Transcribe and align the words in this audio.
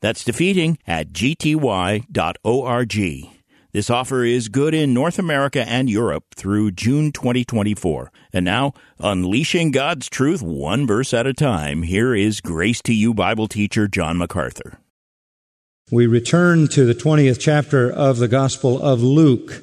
That's 0.00 0.24
defeating 0.24 0.78
at 0.86 1.12
gty.org. 1.12 2.06
This 3.72 3.88
offer 3.88 4.24
is 4.24 4.48
good 4.48 4.74
in 4.74 4.92
North 4.92 5.16
America 5.18 5.62
and 5.66 5.88
Europe 5.88 6.24
through 6.34 6.72
June 6.72 7.12
2024. 7.12 8.10
And 8.32 8.44
now, 8.44 8.72
unleashing 8.98 9.70
God's 9.70 10.08
truth 10.08 10.42
one 10.42 10.88
verse 10.88 11.14
at 11.14 11.28
a 11.28 11.32
time, 11.32 11.84
here 11.84 12.12
is 12.12 12.40
Grace 12.40 12.82
to 12.82 12.92
You 12.92 13.14
Bible 13.14 13.46
teacher 13.46 13.86
John 13.86 14.18
MacArthur. 14.18 14.80
We 15.92 16.08
return 16.08 16.66
to 16.68 16.84
the 16.84 16.94
20th 16.94 17.38
chapter 17.38 17.90
of 17.90 18.18
the 18.18 18.28
Gospel 18.28 18.82
of 18.82 19.02
Luke. 19.02 19.62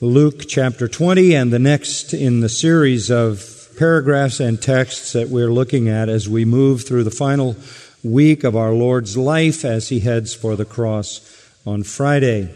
Luke 0.00 0.46
chapter 0.46 0.86
20 0.86 1.34
and 1.34 1.52
the 1.52 1.58
next 1.58 2.14
in 2.14 2.40
the 2.40 2.48
series 2.48 3.10
of 3.10 3.68
paragraphs 3.76 4.38
and 4.38 4.62
texts 4.62 5.12
that 5.14 5.28
we're 5.28 5.52
looking 5.52 5.88
at 5.88 6.08
as 6.08 6.28
we 6.28 6.44
move 6.44 6.84
through 6.84 7.04
the 7.04 7.10
final 7.10 7.56
week 8.02 8.44
of 8.44 8.56
our 8.56 8.72
Lord's 8.72 9.16
life 9.16 9.64
as 9.64 9.88
he 9.88 10.00
heads 10.00 10.34
for 10.34 10.56
the 10.56 10.64
cross 10.64 11.20
on 11.66 11.82
Friday. 11.82 12.54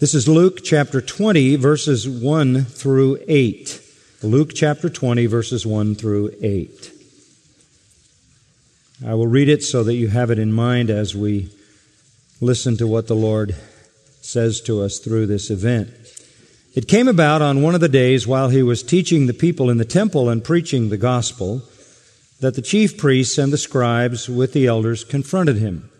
This 0.00 0.14
is 0.14 0.26
Luke 0.26 0.64
chapter 0.64 1.00
20, 1.00 1.56
verses 1.56 2.08
1 2.08 2.64
through 2.64 3.18
8. 3.28 3.80
Luke 4.22 4.50
chapter 4.54 4.88
20, 4.88 5.26
verses 5.26 5.64
1 5.64 5.94
through 5.94 6.32
8. 6.42 6.92
I 9.06 9.14
will 9.14 9.26
read 9.26 9.48
it 9.48 9.62
so 9.62 9.84
that 9.84 9.94
you 9.94 10.08
have 10.08 10.30
it 10.30 10.38
in 10.38 10.52
mind 10.52 10.90
as 10.90 11.14
we 11.14 11.50
listen 12.40 12.76
to 12.78 12.86
what 12.86 13.06
the 13.06 13.14
Lord 13.14 13.54
says 14.20 14.60
to 14.62 14.82
us 14.82 14.98
through 14.98 15.26
this 15.26 15.50
event. 15.50 15.90
It 16.74 16.88
came 16.88 17.06
about 17.06 17.40
on 17.40 17.62
one 17.62 17.76
of 17.76 17.80
the 17.80 17.88
days 17.88 18.26
while 18.26 18.48
he 18.48 18.62
was 18.62 18.82
teaching 18.82 19.26
the 19.26 19.34
people 19.34 19.70
in 19.70 19.78
the 19.78 19.84
temple 19.84 20.28
and 20.28 20.42
preaching 20.42 20.88
the 20.88 20.96
gospel 20.96 21.62
that 22.40 22.54
the 22.54 22.62
chief 22.62 22.98
priests 22.98 23.38
and 23.38 23.52
the 23.52 23.58
scribes 23.58 24.28
with 24.28 24.52
the 24.52 24.66
elders 24.66 25.04
confronted 25.04 25.56
him. 25.56 25.90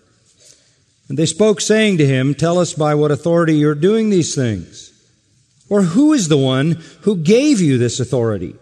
And 1.09 1.19
they 1.19 1.27
spoke, 1.27 1.61
saying 1.61 1.99
to 1.99 2.07
him, 2.07 2.35
Tell 2.35 2.59
us 2.59 2.73
by 2.73 2.95
what 2.95 3.11
authority 3.11 3.57
you're 3.57 3.75
doing 3.75 4.11
these 4.11 4.35
things. 4.35 4.91
Or 5.69 5.83
who 5.83 6.13
is 6.13 6.29
the 6.29 6.39
one 6.39 6.83
who 7.03 7.17
gave 7.17 7.61
you 7.61 7.79
this 7.79 8.01
authority? 8.01 8.55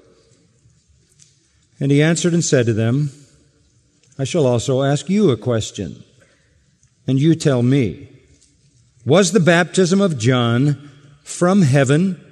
And 1.80 1.90
he 1.90 2.02
answered 2.02 2.34
and 2.34 2.44
said 2.44 2.66
to 2.66 2.72
them, 2.72 3.10
I 4.18 4.24
shall 4.24 4.46
also 4.46 4.82
ask 4.82 5.08
you 5.08 5.30
a 5.30 5.36
question, 5.36 6.04
and 7.06 7.18
you 7.18 7.34
tell 7.34 7.62
me. 7.62 8.08
Was 9.04 9.32
the 9.32 9.40
baptism 9.40 10.00
of 10.00 10.18
John 10.18 10.90
from 11.24 11.62
heaven 11.62 12.24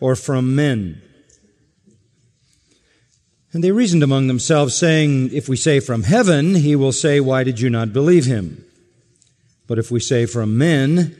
or 0.00 0.16
from 0.16 0.54
men? 0.54 1.02
And 3.54 3.62
they 3.62 3.70
reasoned 3.70 4.02
among 4.02 4.26
themselves, 4.26 4.76
saying, 4.76 5.32
If 5.32 5.48
we 5.48 5.56
say 5.56 5.78
from 5.78 6.02
heaven, 6.02 6.56
he 6.56 6.74
will 6.74 6.90
say, 6.90 7.20
Why 7.20 7.44
did 7.44 7.60
you 7.60 7.70
not 7.70 7.92
believe 7.92 8.24
him? 8.24 8.64
But 9.68 9.78
if 9.78 9.92
we 9.92 10.00
say 10.00 10.26
from 10.26 10.58
men, 10.58 11.16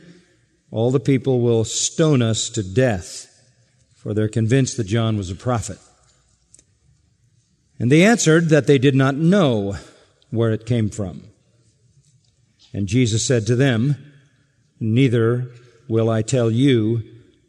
all 0.69 0.91
the 0.91 0.99
people 0.99 1.39
will 1.39 1.63
stone 1.63 2.21
us 2.21 2.49
to 2.49 2.61
death, 2.61 3.27
for 3.95 4.13
they're 4.13 4.27
convinced 4.27 4.75
that 4.75 4.83
John 4.83 5.15
was 5.15 5.31
a 5.31 5.35
prophet. 5.35 5.77
And 7.79 7.89
they 7.89 8.03
answered 8.03 8.49
that 8.49 8.67
they 8.67 8.79
did 8.79 8.95
not 8.95 9.15
know 9.15 9.77
where 10.29 10.51
it 10.51 10.65
came 10.65 10.89
from. 10.89 11.23
And 12.73 12.87
Jesus 12.87 13.25
said 13.25 13.47
to 13.47 13.55
them, 13.55 13.95
Neither 14.77 15.51
will 15.87 16.09
I 16.09 16.21
tell 16.21 16.51
you 16.51 17.01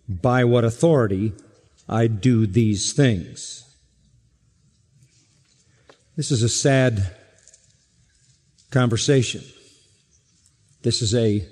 by 0.09 0.45
what 0.45 0.65
authority 0.65 1.33
I 1.89 2.07
do 2.07 2.47
these 2.47 2.93
things. 2.93 3.66
This 6.17 6.31
is 6.31 6.43
a 6.43 6.49
sad 6.49 7.15
conversation. 8.71 9.45
This 10.83 11.03
is 11.03 11.15
a 11.15 11.47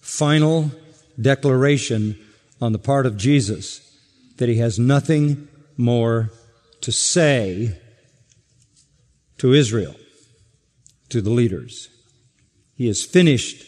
final 0.00 0.72
declaration 1.20 2.18
on 2.60 2.72
the 2.72 2.78
part 2.78 3.06
of 3.06 3.16
Jesus 3.16 3.80
that 4.38 4.48
he 4.48 4.56
has 4.56 4.78
nothing 4.80 5.48
more 5.76 6.30
to 6.80 6.90
say 6.90 7.78
to 9.38 9.52
Israel, 9.52 9.94
to 11.10 11.22
the 11.22 11.30
leaders. 11.30 11.88
He 12.74 12.88
is 12.88 13.04
finished 13.04 13.64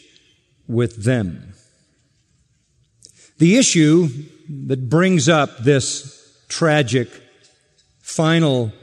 with 0.67 1.05
them. 1.05 1.53
The 3.37 3.57
issue 3.57 4.09
that 4.67 4.89
brings 4.89 5.29
up 5.29 5.59
this 5.59 6.43
tragic 6.49 7.09
final 8.01 8.73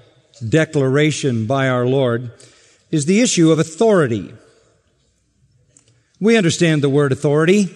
declaration 0.41 1.47
by 1.47 1.69
our 1.69 1.87
Lord 1.87 2.33
is 2.91 3.06
the 3.06 3.21
issue 3.21 3.50
of 3.50 3.59
authority. 3.59 4.33
We 6.21 6.37
understand 6.37 6.83
the 6.83 6.89
word 6.89 7.12
authority. 7.12 7.69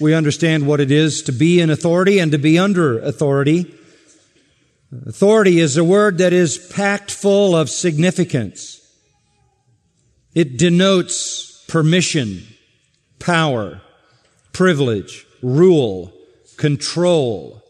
We 0.00 0.14
understand 0.14 0.66
what 0.66 0.80
it 0.80 0.90
is 0.90 1.22
to 1.22 1.32
be 1.32 1.60
in 1.60 1.70
authority 1.70 2.18
and 2.18 2.32
to 2.32 2.38
be 2.38 2.58
under 2.58 2.98
authority. 2.98 3.74
Authority 5.06 5.58
is 5.58 5.76
a 5.76 5.84
word 5.84 6.18
that 6.18 6.32
is 6.32 6.58
packed 6.58 7.10
full 7.10 7.56
of 7.56 7.70
significance. 7.70 8.78
It 10.34 10.58
denotes 10.58 11.64
permission, 11.66 12.42
power, 13.18 13.80
privilege, 14.52 15.26
rule, 15.42 16.12
control, 16.56 17.62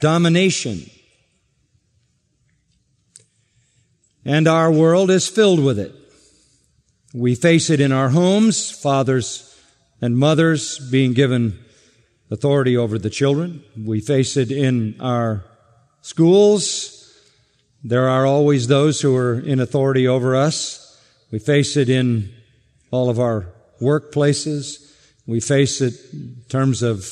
domination. 0.00 0.90
And 4.28 4.46
our 4.46 4.70
world 4.70 5.10
is 5.10 5.26
filled 5.26 5.64
with 5.64 5.78
it. 5.78 5.90
We 7.14 7.34
face 7.34 7.70
it 7.70 7.80
in 7.80 7.92
our 7.92 8.10
homes, 8.10 8.70
fathers 8.70 9.58
and 10.02 10.18
mothers 10.18 10.78
being 10.90 11.14
given 11.14 11.58
authority 12.30 12.76
over 12.76 12.98
the 12.98 13.08
children. 13.08 13.64
We 13.82 14.00
face 14.00 14.36
it 14.36 14.52
in 14.52 15.00
our 15.00 15.46
schools. 16.02 17.10
There 17.82 18.06
are 18.06 18.26
always 18.26 18.68
those 18.68 19.00
who 19.00 19.16
are 19.16 19.40
in 19.40 19.60
authority 19.60 20.06
over 20.06 20.36
us. 20.36 21.00
We 21.30 21.38
face 21.38 21.78
it 21.78 21.88
in 21.88 22.30
all 22.90 23.08
of 23.08 23.18
our 23.18 23.46
workplaces. 23.80 24.94
We 25.26 25.40
face 25.40 25.80
it 25.80 25.94
in 26.12 26.42
terms 26.50 26.82
of 26.82 27.08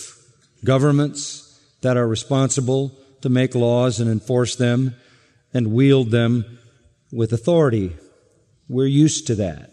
governments 0.67 1.59
that 1.81 1.97
are 1.97 2.07
responsible 2.07 2.93
to 3.23 3.31
make 3.31 3.55
laws 3.55 4.01
and 4.01 4.11
enforce 4.11 4.57
them 4.57 4.95
and 5.55 5.73
wield 5.73 6.11
them 6.11 6.59
with 7.17 7.33
authority. 7.33 7.97
We're 8.69 8.87
used 8.87 9.27
to 9.29 9.35
that. 9.37 9.71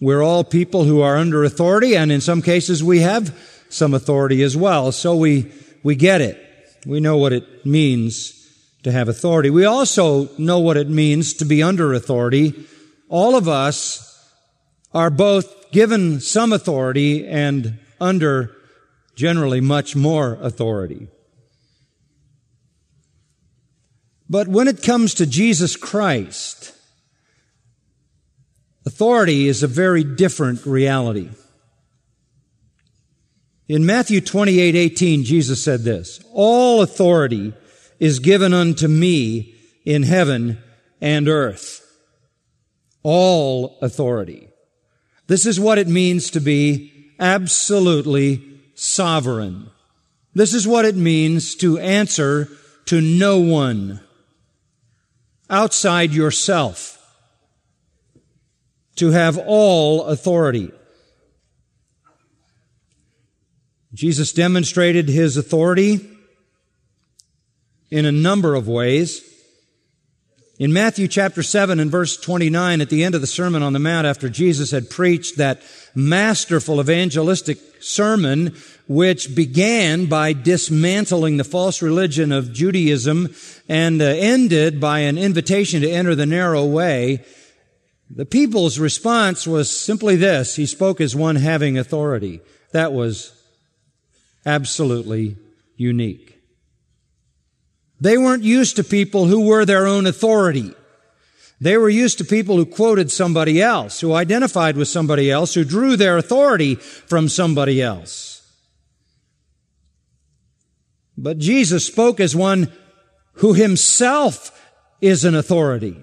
We're 0.00 0.22
all 0.22 0.42
people 0.42 0.84
who 0.84 1.02
are 1.02 1.16
under 1.16 1.44
authority, 1.44 1.94
and 1.94 2.10
in 2.10 2.22
some 2.22 2.40
cases 2.40 2.82
we 2.82 3.00
have 3.00 3.38
some 3.68 3.92
authority 3.92 4.42
as 4.42 4.56
well. 4.56 4.90
So 4.90 5.14
we, 5.14 5.52
we 5.82 5.94
get 5.94 6.22
it. 6.22 6.40
We 6.86 7.00
know 7.00 7.18
what 7.18 7.34
it 7.34 7.66
means 7.66 8.32
to 8.82 8.90
have 8.90 9.08
authority. 9.08 9.50
We 9.50 9.66
also 9.66 10.28
know 10.38 10.58
what 10.58 10.78
it 10.78 10.88
means 10.88 11.34
to 11.34 11.44
be 11.44 11.62
under 11.62 11.92
authority. 11.92 12.66
All 13.08 13.36
of 13.36 13.46
us 13.46 14.00
are 14.94 15.10
both 15.10 15.70
given 15.70 16.20
some 16.20 16.52
authority 16.52 17.26
and 17.26 17.78
under 18.00 18.56
generally 19.16 19.60
much 19.60 19.94
more 19.94 20.38
authority. 20.40 21.08
But 24.28 24.48
when 24.48 24.68
it 24.68 24.82
comes 24.82 25.14
to 25.14 25.26
Jesus 25.26 25.76
Christ, 25.76 26.72
authority 28.86 29.48
is 29.48 29.62
a 29.62 29.68
very 29.68 30.04
different 30.04 30.64
reality. 30.64 31.30
In 33.68 33.86
Matthew 33.86 34.20
28, 34.20 34.74
18, 34.74 35.24
Jesus 35.24 35.62
said 35.62 35.84
this, 35.84 36.20
All 36.32 36.82
authority 36.82 37.54
is 37.98 38.18
given 38.18 38.52
unto 38.52 38.88
me 38.88 39.54
in 39.84 40.02
heaven 40.02 40.62
and 41.00 41.28
earth. 41.28 41.80
All 43.02 43.78
authority. 43.80 44.48
This 45.26 45.46
is 45.46 45.58
what 45.58 45.78
it 45.78 45.88
means 45.88 46.30
to 46.30 46.40
be 46.40 47.14
absolutely 47.18 48.42
sovereign. 48.74 49.70
This 50.34 50.52
is 50.52 50.66
what 50.66 50.84
it 50.84 50.96
means 50.96 51.54
to 51.56 51.78
answer 51.78 52.48
to 52.86 53.00
no 53.00 53.38
one 53.38 54.00
outside 55.50 56.12
yourself 56.12 56.98
to 58.96 59.10
have 59.10 59.38
all 59.38 60.04
authority. 60.04 60.70
Jesus 63.92 64.32
demonstrated 64.32 65.08
his 65.08 65.36
authority 65.36 66.08
in 67.90 68.06
a 68.06 68.12
number 68.12 68.54
of 68.54 68.66
ways. 68.66 69.22
In 70.56 70.72
Matthew 70.72 71.08
chapter 71.08 71.42
7 71.42 71.80
and 71.80 71.90
verse 71.90 72.16
29, 72.16 72.80
at 72.80 72.88
the 72.88 73.02
end 73.02 73.16
of 73.16 73.20
the 73.20 73.26
Sermon 73.26 73.64
on 73.64 73.72
the 73.72 73.80
Mount, 73.80 74.06
after 74.06 74.28
Jesus 74.28 74.70
had 74.70 74.88
preached 74.88 75.36
that 75.36 75.60
masterful 75.96 76.80
evangelistic 76.80 77.58
sermon, 77.82 78.54
which 78.86 79.34
began 79.34 80.06
by 80.06 80.32
dismantling 80.32 81.38
the 81.38 81.44
false 81.44 81.82
religion 81.82 82.30
of 82.30 82.52
Judaism 82.52 83.34
and 83.68 84.00
uh, 84.00 84.04
ended 84.04 84.80
by 84.80 85.00
an 85.00 85.18
invitation 85.18 85.80
to 85.80 85.90
enter 85.90 86.14
the 86.14 86.24
narrow 86.24 86.64
way, 86.64 87.24
the 88.08 88.24
people's 88.24 88.78
response 88.78 89.48
was 89.48 89.68
simply 89.68 90.14
this. 90.14 90.54
He 90.54 90.66
spoke 90.66 91.00
as 91.00 91.16
one 91.16 91.34
having 91.34 91.76
authority. 91.76 92.40
That 92.70 92.92
was 92.92 93.32
absolutely 94.46 95.36
unique. 95.76 96.33
They 98.04 98.18
weren't 98.18 98.42
used 98.42 98.76
to 98.76 98.84
people 98.84 99.24
who 99.28 99.46
were 99.46 99.64
their 99.64 99.86
own 99.86 100.04
authority. 100.04 100.74
They 101.58 101.78
were 101.78 101.88
used 101.88 102.18
to 102.18 102.24
people 102.26 102.56
who 102.58 102.66
quoted 102.66 103.10
somebody 103.10 103.62
else, 103.62 103.98
who 103.98 104.12
identified 104.12 104.76
with 104.76 104.88
somebody 104.88 105.30
else, 105.30 105.54
who 105.54 105.64
drew 105.64 105.96
their 105.96 106.18
authority 106.18 106.74
from 106.74 107.30
somebody 107.30 107.80
else. 107.80 108.46
But 111.16 111.38
Jesus 111.38 111.86
spoke 111.86 112.20
as 112.20 112.36
one 112.36 112.70
who 113.36 113.54
himself 113.54 114.50
is 115.00 115.24
an 115.24 115.34
authority. 115.34 115.96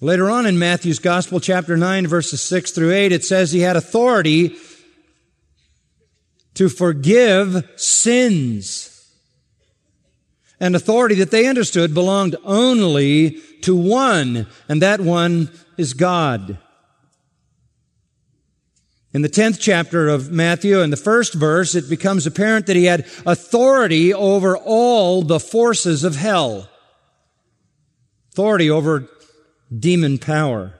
Later 0.00 0.30
on 0.30 0.46
in 0.46 0.58
Matthew's 0.58 0.98
Gospel, 0.98 1.40
chapter 1.40 1.76
9, 1.76 2.06
verses 2.06 2.40
6 2.40 2.70
through 2.70 2.92
8, 2.92 3.12
it 3.12 3.22
says 3.22 3.52
he 3.52 3.60
had 3.60 3.76
authority 3.76 4.56
to 6.54 6.70
forgive 6.70 7.68
sins. 7.76 8.87
An 10.60 10.74
authority 10.74 11.14
that 11.16 11.30
they 11.30 11.46
understood 11.46 11.94
belonged 11.94 12.36
only 12.44 13.40
to 13.62 13.76
one, 13.76 14.46
and 14.68 14.82
that 14.82 15.00
one 15.00 15.50
is 15.76 15.94
God. 15.94 16.58
In 19.12 19.22
the 19.22 19.28
10th 19.28 19.58
chapter 19.58 20.08
of 20.08 20.30
Matthew, 20.30 20.80
in 20.80 20.90
the 20.90 20.96
first 20.96 21.34
verse, 21.34 21.74
it 21.74 21.88
becomes 21.88 22.26
apparent 22.26 22.66
that 22.66 22.76
he 22.76 22.84
had 22.84 23.06
authority 23.24 24.12
over 24.12 24.56
all 24.56 25.22
the 25.22 25.40
forces 25.40 26.04
of 26.04 26.16
hell. 26.16 26.68
Authority 28.32 28.68
over 28.68 29.08
demon 29.76 30.18
power. 30.18 30.74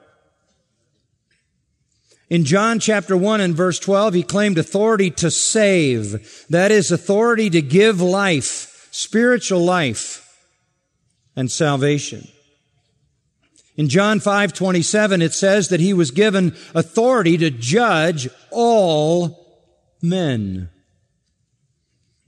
In 2.29 2.45
John 2.45 2.79
chapter 2.79 3.17
1 3.17 3.41
and 3.41 3.55
verse 3.55 3.79
12, 3.79 4.15
he 4.15 4.23
claimed 4.23 4.59
authority 4.59 5.11
to 5.13 5.31
save. 5.31 6.47
That 6.51 6.71
is 6.71 6.93
authority 6.93 7.49
to 7.51 7.63
give 7.63 8.03
life, 8.03 8.78
spiritual 8.99 9.65
life, 9.65 10.29
and 11.37 11.53
salvation. 11.53 12.27
In 13.77 13.89
John 13.89 14.19
5:27 14.19 15.23
it 15.23 15.33
says 15.33 15.69
that 15.69 15.79
he 15.79 15.93
was 15.93 16.11
given 16.11 16.57
authority 16.75 17.39
to 17.39 17.49
judge 17.49 18.29
all 18.51 19.63
men. 20.03 20.69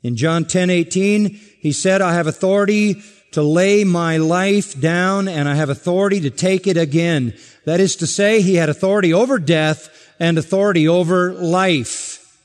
In 0.05 0.15
John 0.17 0.45
10:18 0.45 1.41
he 1.59 1.73
said, 1.73 2.01
"I 2.01 2.15
have 2.15 2.29
authority 2.29 3.03
to 3.33 3.43
lay 3.43 3.83
my 3.83 4.17
life 4.17 4.81
down 4.81 5.27
and 5.27 5.49
I 5.49 5.57
have 5.57 5.71
authority 5.71 6.21
to 6.21 6.31
take 6.31 6.69
it 6.69 6.77
again. 6.77 7.35
That 7.65 7.81
is 7.81 7.97
to 7.97 8.07
say, 8.07 8.43
he 8.43 8.55
had 8.55 8.69
authority 8.69 9.13
over 9.13 9.41
death 9.41 9.89
and 10.21 10.39
authority 10.39 10.87
over 10.87 11.33
life. 11.33 12.39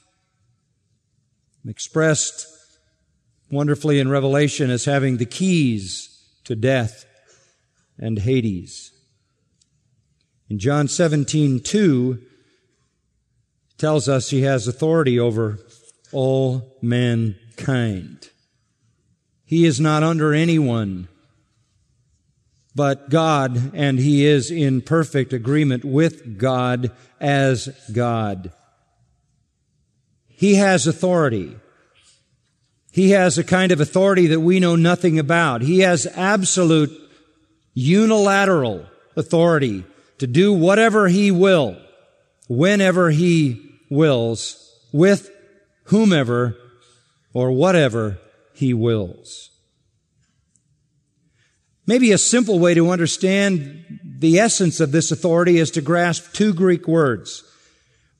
Expressed 1.67 2.54
wonderfully 3.49 3.99
in 3.99 4.09
Revelation 4.09 4.69
as 4.69 4.85
having 4.85 5.17
the 5.17 5.25
keys 5.25 6.23
to 6.43 6.55
death 6.55 7.05
and 7.97 8.19
Hades. 8.19 8.91
In 10.49 10.59
John 10.59 10.87
17, 10.87 11.61
2, 11.61 12.21
tells 13.77 14.07
us 14.07 14.29
he 14.29 14.43
has 14.43 14.67
authority 14.67 15.19
over 15.19 15.59
all 16.11 16.77
mankind. 16.81 18.29
He 19.43 19.65
is 19.65 19.79
not 19.79 20.03
under 20.03 20.33
anyone 20.33 21.07
but 22.75 23.09
God, 23.09 23.71
and 23.73 23.97
he 23.97 24.25
is 24.25 24.51
in 24.51 24.81
perfect 24.81 25.31
agreement 25.31 25.85
with 25.85 26.37
God 26.37 26.91
as 27.21 27.69
God. 27.93 28.51
He 30.27 30.55
has 30.55 30.85
authority. 30.85 31.55
He 32.95 33.09
has 33.09 33.37
a 33.37 33.43
kind 33.43 33.73
of 33.73 33.81
authority 33.81 34.27
that 34.27 34.39
we 34.39 34.61
know 34.61 34.77
nothing 34.77 35.19
about. 35.19 35.61
He 35.61 35.79
has 35.79 36.07
absolute 36.07 36.97
unilateral 37.73 38.85
authority 39.17 39.83
to 40.19 40.27
do 40.27 40.53
whatever 40.53 41.09
he 41.09 41.29
will, 41.29 41.75
whenever 42.47 43.09
he 43.09 43.69
wills, 43.89 44.79
with 44.93 45.29
whomever 45.87 46.55
or 47.33 47.51
whatever 47.51 48.17
he 48.53 48.73
wills. 48.73 49.49
Maybe 51.85 52.13
a 52.13 52.17
simple 52.17 52.59
way 52.59 52.75
to 52.75 52.91
understand 52.91 53.99
the 54.19 54.39
essence 54.39 54.79
of 54.79 54.93
this 54.93 55.11
authority 55.11 55.57
is 55.57 55.69
to 55.71 55.81
grasp 55.81 56.31
two 56.31 56.53
Greek 56.53 56.87
words 56.87 57.43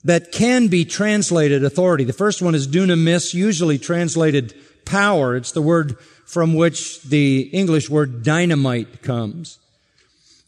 that 0.03 0.33
can 0.33 0.67
be 0.67 0.83
translated 0.83 1.63
authority. 1.63 2.03
The 2.03 2.11
first 2.11 2.41
one 2.41 2.55
is 2.55 2.67
dunamis, 2.67 3.33
usually 3.33 3.79
translated 3.79 4.53
power. 4.85 5.35
It's 5.35 5.51
the 5.51 5.61
word 5.61 5.97
from 6.25 6.53
which 6.53 7.01
the 7.03 7.41
English 7.53 7.89
word 7.89 8.23
dynamite 8.23 9.01
comes. 9.01 9.59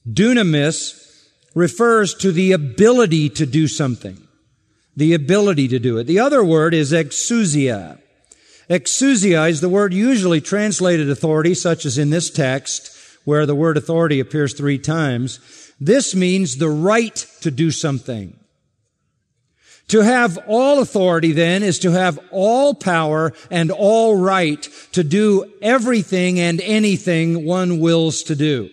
Dunamis 0.07 1.03
refers 1.53 2.13
to 2.15 2.31
the 2.31 2.51
ability 2.51 3.29
to 3.29 3.45
do 3.45 3.67
something. 3.67 4.27
The 4.95 5.13
ability 5.13 5.67
to 5.69 5.79
do 5.79 5.97
it. 5.97 6.05
The 6.05 6.19
other 6.19 6.43
word 6.43 6.73
is 6.73 6.91
exousia. 6.91 7.99
Exousia 8.69 9.49
is 9.49 9.61
the 9.61 9.69
word 9.69 9.93
usually 9.93 10.41
translated 10.41 11.09
authority, 11.09 11.53
such 11.53 11.85
as 11.85 11.97
in 11.97 12.09
this 12.09 12.29
text, 12.29 12.91
where 13.23 13.45
the 13.45 13.55
word 13.55 13.77
authority 13.77 14.19
appears 14.19 14.53
three 14.53 14.77
times. 14.77 15.39
This 15.79 16.15
means 16.15 16.57
the 16.57 16.69
right 16.69 17.15
to 17.41 17.51
do 17.51 17.71
something. 17.71 18.36
To 19.89 20.01
have 20.01 20.37
all 20.47 20.81
authority 20.81 21.31
then 21.31 21.63
is 21.63 21.79
to 21.79 21.91
have 21.91 22.19
all 22.31 22.73
power 22.73 23.33
and 23.49 23.71
all 23.71 24.17
right 24.17 24.61
to 24.91 25.03
do 25.03 25.51
everything 25.61 26.39
and 26.39 26.59
anything 26.61 27.45
one 27.45 27.79
wills 27.79 28.23
to 28.23 28.35
do. 28.35 28.69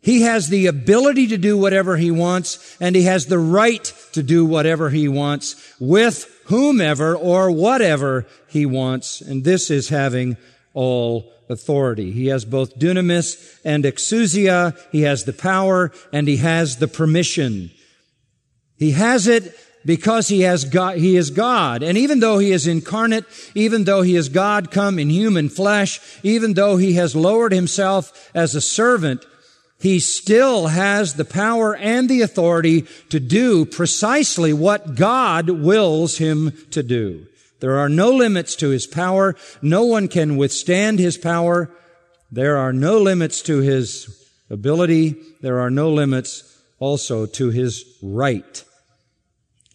He 0.00 0.22
has 0.22 0.48
the 0.48 0.66
ability 0.66 1.28
to 1.28 1.38
do 1.38 1.58
whatever 1.58 1.96
he 1.96 2.10
wants, 2.10 2.76
and 2.80 2.94
he 2.94 3.02
has 3.02 3.26
the 3.26 3.38
right 3.38 3.92
to 4.12 4.22
do 4.22 4.44
whatever 4.44 4.90
he 4.90 5.08
wants 5.08 5.74
with 5.80 6.24
whomever 6.46 7.16
or 7.16 7.50
whatever 7.50 8.26
he 8.46 8.64
wants. 8.64 9.20
And 9.20 9.44
this 9.44 9.70
is 9.70 9.88
having 9.88 10.36
all 10.72 11.32
authority. 11.48 12.12
He 12.12 12.26
has 12.26 12.44
both 12.44 12.78
dunamis 12.78 13.58
and 13.64 13.84
exousia. 13.84 14.78
He 14.92 15.02
has 15.02 15.24
the 15.24 15.32
power 15.32 15.92
and 16.12 16.28
he 16.28 16.36
has 16.38 16.76
the 16.76 16.88
permission. 16.88 17.70
He 18.78 18.92
has 18.92 19.26
it 19.26 19.54
because 19.84 20.28
he 20.28 20.42
has 20.42 20.64
God, 20.64 20.98
he 20.98 21.16
is 21.16 21.30
God. 21.30 21.82
And 21.82 21.96
even 21.96 22.20
though 22.20 22.38
he 22.38 22.52
is 22.52 22.66
incarnate, 22.66 23.24
even 23.54 23.84
though 23.84 24.02
he 24.02 24.16
is 24.16 24.28
God 24.28 24.70
come 24.70 24.98
in 24.98 25.10
human 25.10 25.48
flesh, 25.48 26.00
even 26.22 26.54
though 26.54 26.76
he 26.76 26.94
has 26.94 27.16
lowered 27.16 27.52
himself 27.52 28.30
as 28.34 28.54
a 28.54 28.60
servant, 28.60 29.24
he 29.80 30.00
still 30.00 30.66
has 30.66 31.14
the 31.14 31.24
power 31.24 31.76
and 31.76 32.08
the 32.08 32.22
authority 32.22 32.82
to 33.10 33.20
do 33.20 33.64
precisely 33.64 34.52
what 34.52 34.96
God 34.96 35.48
wills 35.48 36.18
him 36.18 36.52
to 36.72 36.82
do. 36.82 37.26
There 37.60 37.78
are 37.78 37.88
no 37.88 38.10
limits 38.10 38.56
to 38.56 38.68
his 38.70 38.86
power. 38.86 39.36
No 39.62 39.84
one 39.84 40.08
can 40.08 40.36
withstand 40.36 40.98
his 40.98 41.16
power. 41.16 41.70
There 42.30 42.56
are 42.56 42.72
no 42.72 42.98
limits 42.98 43.42
to 43.42 43.58
his 43.58 44.28
ability. 44.50 45.16
There 45.40 45.60
are 45.60 45.70
no 45.70 45.90
limits 45.90 46.60
also 46.78 47.26
to 47.26 47.50
his 47.50 47.84
right. 48.02 48.64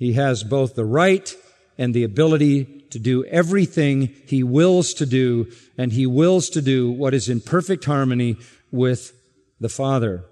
He 0.04 0.12
has 0.14 0.44
both 0.44 0.76
the 0.76 0.84
right 0.84 1.34
and 1.78 1.94
the 1.94 2.04
ability 2.04 2.66
to 2.90 3.00
do 3.00 3.24
everything 3.24 4.14
he 4.26 4.44
wills 4.44 4.94
to 4.96 5.06
do, 5.06 5.50
and 5.78 5.94
he 5.94 6.06
wills 6.06 6.50
to 6.50 6.62
do 6.62 6.92
what 6.92 7.14
is 7.14 7.30
in 7.30 7.40
perfect 7.40 7.86
harmony 7.86 8.36
with 8.70 9.14
the 9.62 9.70
Father. 9.70 10.26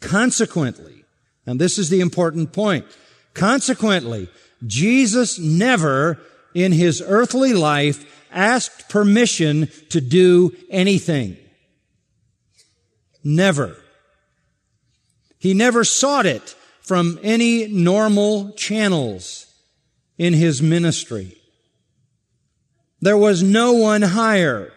Consequently, 0.00 1.04
and 1.46 1.60
this 1.60 1.78
is 1.78 1.90
the 1.90 2.00
important 2.00 2.52
point, 2.52 2.86
consequently, 3.34 4.28
Jesus 4.66 5.38
never 5.38 6.18
in 6.52 6.72
his 6.72 7.00
earthly 7.06 7.52
life 7.54 8.04
asked 8.32 8.88
permission 8.88 9.68
to 9.90 10.00
do 10.00 10.56
anything. 10.70 11.36
Never. 13.22 13.76
He 15.38 15.54
never 15.54 15.84
sought 15.84 16.26
it 16.26 16.56
from 16.82 17.18
any 17.22 17.68
normal 17.68 18.52
channels 18.52 19.46
in 20.18 20.34
his 20.34 20.60
ministry. 20.60 21.36
There 23.00 23.16
was 23.16 23.42
no 23.42 23.72
one 23.72 24.02
higher 24.02 24.72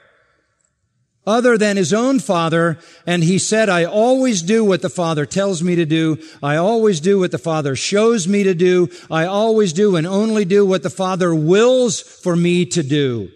other 1.26 1.58
than 1.58 1.78
his 1.78 1.94
own 1.94 2.20
father, 2.20 2.78
and 3.06 3.24
he 3.24 3.40
said, 3.40 3.70
I 3.70 3.86
always 3.86 4.42
do 4.42 4.66
what 4.66 4.82
the 4.82 4.90
father 4.90 5.26
tells 5.26 5.64
me 5.64 5.76
to 5.76 5.86
do. 5.86 6.18
I 6.42 6.58
always 6.58 7.00
do 7.00 7.20
what 7.20 7.32
the 7.32 7.38
father 7.38 7.76
shows 7.76 8.28
me 8.28 8.44
to 8.44 8.54
do. 8.54 8.90
I 9.10 9.26
always 9.26 9.72
do 9.72 9.96
and 9.96 10.06
only 10.06 10.44
do 10.44 10.66
what 10.66 10.84
the 10.84 10.90
father 10.90 11.34
wills 11.34 12.02
for 12.02 12.36
me 12.36 12.66
to 12.68 12.84
do. 12.84 13.32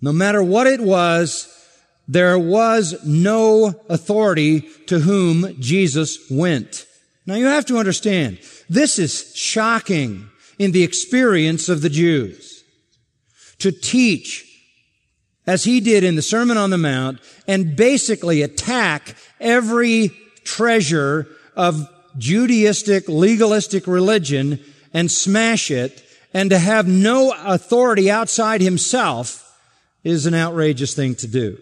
No 0.00 0.12
matter 0.12 0.42
what 0.42 0.68
it 0.68 0.80
was, 0.80 1.52
there 2.08 2.38
was 2.38 3.04
no 3.04 3.74
authority 3.88 4.60
to 4.86 5.00
whom 5.00 5.60
Jesus 5.60 6.18
went. 6.30 6.86
Now 7.26 7.34
you 7.34 7.46
have 7.46 7.66
to 7.66 7.78
understand, 7.78 8.38
this 8.68 8.98
is 8.98 9.34
shocking 9.34 10.28
in 10.58 10.72
the 10.72 10.84
experience 10.84 11.68
of 11.68 11.82
the 11.82 11.90
Jews. 11.90 12.64
To 13.58 13.72
teach 13.72 14.44
as 15.46 15.64
he 15.64 15.80
did 15.80 16.04
in 16.04 16.16
the 16.16 16.22
Sermon 16.22 16.56
on 16.56 16.70
the 16.70 16.78
Mount 16.78 17.20
and 17.46 17.76
basically 17.76 18.42
attack 18.42 19.16
every 19.40 20.10
treasure 20.44 21.26
of 21.54 21.88
Judaistic, 22.18 23.04
legalistic 23.08 23.86
religion 23.86 24.62
and 24.92 25.10
smash 25.10 25.70
it 25.70 26.02
and 26.32 26.50
to 26.50 26.58
have 26.58 26.86
no 26.86 27.34
authority 27.44 28.10
outside 28.10 28.60
himself 28.60 29.42
is 30.04 30.26
an 30.26 30.34
outrageous 30.34 30.94
thing 30.94 31.14
to 31.16 31.26
do. 31.26 31.58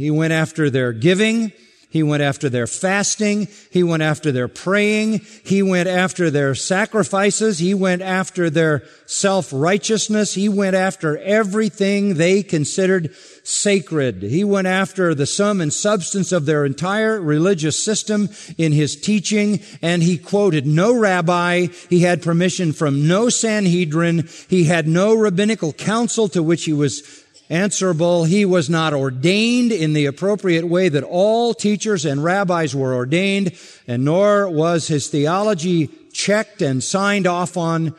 He 0.00 0.10
went 0.10 0.32
after 0.32 0.70
their 0.70 0.94
giving. 0.94 1.52
He 1.90 2.02
went 2.02 2.22
after 2.22 2.48
their 2.48 2.66
fasting. 2.66 3.48
He 3.70 3.82
went 3.82 4.02
after 4.02 4.32
their 4.32 4.48
praying. 4.48 5.20
He 5.44 5.62
went 5.62 5.88
after 5.88 6.30
their 6.30 6.54
sacrifices. 6.54 7.58
He 7.58 7.74
went 7.74 8.00
after 8.00 8.48
their 8.48 8.84
self-righteousness. 9.04 10.32
He 10.32 10.48
went 10.48 10.74
after 10.74 11.18
everything 11.18 12.14
they 12.14 12.42
considered 12.42 13.14
sacred. 13.42 14.22
He 14.22 14.42
went 14.42 14.68
after 14.68 15.14
the 15.14 15.26
sum 15.26 15.60
and 15.60 15.72
substance 15.72 16.32
of 16.32 16.46
their 16.46 16.64
entire 16.64 17.20
religious 17.20 17.84
system 17.84 18.30
in 18.56 18.72
his 18.72 18.94
teaching, 18.94 19.60
and 19.82 20.02
he 20.02 20.16
quoted 20.16 20.66
no 20.66 20.96
rabbi. 20.96 21.66
He 21.90 22.00
had 22.00 22.22
permission 22.22 22.72
from 22.72 23.06
no 23.06 23.28
Sanhedrin. 23.28 24.28
He 24.48 24.64
had 24.64 24.88
no 24.88 25.14
rabbinical 25.14 25.74
council 25.74 26.28
to 26.28 26.42
which 26.42 26.64
he 26.64 26.72
was 26.72 27.19
answerable. 27.50 28.24
He 28.24 28.44
was 28.44 28.70
not 28.70 28.94
ordained 28.94 29.72
in 29.72 29.92
the 29.92 30.06
appropriate 30.06 30.64
way 30.64 30.88
that 30.88 31.02
all 31.02 31.52
teachers 31.52 32.06
and 32.06 32.24
rabbis 32.24 32.74
were 32.74 32.94
ordained, 32.94 33.52
and 33.86 34.04
nor 34.04 34.48
was 34.48 34.86
his 34.86 35.08
theology 35.08 35.88
checked 36.12 36.62
and 36.62 36.82
signed 36.82 37.26
off 37.26 37.56
on 37.56 37.94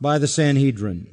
by 0.00 0.18
the 0.18 0.26
Sanhedrin. 0.26 1.06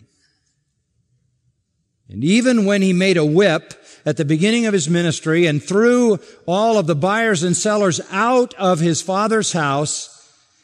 And 2.09 2.23
even 2.23 2.65
when 2.65 2.81
he 2.81 2.91
made 2.91 3.17
a 3.17 3.25
whip 3.25 3.73
at 4.05 4.17
the 4.17 4.25
beginning 4.25 4.65
of 4.65 4.73
his 4.73 4.89
ministry 4.89 5.45
and 5.45 5.63
threw 5.63 6.19
all 6.45 6.77
of 6.77 6.87
the 6.87 6.95
buyers 6.95 7.43
and 7.43 7.55
sellers 7.55 8.01
out 8.11 8.53
of 8.55 8.79
his 8.79 9.01
father's 9.01 9.53
house, 9.53 10.10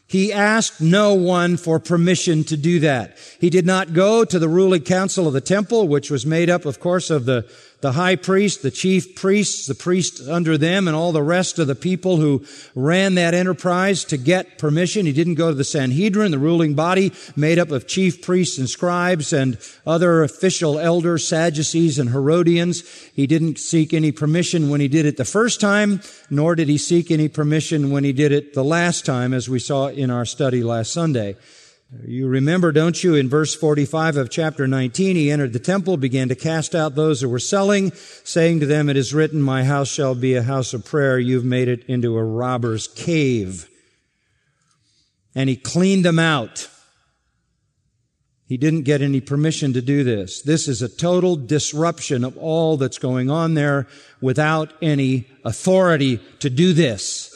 he 0.08 0.32
asked 0.32 0.80
no 0.80 1.14
one 1.14 1.58
for 1.58 1.80
permission 1.80 2.46
to 2.46 2.56
do 2.56 2.80
that. 2.80 3.18
He 3.40 3.50
did 3.50 3.66
not 3.66 3.94
go 3.94 4.24
to 4.24 4.40
the 4.40 4.48
ruling 4.48 4.82
council 4.82 5.28
of 5.28 5.34
the 5.34 5.42
temple, 5.42 5.88
which 5.88 6.10
was 6.10 6.26
made 6.26 6.50
up, 6.50 6.66
of 6.66 6.80
course, 6.80 7.10
of 7.10 7.26
the, 7.26 7.46
the 7.82 7.92
high 7.92 8.16
priest, 8.16 8.64
the 8.64 8.72
chief 8.72 9.14
priests, 9.16 9.68
the 9.68 9.76
priests 9.76 10.28
under 10.28 10.58
them, 10.58 10.88
and 10.88 10.96
all 10.96 11.12
the 11.12 11.22
rest 11.22 11.60
of 11.60 11.68
the 11.68 11.76
people 11.76 12.18
who 12.18 12.44
ran 12.74 13.16
that 13.16 13.36
enterprise 13.36 14.04
to 14.06 14.18
get 14.18 14.58
permission. 14.58 15.06
He 15.06 15.14
didn't 15.14 15.36
go 15.36 15.50
to 15.50 15.56
the 15.56 15.64
Sanhedrin, 15.64 16.32
the 16.32 16.40
ruling 16.40 16.74
body 16.74 17.14
made 17.36 17.60
up 17.60 17.70
of 17.70 17.88
chief 17.88 18.22
priests 18.22 18.58
and 18.58 18.68
scribes 18.68 19.32
and 19.32 19.60
other 19.86 20.24
official 20.24 20.80
elders, 20.80 21.28
Sadducees 21.28 22.00
and 22.00 22.10
Herodians. 22.10 22.82
He 23.14 23.28
didn't 23.28 23.60
seek 23.60 23.94
any 23.94 24.12
permission 24.12 24.70
when 24.70 24.82
he 24.82 24.88
did 24.88 25.06
it 25.06 25.18
the 25.18 25.26
first 25.26 25.62
time, 25.62 26.02
nor 26.32 26.56
did 26.56 26.70
he 26.70 26.80
seek 26.80 27.12
any 27.12 27.28
permission 27.28 27.92
when 27.92 28.04
he 28.04 28.14
did 28.14 28.32
it 28.32 28.56
the 28.56 28.64
last 28.64 29.06
time, 29.06 29.34
as 29.34 29.48
we 29.48 29.60
saw 29.60 29.88
in 29.88 30.10
our 30.10 30.26
study 30.26 30.64
last 30.64 30.92
Sunday. 30.92 31.36
You 32.06 32.27
remember, 32.27 32.74
don't 32.74 33.01
you, 33.01 33.15
in 33.15 33.29
verse 33.29 33.56
45 33.56 34.17
of 34.17 34.29
chapter 34.29 34.67
19, 34.67 35.15
he 35.15 35.32
entered 35.32 35.53
the 35.53 35.60
temple, 35.60 35.96
began 35.96 36.27
to 36.27 36.36
cast 36.36 36.75
out 36.75 36.96
those 36.96 37.22
who 37.22 37.29
were 37.29 37.39
selling, 37.39 37.94
saying 37.94 38.60
to 38.60 38.65
them, 38.65 38.89
It 38.89 38.98
is 38.98 39.13
written, 39.13 39.41
My 39.41 39.63
house 39.63 39.88
shall 39.88 40.13
be 40.13 40.36
a 40.36 40.44
house 40.44 40.74
of 40.74 40.84
prayer. 40.84 41.17
You've 41.17 41.46
made 41.46 41.70
it 41.70 41.86
into 41.86 42.17
a 42.17 42.24
robber's 42.24 42.88
cave. 42.88 43.70
And 45.34 45.48
he 45.48 45.56
cleaned 45.56 46.03
them 46.03 46.20
out. 46.20 46.70
He 48.48 48.58
didn't 48.58 48.84
get 48.84 49.01
any 49.01 49.22
permission 49.22 49.72
to 49.74 49.82
do 49.82 50.03
this. 50.03 50.41
This 50.41 50.67
is 50.67 50.82
a 50.82 50.89
total 50.89 51.38
disruption 51.38 52.25
of 52.25 52.38
all 52.38 52.75
that's 52.75 52.98
going 52.98 53.29
on 53.29 53.53
there 53.53 53.88
without 54.20 54.74
any 54.82 55.27
authority 55.46 56.20
to 56.39 56.50
do 56.50 56.74
this. 56.74 57.34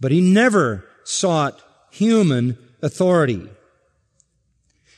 But 0.00 0.12
he 0.12 0.20
never 0.22 0.87
sought 1.08 1.60
human 1.90 2.58
authority. 2.82 3.48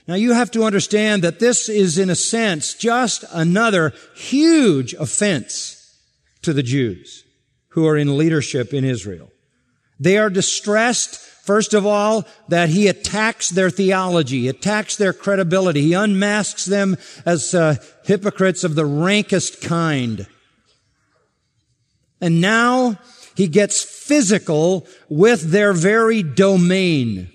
Now 0.08 0.16
you 0.16 0.32
have 0.32 0.50
to 0.52 0.64
understand 0.64 1.22
that 1.22 1.38
this 1.38 1.68
is 1.68 1.98
in 1.98 2.10
a 2.10 2.16
sense 2.16 2.74
just 2.74 3.24
another 3.32 3.92
huge 4.16 4.92
offense 4.94 5.96
to 6.42 6.52
the 6.52 6.64
Jews 6.64 7.24
who 7.68 7.86
are 7.86 7.96
in 7.96 8.18
leadership 8.18 8.74
in 8.74 8.84
Israel. 8.84 9.30
They 10.00 10.18
are 10.18 10.30
distressed, 10.30 11.16
first 11.20 11.74
of 11.74 11.86
all, 11.86 12.26
that 12.48 12.70
he 12.70 12.88
attacks 12.88 13.50
their 13.50 13.70
theology, 13.70 14.48
attacks 14.48 14.96
their 14.96 15.12
credibility. 15.12 15.82
He 15.82 15.92
unmasks 15.92 16.64
them 16.64 16.96
as 17.24 17.54
uh, 17.54 17.76
hypocrites 18.04 18.64
of 18.64 18.74
the 18.74 18.86
rankest 18.86 19.60
kind. 19.60 20.26
And 22.20 22.40
now 22.40 22.98
he 23.40 23.48
gets 23.48 23.82
physical 23.82 24.86
with 25.08 25.50
their 25.50 25.72
very 25.72 26.22
domain. 26.22 27.30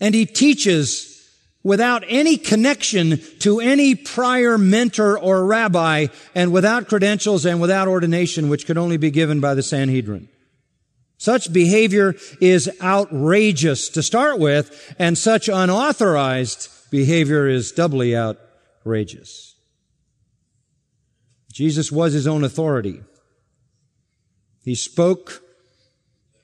And 0.00 0.12
he 0.12 0.26
teaches 0.26 1.24
without 1.62 2.02
any 2.08 2.36
connection 2.36 3.20
to 3.38 3.60
any 3.60 3.94
prior 3.94 4.58
mentor 4.58 5.20
or 5.20 5.44
rabbi 5.44 6.08
and 6.34 6.50
without 6.50 6.88
credentials 6.88 7.46
and 7.46 7.60
without 7.60 7.86
ordination, 7.86 8.48
which 8.48 8.66
could 8.66 8.76
only 8.76 8.96
be 8.96 9.12
given 9.12 9.38
by 9.38 9.54
the 9.54 9.62
Sanhedrin. 9.62 10.28
Such 11.16 11.52
behavior 11.52 12.16
is 12.40 12.68
outrageous 12.82 13.88
to 13.90 14.02
start 14.02 14.40
with, 14.40 14.96
and 14.98 15.16
such 15.16 15.48
unauthorized 15.48 16.90
behavior 16.90 17.46
is 17.46 17.70
doubly 17.70 18.16
outrageous. 18.16 19.54
Jesus 21.58 21.90
was 21.90 22.12
his 22.12 22.28
own 22.28 22.44
authority. 22.44 23.00
He 24.62 24.76
spoke 24.76 25.42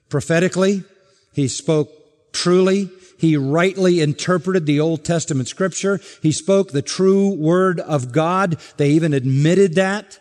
prophetically. 0.09 0.83
He 1.31 1.47
spoke 1.47 1.89
truly. 2.33 2.89
He 3.17 3.37
rightly 3.37 4.01
interpreted 4.01 4.65
the 4.65 4.81
Old 4.81 5.05
Testament 5.05 5.47
scripture. 5.47 6.01
He 6.21 6.33
spoke 6.33 6.71
the 6.73 6.81
true 6.81 7.33
word 7.33 7.79
of 7.79 8.11
God. 8.11 8.59
They 8.75 8.89
even 8.89 9.13
admitted 9.13 9.75
that. 9.75 10.19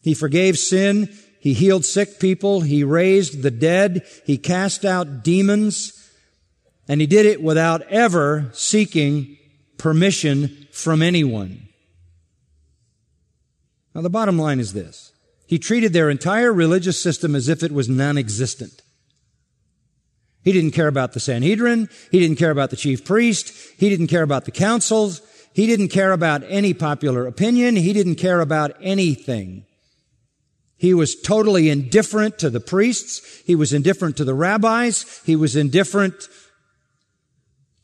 He 0.00 0.14
forgave 0.14 0.58
sin. 0.58 1.14
He 1.38 1.52
healed 1.52 1.84
sick 1.84 2.18
people. 2.18 2.62
He 2.62 2.82
raised 2.82 3.42
the 3.42 3.50
dead. 3.50 4.06
He 4.24 4.38
cast 4.38 4.86
out 4.86 5.22
demons. 5.22 5.92
And 6.88 7.02
he 7.02 7.06
did 7.06 7.26
it 7.26 7.42
without 7.42 7.82
ever 7.90 8.48
seeking 8.54 9.36
permission 9.76 10.66
from 10.72 11.02
anyone. 11.02 11.68
Now 13.94 14.00
the 14.02 14.10
bottom 14.10 14.38
line 14.38 14.60
is 14.60 14.72
this. 14.72 15.12
He 15.46 15.58
treated 15.58 15.92
their 15.92 16.10
entire 16.10 16.52
religious 16.52 17.00
system 17.00 17.34
as 17.34 17.48
if 17.48 17.62
it 17.62 17.72
was 17.72 17.88
non-existent. 17.88 18.82
He 20.42 20.52
didn't 20.52 20.72
care 20.72 20.88
about 20.88 21.12
the 21.12 21.20
Sanhedrin. 21.20 21.88
He 22.10 22.18
didn't 22.18 22.36
care 22.36 22.50
about 22.50 22.70
the 22.70 22.76
chief 22.76 23.04
priest. 23.04 23.52
He 23.78 23.88
didn't 23.88 24.08
care 24.08 24.22
about 24.22 24.44
the 24.44 24.50
councils. 24.50 25.22
He 25.54 25.66
didn't 25.66 25.88
care 25.88 26.12
about 26.12 26.42
any 26.48 26.74
popular 26.74 27.26
opinion. 27.26 27.76
He 27.76 27.92
didn't 27.92 28.16
care 28.16 28.40
about 28.40 28.72
anything. 28.82 29.64
He 30.76 30.92
was 30.92 31.18
totally 31.18 31.70
indifferent 31.70 32.38
to 32.40 32.50
the 32.50 32.60
priests. 32.60 33.42
He 33.46 33.54
was 33.54 33.72
indifferent 33.72 34.16
to 34.18 34.24
the 34.24 34.34
rabbis. 34.34 35.22
He 35.24 35.36
was 35.36 35.56
indifferent 35.56 36.28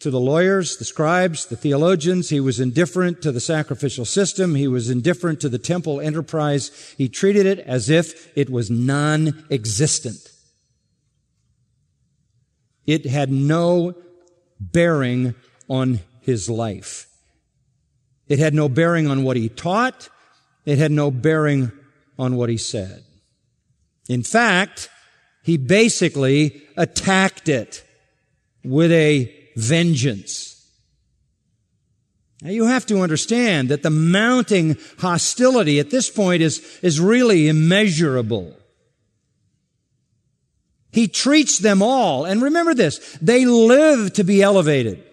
to 0.00 0.10
the 0.10 0.20
lawyers, 0.20 0.78
the 0.78 0.84
scribes, 0.84 1.46
the 1.46 1.56
theologians. 1.56 2.30
He 2.30 2.40
was 2.40 2.58
indifferent 2.58 3.20
to 3.22 3.30
the 3.30 3.40
sacrificial 3.40 4.06
system. 4.06 4.54
He 4.54 4.66
was 4.66 4.90
indifferent 4.90 5.40
to 5.40 5.48
the 5.48 5.58
temple 5.58 6.00
enterprise. 6.00 6.94
He 6.96 7.08
treated 7.08 7.46
it 7.46 7.60
as 7.60 7.90
if 7.90 8.36
it 8.36 8.48
was 8.50 8.70
non-existent. 8.70 10.30
It 12.86 13.06
had 13.06 13.30
no 13.30 13.94
bearing 14.58 15.34
on 15.68 16.00
his 16.22 16.48
life. 16.48 17.06
It 18.26 18.38
had 18.38 18.54
no 18.54 18.68
bearing 18.68 19.06
on 19.06 19.22
what 19.22 19.36
he 19.36 19.48
taught. 19.48 20.08
it 20.66 20.78
had 20.78 20.92
no 20.92 21.10
bearing 21.10 21.72
on 22.18 22.36
what 22.36 22.48
he 22.48 22.56
said. 22.56 23.02
In 24.08 24.22
fact, 24.22 24.88
he 25.42 25.56
basically 25.56 26.62
attacked 26.76 27.48
it 27.48 27.84
with 28.62 28.92
a 28.92 29.39
vengeance. 29.56 30.56
Now 32.42 32.50
you 32.50 32.66
have 32.66 32.86
to 32.86 33.00
understand 33.00 33.68
that 33.68 33.82
the 33.82 33.90
mounting 33.90 34.78
hostility 34.98 35.78
at 35.78 35.90
this 35.90 36.08
point 36.08 36.42
is, 36.42 36.78
is 36.82 36.98
really 37.00 37.48
immeasurable. 37.48 38.56
He 40.92 41.06
treats 41.06 41.58
them 41.58 41.82
all, 41.82 42.24
and 42.24 42.42
remember 42.42 42.74
this, 42.74 43.18
they 43.22 43.44
live 43.44 44.12
to 44.14 44.24
be 44.24 44.42
elevated. 44.42 45.04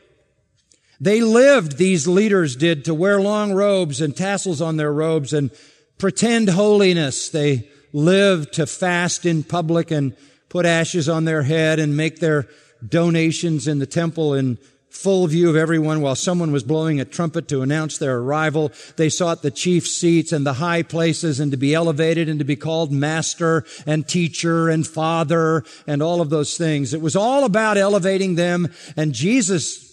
They 1.00 1.22
lived, 1.22 1.77
these 1.77 2.08
leaders 2.08 2.56
did, 2.56 2.86
to 2.86 2.94
wear 2.94 3.22
long 3.22 3.53
robes 3.53 4.01
and 4.01 4.15
tassels 4.15 4.62
on 4.62 4.77
their 4.77 4.91
robes 4.91 5.34
and 5.34 5.51
pretend 6.00 6.50
holiness. 6.50 7.29
They 7.29 7.70
lived 7.94 8.53
to 8.53 8.65
fast 8.65 9.25
in 9.25 9.44
public 9.44 9.91
and 9.91 10.15
put 10.50 10.65
ashes 10.65 11.08
on 11.08 11.25
their 11.25 11.44
head 11.44 11.77
and 11.77 11.96
make 11.96 12.20
their 12.20 12.48
donations 12.86 13.67
in 13.67 13.79
the 13.79 13.86
temple 13.86 14.34
in 14.34 14.57
full 14.89 15.27
view 15.27 15.50
of 15.50 15.55
everyone 15.55 16.01
while 16.01 16.15
someone 16.15 16.51
was 16.51 16.63
blowing 16.63 17.00
a 17.00 17.05
trumpet 17.05 17.48
to 17.48 17.62
announce 17.62 17.98
their 17.98 18.17
arrival. 18.17 18.72
They 18.96 19.10
sought 19.10 19.41
the 19.41 19.51
chief 19.51 19.88
seats 19.88 20.31
and 20.31 20.46
the 20.46 20.53
high 20.53 20.81
places 20.81 21.39
and 21.39 21.51
to 21.51 21.57
be 21.57 21.74
elevated 21.74 22.29
and 22.29 22.39
to 22.39 22.46
be 22.46 22.55
called 22.55 22.91
master 22.91 23.65
and 23.86 24.07
teacher 24.07 24.69
and 24.69 24.88
father 24.88 25.63
and 25.86 26.01
all 26.01 26.22
of 26.22 26.29
those 26.29 26.57
things. 26.57 26.93
It 26.93 27.01
was 27.01 27.15
all 27.15 27.43
about 27.43 27.77
elevating 27.77 28.36
them 28.36 28.69
and 28.96 29.13
Jesus 29.13 29.84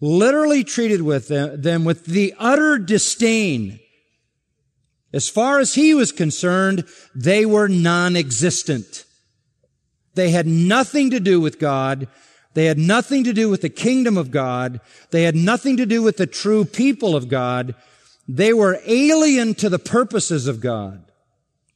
literally 0.00 0.64
treated 0.64 1.02
with 1.02 1.28
them, 1.28 1.60
them 1.62 1.84
with 1.84 2.04
the 2.04 2.34
utter 2.38 2.78
disdain. 2.78 3.80
As 5.12 5.28
far 5.28 5.60
as 5.60 5.74
he 5.74 5.94
was 5.94 6.10
concerned, 6.10 6.84
they 7.14 7.46
were 7.46 7.68
non-existent. 7.68 9.03
They 10.14 10.30
had 10.30 10.46
nothing 10.46 11.10
to 11.10 11.20
do 11.20 11.40
with 11.40 11.58
God. 11.58 12.08
They 12.54 12.66
had 12.66 12.78
nothing 12.78 13.24
to 13.24 13.32
do 13.32 13.48
with 13.48 13.62
the 13.62 13.68
kingdom 13.68 14.16
of 14.16 14.30
God. 14.30 14.80
They 15.10 15.24
had 15.24 15.34
nothing 15.34 15.76
to 15.76 15.86
do 15.86 16.02
with 16.02 16.16
the 16.16 16.26
true 16.26 16.64
people 16.64 17.16
of 17.16 17.28
God. 17.28 17.74
They 18.28 18.52
were 18.52 18.80
alien 18.86 19.54
to 19.56 19.68
the 19.68 19.78
purposes 19.78 20.46
of 20.46 20.60
God 20.60 21.04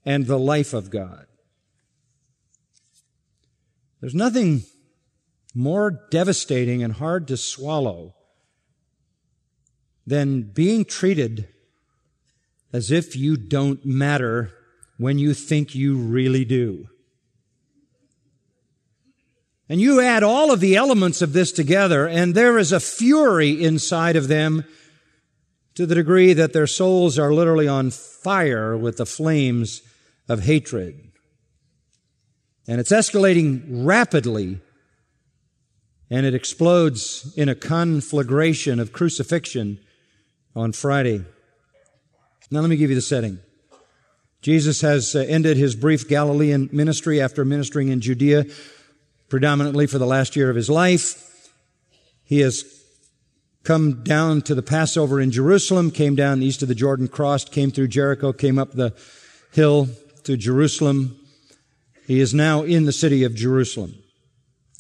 and 0.05 0.27
the 0.27 0.39
life 0.39 0.73
of 0.73 0.91
God. 0.91 1.27
There's 4.01 4.15
nothing 4.15 4.63
more 5.55 6.01
devastating 6.11 6.83
and 6.83 6.95
hard 6.95 7.27
to 7.29 7.37
swallow 7.37 8.15
than 10.07 10.43
being 10.43 10.85
treated 10.85 11.49
as 12.73 12.91
if 12.91 13.17
you 13.17 13.37
don't 13.37 13.85
matter 13.85 14.53
when 14.97 15.19
you 15.19 15.35
think 15.35 15.75
you 15.75 15.97
really 15.97 16.45
do. 16.45 16.87
And 19.69 19.81
you 19.81 20.01
add 20.01 20.23
all 20.23 20.51
of 20.51 20.61
the 20.61 20.77
elements 20.77 21.21
of 21.21 21.35
this 21.35 21.53
together, 21.53 22.09
and 22.09 22.35
there 22.35 22.57
is 22.59 22.73
a 22.73 22.81
fury 22.81 23.63
inside 23.63 24.17
of 24.17 24.29
them 24.29 24.65
to 25.75 25.85
the 25.85 25.95
degree 25.95 26.33
that 26.33 26.53
their 26.53 26.67
souls 26.67 27.19
are 27.19 27.33
literally 27.33 27.69
on 27.69 27.91
fire 27.91 28.77
with 28.77 28.97
the 28.97 29.07
flames 29.07 29.83
of 30.29 30.45
hatred. 30.45 31.13
And 32.67 32.81
it's 32.81 32.93
escalating 32.93 33.63
rapidly, 33.69 34.61
and 36.11 36.25
it 36.25 36.35
explodes 36.35 37.33
in 37.37 37.49
a 37.49 37.55
conflagration 37.55 38.81
of 38.81 38.93
crucifixion 38.93 39.79
on 40.57 40.73
Friday. 40.73 41.25
Now, 42.51 42.61
let 42.61 42.71
me 42.71 42.77
give 42.77 42.91
you 42.91 42.97
the 42.97 43.03
setting. 43.03 43.39
Jesus 44.41 44.81
has 44.81 45.15
uh, 45.15 45.21
ended 45.21 45.57
his 45.57 45.75
brief 45.75 46.09
Galilean 46.09 46.71
ministry 46.73 47.21
after 47.21 47.45
ministering 47.45 47.89
in 47.89 48.01
Judea 48.01 48.47
predominantly 49.29 49.87
for 49.87 49.99
the 49.99 50.07
last 50.07 50.37
year 50.37 50.51
of 50.51 50.57
his 50.57 50.71
life. 50.71 51.25
He 52.25 52.41
has 52.41 52.65
come 53.65 54.03
down 54.03 54.43
to 54.43 54.55
the 54.55 54.63
Passover 54.63 55.21
in 55.21 55.31
Jerusalem, 55.31 55.91
came 55.91 56.15
down 56.15 56.43
east 56.43 56.63
of 56.63 56.69
the 56.69 56.75
Jordan, 56.75 57.09
crossed, 57.09 57.53
came 57.53 57.71
through 57.71 57.89
Jericho, 57.89 58.33
came 58.33 58.59
up 58.59 58.73
the 58.73 58.95
hill 59.53 59.89
to 60.25 60.37
Jerusalem. 60.37 61.19
He 62.07 62.21
is 62.21 62.33
now 62.33 62.63
in 62.63 62.87
the 62.87 62.93
city 62.93 63.25
of 63.25 63.35
Jerusalem. 63.35 63.95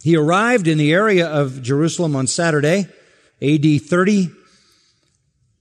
He 0.02 0.16
arrived 0.16 0.68
in 0.68 0.78
the 0.78 0.92
area 0.92 1.26
of 1.26 1.62
Jerusalem 1.62 2.16
on 2.16 2.26
Saturday, 2.26 2.86
AD 3.42 3.82
30, 3.82 4.30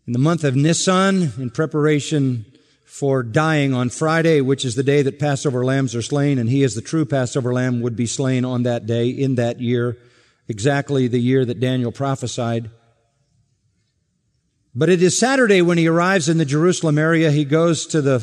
in 0.05 0.13
the 0.13 0.19
month 0.19 0.43
of 0.43 0.55
Nisan, 0.55 1.33
in 1.37 1.49
preparation 1.49 2.45
for 2.87 3.21
dying 3.21 3.73
on 3.73 3.89
Friday, 3.89 4.39
which 4.39 4.63
is 4.63 4.75
the 4.75 4.81
day 4.81 5.01
that 5.01 5.19
Passover 5.19 5.65
lambs 5.65 5.93
are 5.93 6.01
slain, 6.01 6.39
and 6.39 6.49
he 6.49 6.63
is 6.63 6.73
the 6.73 6.81
true 6.81 7.05
Passover 7.05 7.53
lamb 7.53 7.81
would 7.81 7.97
be 7.97 8.05
slain 8.05 8.45
on 8.45 8.63
that 8.63 8.85
day 8.85 9.09
in 9.09 9.35
that 9.35 9.59
year, 9.59 9.97
exactly 10.47 11.07
the 11.07 11.19
year 11.19 11.43
that 11.43 11.59
Daniel 11.59 11.91
prophesied. 11.91 12.71
But 14.73 14.87
it 14.87 15.03
is 15.03 15.19
Saturday 15.19 15.61
when 15.61 15.77
he 15.77 15.87
arrives 15.87 16.29
in 16.29 16.37
the 16.37 16.45
Jerusalem 16.45 16.97
area. 16.97 17.29
He 17.29 17.43
goes 17.43 17.85
to 17.87 18.01
the 18.01 18.21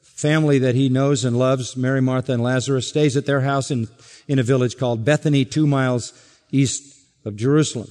family 0.00 0.60
that 0.60 0.76
he 0.76 0.88
knows 0.88 1.24
and 1.24 1.36
loves, 1.36 1.76
Mary, 1.76 2.00
Martha, 2.00 2.32
and 2.32 2.42
Lazarus, 2.42 2.88
stays 2.88 3.16
at 3.16 3.26
their 3.26 3.40
house 3.40 3.72
in, 3.72 3.88
in 4.28 4.38
a 4.38 4.44
village 4.44 4.78
called 4.78 5.04
Bethany, 5.04 5.44
two 5.44 5.66
miles 5.66 6.12
east 6.52 7.00
of 7.24 7.34
Jerusalem. 7.34 7.88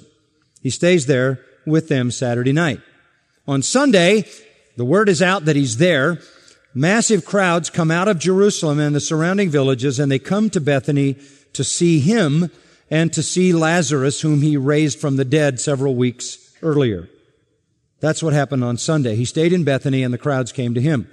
He 0.62 0.69
stays 0.69 1.05
there 1.05 1.41
with 1.65 1.89
them 1.89 2.12
Saturday 2.12 2.53
night. 2.53 2.79
On 3.45 3.62
Sunday, 3.62 4.23
the 4.75 4.86
word 4.86 5.09
is 5.09 5.21
out 5.21 5.45
that 5.45 5.55
he's 5.55 5.77
there. 5.77 6.19
Massive 6.73 7.25
crowds 7.25 7.69
come 7.69 7.91
out 7.91 8.07
of 8.07 8.17
Jerusalem 8.17 8.79
and 8.79 8.95
the 8.95 8.99
surrounding 8.99 9.49
villages 9.49 9.99
and 9.99 10.12
they 10.12 10.19
come 10.19 10.49
to 10.49 10.62
Bethany 10.62 11.17
to 11.53 11.63
see 11.63 11.99
him 11.99 12.49
and 12.89 13.13
to 13.13 13.21
see 13.21 13.53
Lazarus, 13.53 14.21
whom 14.21 14.41
he 14.41 14.57
raised 14.57 14.99
from 14.99 15.15
the 15.15 15.25
dead 15.25 15.59
several 15.59 15.95
weeks 15.95 16.53
earlier. 16.62 17.07
That's 17.99 18.23
what 18.23 18.33
happened 18.33 18.63
on 18.63 18.77
Sunday. 18.77 19.15
He 19.15 19.25
stayed 19.25 19.53
in 19.53 19.63
Bethany 19.63 20.03
and 20.03 20.13
the 20.13 20.17
crowds 20.17 20.51
came 20.51 20.73
to 20.73 20.81
him. 20.81 21.09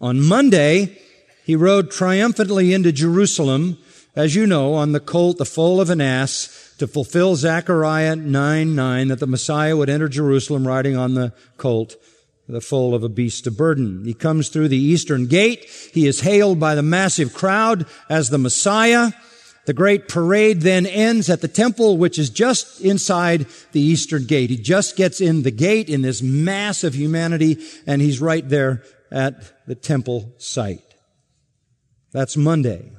On 0.00 0.20
Monday, 0.20 1.00
he 1.44 1.56
rode 1.56 1.90
triumphantly 1.90 2.74
into 2.74 2.92
Jerusalem, 2.92 3.78
as 4.14 4.34
you 4.34 4.46
know, 4.46 4.74
on 4.74 4.92
the 4.92 5.00
colt, 5.00 5.38
the 5.38 5.44
foal 5.44 5.80
of 5.80 5.90
an 5.90 6.00
ass, 6.00 6.74
to 6.78 6.86
fulfill 6.86 7.34
Zechariah 7.36 8.14
9 8.14 8.74
9, 8.74 9.08
that 9.08 9.18
the 9.18 9.26
Messiah 9.26 9.76
would 9.76 9.88
enter 9.88 10.08
Jerusalem 10.08 10.68
riding 10.68 10.96
on 10.96 11.14
the 11.14 11.32
colt 11.56 11.96
the 12.48 12.60
foal 12.60 12.94
of 12.94 13.04
a 13.04 13.08
beast 13.08 13.46
of 13.46 13.56
burden. 13.56 14.04
He 14.04 14.14
comes 14.14 14.48
through 14.48 14.68
the 14.68 14.76
eastern 14.76 15.26
gate. 15.26 15.66
He 15.92 16.06
is 16.06 16.20
hailed 16.20 16.58
by 16.58 16.74
the 16.74 16.82
massive 16.82 17.34
crowd 17.34 17.86
as 18.08 18.30
the 18.30 18.38
Messiah. 18.38 19.12
The 19.66 19.74
great 19.74 20.08
parade 20.08 20.62
then 20.62 20.86
ends 20.86 21.28
at 21.28 21.42
the 21.42 21.48
temple, 21.48 21.98
which 21.98 22.18
is 22.18 22.30
just 22.30 22.80
inside 22.80 23.46
the 23.72 23.82
eastern 23.82 24.24
gate. 24.24 24.48
He 24.48 24.56
just 24.56 24.96
gets 24.96 25.20
in 25.20 25.42
the 25.42 25.50
gate 25.50 25.90
in 25.90 26.00
this 26.00 26.22
mass 26.22 26.84
of 26.84 26.94
humanity, 26.94 27.58
and 27.86 28.00
he's 28.00 28.18
right 28.18 28.48
there 28.48 28.82
at 29.12 29.66
the 29.66 29.74
temple 29.74 30.32
site. 30.38 30.82
That's 32.12 32.36
Monday. 32.36 32.92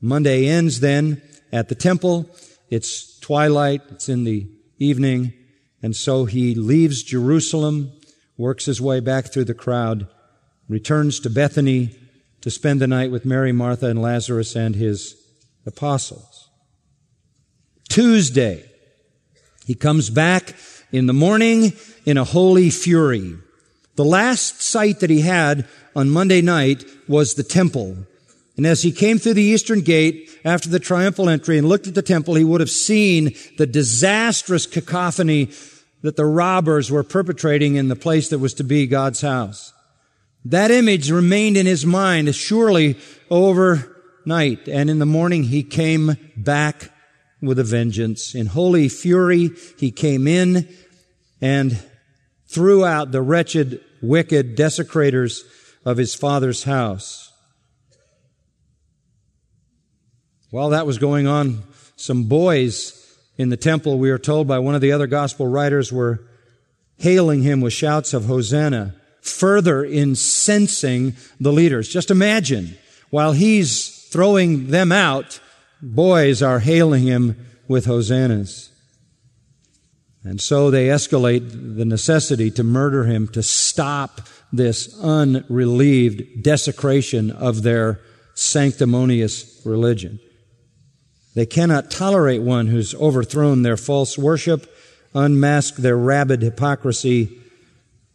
Monday 0.00 0.46
ends 0.46 0.78
then 0.78 1.20
at 1.52 1.68
the 1.68 1.74
temple. 1.74 2.30
It's 2.70 3.18
twilight. 3.18 3.82
It's 3.90 4.08
in 4.08 4.22
the 4.22 4.46
evening. 4.78 5.32
And 5.82 5.96
so 5.96 6.26
he 6.26 6.54
leaves 6.54 7.02
Jerusalem 7.02 7.90
works 8.36 8.66
his 8.66 8.80
way 8.80 9.00
back 9.00 9.26
through 9.26 9.44
the 9.44 9.54
crowd, 9.54 10.06
returns 10.68 11.20
to 11.20 11.30
Bethany 11.30 11.94
to 12.40 12.50
spend 12.50 12.80
the 12.80 12.86
night 12.86 13.10
with 13.10 13.24
Mary, 13.24 13.52
Martha, 13.52 13.86
and 13.86 14.00
Lazarus 14.00 14.54
and 14.54 14.76
his 14.76 15.16
apostles. 15.66 16.50
Tuesday, 17.88 18.64
he 19.66 19.74
comes 19.74 20.10
back 20.10 20.54
in 20.92 21.06
the 21.06 21.12
morning 21.12 21.72
in 22.04 22.18
a 22.18 22.24
holy 22.24 22.70
fury. 22.70 23.36
The 23.96 24.04
last 24.04 24.60
sight 24.60 25.00
that 25.00 25.10
he 25.10 25.20
had 25.20 25.66
on 25.94 26.10
Monday 26.10 26.42
night 26.42 26.84
was 27.08 27.34
the 27.34 27.42
temple. 27.42 27.96
And 28.56 28.66
as 28.66 28.82
he 28.82 28.92
came 28.92 29.18
through 29.18 29.34
the 29.34 29.42
eastern 29.42 29.80
gate 29.80 30.30
after 30.44 30.68
the 30.68 30.78
triumphal 30.78 31.28
entry 31.28 31.58
and 31.58 31.68
looked 31.68 31.86
at 31.86 31.94
the 31.94 32.02
temple, 32.02 32.34
he 32.34 32.44
would 32.44 32.60
have 32.60 32.70
seen 32.70 33.34
the 33.58 33.66
disastrous 33.66 34.66
cacophony 34.66 35.50
that 36.04 36.16
the 36.16 36.26
robbers 36.26 36.90
were 36.90 37.02
perpetrating 37.02 37.76
in 37.76 37.88
the 37.88 37.96
place 37.96 38.28
that 38.28 38.38
was 38.38 38.52
to 38.52 38.62
be 38.62 38.86
God's 38.86 39.22
house. 39.22 39.72
That 40.44 40.70
image 40.70 41.10
remained 41.10 41.56
in 41.56 41.64
his 41.64 41.86
mind 41.86 42.34
surely 42.34 42.98
overnight. 43.30 44.68
And 44.68 44.90
in 44.90 44.98
the 44.98 45.06
morning 45.06 45.44
he 45.44 45.62
came 45.62 46.18
back 46.36 46.90
with 47.40 47.58
a 47.58 47.64
vengeance. 47.64 48.34
In 48.34 48.44
holy 48.44 48.90
fury, 48.90 49.48
he 49.78 49.90
came 49.90 50.28
in 50.28 50.68
and 51.40 51.82
threw 52.48 52.84
out 52.84 53.10
the 53.10 53.22
wretched, 53.22 53.80
wicked 54.02 54.56
desecrators 54.56 55.42
of 55.86 55.96
his 55.96 56.14
father's 56.14 56.64
house. 56.64 57.32
While 60.50 60.68
that 60.68 60.86
was 60.86 60.98
going 60.98 61.26
on, 61.26 61.62
some 61.96 62.24
boys 62.24 63.03
in 63.36 63.48
the 63.48 63.56
temple, 63.56 63.98
we 63.98 64.10
are 64.10 64.18
told 64.18 64.46
by 64.46 64.58
one 64.58 64.74
of 64.74 64.80
the 64.80 64.92
other 64.92 65.06
gospel 65.06 65.46
writers, 65.46 65.92
were 65.92 66.20
hailing 66.98 67.42
him 67.42 67.60
with 67.60 67.72
shouts 67.72 68.14
of 68.14 68.26
Hosanna. 68.26 68.94
further 69.24 69.82
incensing 69.82 71.14
the 71.40 71.52
leaders. 71.52 71.88
Just 71.88 72.10
imagine, 72.10 72.76
while 73.08 73.32
he's 73.32 74.06
throwing 74.10 74.66
them 74.68 74.92
out, 74.92 75.40
boys 75.80 76.42
are 76.42 76.58
hailing 76.58 77.04
him 77.04 77.46
with 77.66 77.86
hosannas. 77.86 78.70
And 80.22 80.40
so 80.40 80.70
they 80.70 80.88
escalate 80.88 81.76
the 81.76 81.86
necessity 81.86 82.50
to 82.52 82.62
murder 82.62 83.04
him 83.04 83.26
to 83.28 83.42
stop 83.42 84.20
this 84.52 84.94
unrelieved 85.00 86.42
desecration 86.42 87.30
of 87.30 87.62
their 87.62 88.00
sanctimonious 88.34 89.62
religion. 89.64 90.20
They 91.34 91.46
cannot 91.46 91.90
tolerate 91.90 92.42
one 92.42 92.68
who's 92.68 92.94
overthrown 92.94 93.62
their 93.62 93.76
false 93.76 94.16
worship, 94.16 94.72
unmasked 95.14 95.82
their 95.82 95.96
rabid 95.96 96.42
hypocrisy, 96.42 97.38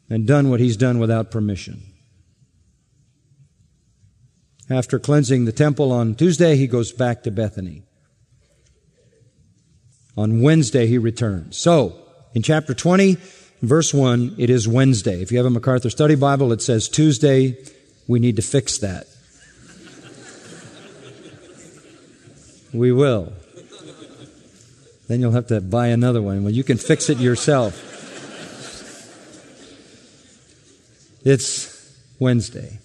and 0.10 0.25
done 0.25 0.49
what 0.49 0.60
he's 0.60 0.77
done 0.77 0.99
without 0.99 1.32
permission. 1.32 1.84
After 4.69 4.99
cleansing 4.99 5.45
the 5.45 5.51
temple 5.51 5.91
on 5.91 6.15
Tuesday, 6.15 6.55
he 6.55 6.67
goes 6.67 6.91
back 6.91 7.23
to 7.23 7.32
Bethany. 7.32 7.84
On 10.15 10.41
Wednesday, 10.41 10.88
he 10.88 10.97
returns. 10.97 11.58
So, 11.58 11.95
in 12.34 12.43
chapter 12.43 12.73
20, 12.73 13.17
verse 13.62 13.93
1, 13.93 14.36
it 14.38 14.49
is 14.49 14.67
Wednesday. 14.67 15.21
If 15.21 15.32
you 15.32 15.38
have 15.38 15.47
a 15.47 15.49
MacArthur 15.49 15.89
Study 15.89 16.15
Bible, 16.15 16.51
it 16.51 16.62
says 16.62 16.88
Tuesday. 16.88 17.58
We 18.08 18.19
need 18.19 18.36
to 18.36 18.41
fix 18.41 18.77
that. 18.79 19.08
We 22.73 22.91
will. 22.91 23.34
Then 25.08 25.21
you'll 25.21 25.32
have 25.32 25.47
to 25.47 25.60
buy 25.60 25.88
another 25.88 26.21
one. 26.21 26.43
Well, 26.43 26.53
you 26.53 26.63
can 26.63 26.77
fix 26.77 27.10
it 27.10 27.17
yourself. 27.17 27.86
It's 31.25 31.97
Wednesday. 32.19 32.79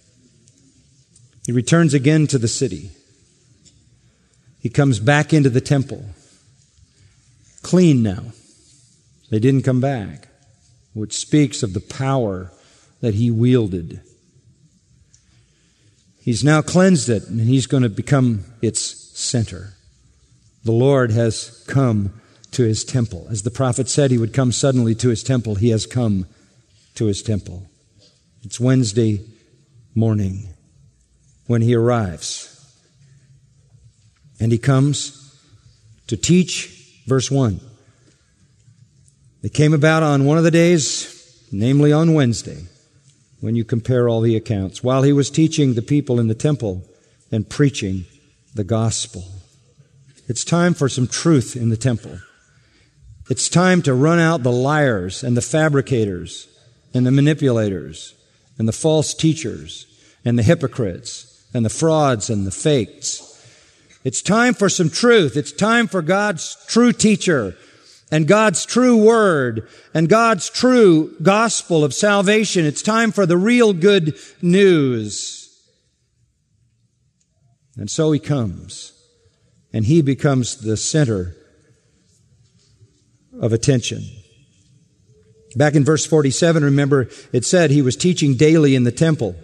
He 1.46 1.52
returns 1.52 1.94
again 1.94 2.26
to 2.28 2.38
the 2.38 2.48
city. 2.48 2.90
He 4.60 4.70
comes 4.70 4.98
back 4.98 5.32
into 5.32 5.50
the 5.50 5.60
temple 5.60 6.04
clean 7.64 8.02
now. 8.02 8.26
They 9.30 9.40
didn't 9.40 9.62
come 9.62 9.80
back, 9.80 10.28
which 10.92 11.16
speaks 11.16 11.62
of 11.62 11.72
the 11.72 11.80
power 11.80 12.52
that 13.00 13.14
he 13.14 13.30
wielded. 13.30 14.00
He's 16.20 16.44
now 16.44 16.62
cleansed 16.62 17.08
it, 17.08 17.28
and 17.28 17.40
he's 17.40 17.66
going 17.66 17.82
to 17.82 17.88
become 17.88 18.44
its 18.62 18.80
center. 19.18 19.73
The 20.64 20.72
Lord 20.72 21.10
has 21.12 21.64
come 21.68 22.20
to 22.52 22.64
his 22.64 22.84
temple. 22.84 23.26
As 23.30 23.42
the 23.42 23.50
prophet 23.50 23.88
said 23.88 24.10
he 24.10 24.18
would 24.18 24.32
come 24.32 24.52
suddenly 24.52 24.94
to 24.96 25.08
his 25.08 25.22
temple, 25.22 25.56
he 25.56 25.70
has 25.70 25.86
come 25.86 26.26
to 26.94 27.06
his 27.06 27.22
temple. 27.22 27.68
It's 28.42 28.60
Wednesday 28.60 29.24
morning 29.94 30.48
when 31.46 31.62
he 31.62 31.74
arrives. 31.74 32.50
And 34.40 34.52
he 34.52 34.58
comes 34.58 35.20
to 36.06 36.16
teach 36.16 36.74
Verse 37.06 37.30
1. 37.30 37.60
It 39.42 39.52
came 39.52 39.74
about 39.74 40.02
on 40.02 40.24
one 40.24 40.38
of 40.38 40.44
the 40.44 40.50
days, 40.50 41.46
namely 41.52 41.92
on 41.92 42.14
Wednesday, 42.14 42.64
when 43.40 43.54
you 43.54 43.64
compare 43.64 44.08
all 44.08 44.22
the 44.22 44.36
accounts, 44.36 44.82
while 44.82 45.02
he 45.02 45.12
was 45.12 45.28
teaching 45.28 45.74
the 45.74 45.82
people 45.82 46.18
in 46.18 46.28
the 46.28 46.34
temple 46.34 46.82
and 47.30 47.48
preaching 47.48 48.06
the 48.54 48.64
gospel. 48.64 49.24
It's 50.26 50.44
time 50.44 50.74
for 50.74 50.88
some 50.88 51.06
truth 51.06 51.56
in 51.56 51.68
the 51.68 51.76
temple. 51.76 52.18
It's 53.30 53.48
time 53.48 53.82
to 53.82 53.94
run 53.94 54.18
out 54.18 54.42
the 54.42 54.52
liars 54.52 55.22
and 55.22 55.36
the 55.36 55.42
fabricators 55.42 56.48
and 56.92 57.06
the 57.06 57.10
manipulators 57.10 58.14
and 58.58 58.68
the 58.68 58.72
false 58.72 59.14
teachers 59.14 59.86
and 60.24 60.38
the 60.38 60.42
hypocrites 60.42 61.46
and 61.52 61.64
the 61.64 61.70
frauds 61.70 62.30
and 62.30 62.46
the 62.46 62.50
fakes 62.50 63.34
it's 64.04 64.20
time 64.20 64.52
for 64.52 64.68
some 64.68 64.90
truth. 64.90 65.36
It's 65.36 65.50
time 65.50 65.88
for 65.88 66.02
God's 66.02 66.56
true 66.66 66.92
teacher 66.92 67.56
and 68.12 68.28
God's 68.28 68.66
true 68.66 68.98
word 68.98 69.66
and 69.94 70.10
God's 70.10 70.50
true 70.50 71.16
gospel 71.22 71.82
of 71.82 71.94
salvation. 71.94 72.66
It's 72.66 72.82
time 72.82 73.12
for 73.12 73.24
the 73.24 73.38
real 73.38 73.72
good 73.72 74.18
news. 74.42 75.40
And 77.78 77.90
so 77.90 78.12
he 78.12 78.20
comes 78.20 78.92
and 79.74 79.84
he 79.84 80.00
becomes 80.02 80.58
the 80.58 80.76
center 80.76 81.34
of 83.40 83.52
attention. 83.52 84.02
Back 85.56 85.74
in 85.74 85.84
verse 85.84 86.06
47, 86.06 86.62
remember, 86.62 87.08
it 87.32 87.44
said 87.44 87.70
he 87.70 87.82
was 87.82 87.96
teaching 87.96 88.36
daily 88.36 88.76
in 88.76 88.84
the 88.84 88.92
temple. 88.92 89.34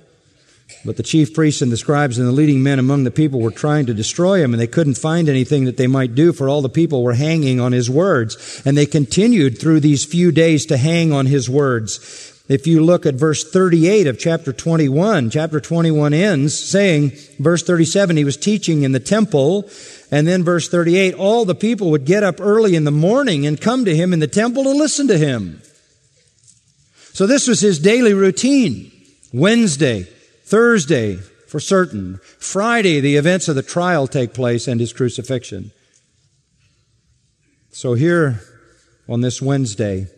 But 0.85 0.97
the 0.97 1.03
chief 1.03 1.35
priests 1.35 1.63
and 1.63 1.73
the 1.73 1.77
scribes 1.77 2.17
and 2.17 2.29
the 2.29 2.33
leading 2.33 2.63
men 2.63 2.79
among 2.79 3.03
the 3.03 3.11
people 3.11 3.41
were 3.41 3.51
trying 3.51 3.87
to 3.87 3.95
destroy 3.95 4.41
him, 4.41 4.55
and 4.55 4.61
they 4.61 4.69
couldn't 4.69 4.95
find 4.95 5.29
anything 5.29 5.65
that 5.65 5.77
they 5.77 5.89
might 5.89 6.15
do, 6.15 6.33
for 6.33 6.49
all 6.49 6.63
the 6.63 6.69
people 6.69 7.03
were 7.03 7.15
hanging 7.15 7.59
on 7.59 7.73
his 7.73 7.91
words. 7.91 8.63
And 8.65 8.77
they 8.77 8.87
continued 8.87 9.61
through 9.61 9.81
these 9.81 10.05
few 10.05 10.31
days 10.31 10.65
to 10.67 10.77
hang 10.77 11.13
on 11.13 11.27
his 11.27 11.51
words. 11.51 12.30
If 12.51 12.67
you 12.67 12.85
look 12.85 13.07
at 13.07 13.15
verse 13.15 13.49
38 13.49 14.09
of 14.09 14.19
chapter 14.19 14.53
21, 14.53 15.31
chapter 15.31 15.61
21 15.61 16.13
ends 16.13 16.59
saying, 16.59 17.13
verse 17.39 17.63
37, 17.63 18.17
he 18.17 18.25
was 18.25 18.37
teaching 18.37 18.83
in 18.83 18.91
the 18.91 18.99
temple, 18.99 19.71
and 20.11 20.27
then 20.27 20.43
verse 20.43 20.69
38, 20.69 21.15
all 21.15 21.45
the 21.45 21.55
people 21.55 21.93
would 21.93 22.05
get 22.05 22.25
up 22.25 22.41
early 22.41 22.75
in 22.75 22.83
the 22.83 22.91
morning 22.91 23.47
and 23.47 23.61
come 23.61 23.85
to 23.85 23.95
him 23.95 24.13
in 24.13 24.19
the 24.19 24.27
temple 24.27 24.65
to 24.65 24.71
listen 24.71 25.07
to 25.07 25.17
him. 25.17 25.63
So 27.13 27.25
this 27.25 27.47
was 27.47 27.61
his 27.61 27.79
daily 27.79 28.15
routine. 28.15 28.91
Wednesday, 29.33 30.09
Thursday, 30.43 31.19
for 31.47 31.61
certain. 31.61 32.19
Friday, 32.41 32.99
the 32.99 33.15
events 33.15 33.47
of 33.47 33.55
the 33.55 33.63
trial 33.63 34.09
take 34.09 34.35
place 34.35 34.67
and 34.67 34.81
his 34.81 34.93
crucifixion. 34.93 35.71
So 37.71 37.95
here 37.95 38.41
on 39.09 39.21
this 39.21 39.41
Wednesday, 39.41 40.09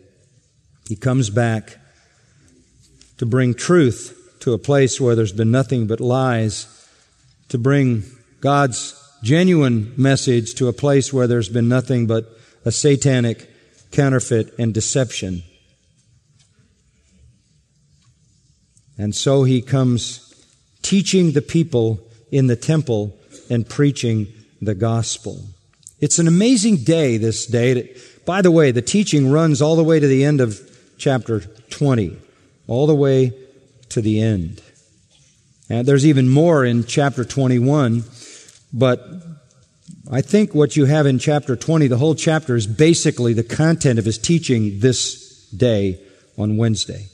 he 0.87 0.95
comes 0.95 1.29
back 1.29 1.77
to 3.17 3.25
bring 3.25 3.53
truth 3.53 4.37
to 4.41 4.53
a 4.53 4.57
place 4.57 4.99
where 4.99 5.15
there's 5.15 5.31
been 5.31 5.51
nothing 5.51 5.87
but 5.87 5.99
lies, 5.99 6.67
to 7.49 7.57
bring 7.57 8.03
God's 8.41 8.99
genuine 9.23 9.93
message 9.95 10.55
to 10.55 10.67
a 10.67 10.73
place 10.73 11.13
where 11.13 11.27
there's 11.27 11.49
been 11.49 11.69
nothing 11.69 12.07
but 12.07 12.25
a 12.65 12.71
satanic 12.71 13.49
counterfeit 13.91 14.53
and 14.59 14.73
deception. 14.73 15.43
And 18.97 19.15
so 19.15 19.43
he 19.43 19.61
comes 19.61 20.33
teaching 20.81 21.31
the 21.31 21.41
people 21.41 21.99
in 22.31 22.47
the 22.47 22.55
temple 22.55 23.17
and 23.49 23.67
preaching 23.67 24.27
the 24.61 24.75
gospel. 24.75 25.45
It's 25.99 26.19
an 26.19 26.27
amazing 26.27 26.83
day, 26.83 27.17
this 27.17 27.45
day. 27.45 27.95
By 28.25 28.41
the 28.41 28.51
way, 28.51 28.71
the 28.71 28.81
teaching 28.81 29.31
runs 29.31 29.61
all 29.61 29.75
the 29.75 29.83
way 29.83 29.99
to 29.99 30.07
the 30.07 30.25
end 30.25 30.41
of 30.41 30.59
chapter 30.97 31.39
20, 31.39 32.17
all 32.67 32.87
the 32.87 32.95
way 32.95 33.33
to 33.89 34.01
the 34.01 34.21
end. 34.21 34.61
And 35.69 35.87
there's 35.87 36.05
even 36.05 36.29
more 36.29 36.65
in 36.65 36.83
chapter 36.83 37.23
21, 37.23 38.03
but 38.73 39.05
I 40.11 40.21
think 40.21 40.53
what 40.53 40.75
you 40.75 40.85
have 40.85 41.05
in 41.05 41.19
chapter 41.19 41.55
20, 41.55 41.87
the 41.87 41.97
whole 41.97 42.15
chapter, 42.15 42.55
is 42.55 42.67
basically 42.67 43.33
the 43.33 43.43
content 43.43 43.99
of 43.99 44.05
his 44.05 44.17
teaching 44.17 44.79
this 44.79 45.49
day 45.49 45.99
on 46.37 46.57
Wednesday. 46.57 47.07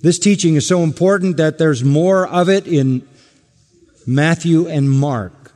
This 0.00 0.18
teaching 0.18 0.54
is 0.54 0.66
so 0.66 0.82
important 0.82 1.38
that 1.38 1.58
there's 1.58 1.82
more 1.82 2.26
of 2.28 2.48
it 2.48 2.66
in 2.66 3.06
Matthew 4.06 4.68
and 4.68 4.90
Mark. 4.90 5.52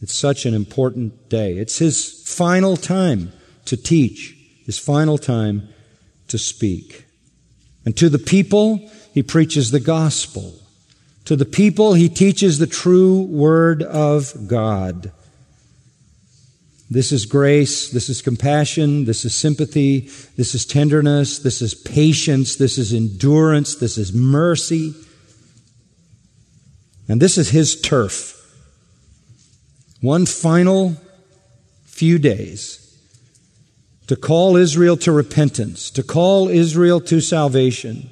It's 0.00 0.14
such 0.14 0.46
an 0.46 0.54
important 0.54 1.28
day. 1.28 1.58
It's 1.58 1.78
his 1.78 2.24
final 2.26 2.76
time 2.76 3.32
to 3.66 3.76
teach, 3.76 4.36
his 4.64 4.78
final 4.78 5.18
time 5.18 5.68
to 6.28 6.38
speak. 6.38 7.05
And 7.86 7.96
to 7.96 8.10
the 8.10 8.18
people, 8.18 8.90
he 9.14 9.22
preaches 9.22 9.70
the 9.70 9.80
gospel. 9.80 10.54
To 11.24 11.36
the 11.36 11.44
people, 11.44 11.94
he 11.94 12.08
teaches 12.08 12.58
the 12.58 12.66
true 12.66 13.22
word 13.22 13.82
of 13.82 14.48
God. 14.48 15.12
This 16.90 17.12
is 17.12 17.26
grace. 17.26 17.88
This 17.88 18.08
is 18.08 18.22
compassion. 18.22 19.06
This 19.06 19.24
is 19.24 19.34
sympathy. 19.34 20.10
This 20.36 20.54
is 20.54 20.66
tenderness. 20.66 21.38
This 21.38 21.62
is 21.62 21.74
patience. 21.74 22.56
This 22.56 22.76
is 22.76 22.92
endurance. 22.92 23.76
This 23.76 23.98
is 23.98 24.12
mercy. 24.12 24.94
And 27.08 27.22
this 27.22 27.38
is 27.38 27.50
his 27.50 27.80
turf. 27.80 28.34
One 30.00 30.26
final 30.26 30.96
few 31.84 32.18
days 32.18 32.85
to 34.06 34.16
call 34.16 34.56
Israel 34.56 34.96
to 34.98 35.12
repentance, 35.12 35.90
to 35.90 36.02
call 36.02 36.48
Israel 36.48 37.00
to 37.02 37.20
salvation. 37.20 38.08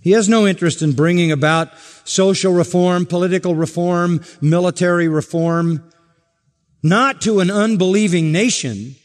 He 0.00 0.12
has 0.12 0.28
no 0.28 0.46
interest 0.46 0.82
in 0.82 0.92
bringing 0.92 1.30
about 1.30 1.76
social 2.04 2.52
reform, 2.52 3.06
political 3.06 3.54
reform, 3.54 4.24
military 4.40 5.08
reform 5.08 5.88
not 6.82 7.20
to 7.20 7.38
an 7.38 7.50
unbelieving 7.50 8.32
nation, 8.32 8.96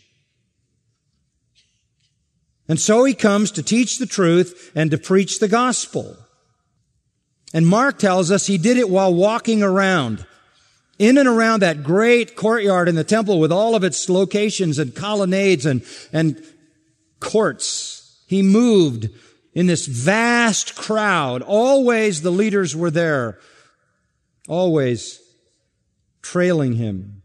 And 2.68 2.80
so 2.80 3.06
he 3.06 3.14
comes 3.14 3.52
to 3.52 3.64
teach 3.64 3.98
the 3.98 4.06
truth 4.06 4.72
and 4.76 4.92
to 4.92 4.98
preach 4.98 5.40
the 5.40 5.48
gospel. 5.48 6.18
And 7.54 7.66
Mark 7.66 7.98
tells 7.98 8.30
us 8.30 8.48
he 8.48 8.58
did 8.58 8.78
it 8.78 8.90
while 8.90 9.14
walking 9.14 9.64
around 9.64 10.26
in 11.00 11.18
and 11.18 11.28
around 11.28 11.62
that 11.62 11.84
great 11.84 12.36
courtyard 12.36 12.90
in 12.90 12.96
the 12.96 13.04
temple 13.04 13.40
with 13.40 13.52
all 13.52 13.76
of 13.76 13.84
its 13.84 14.10
locations 14.10 14.80
and 14.80 14.96
colonnades 14.96 15.66
and, 15.66 15.84
and 16.12 16.44
courts. 17.20 18.24
He 18.28 18.42
moved 18.42 19.10
in 19.54 19.68
this 19.68 19.86
vast 19.86 20.76
crowd. 20.76 21.42
Always 21.42 22.22
the 22.22 22.32
leaders 22.32 22.76
were 22.76 22.92
there. 22.92 23.40
Always 24.48 25.22
trailing 26.22 26.74
him. 26.74 27.24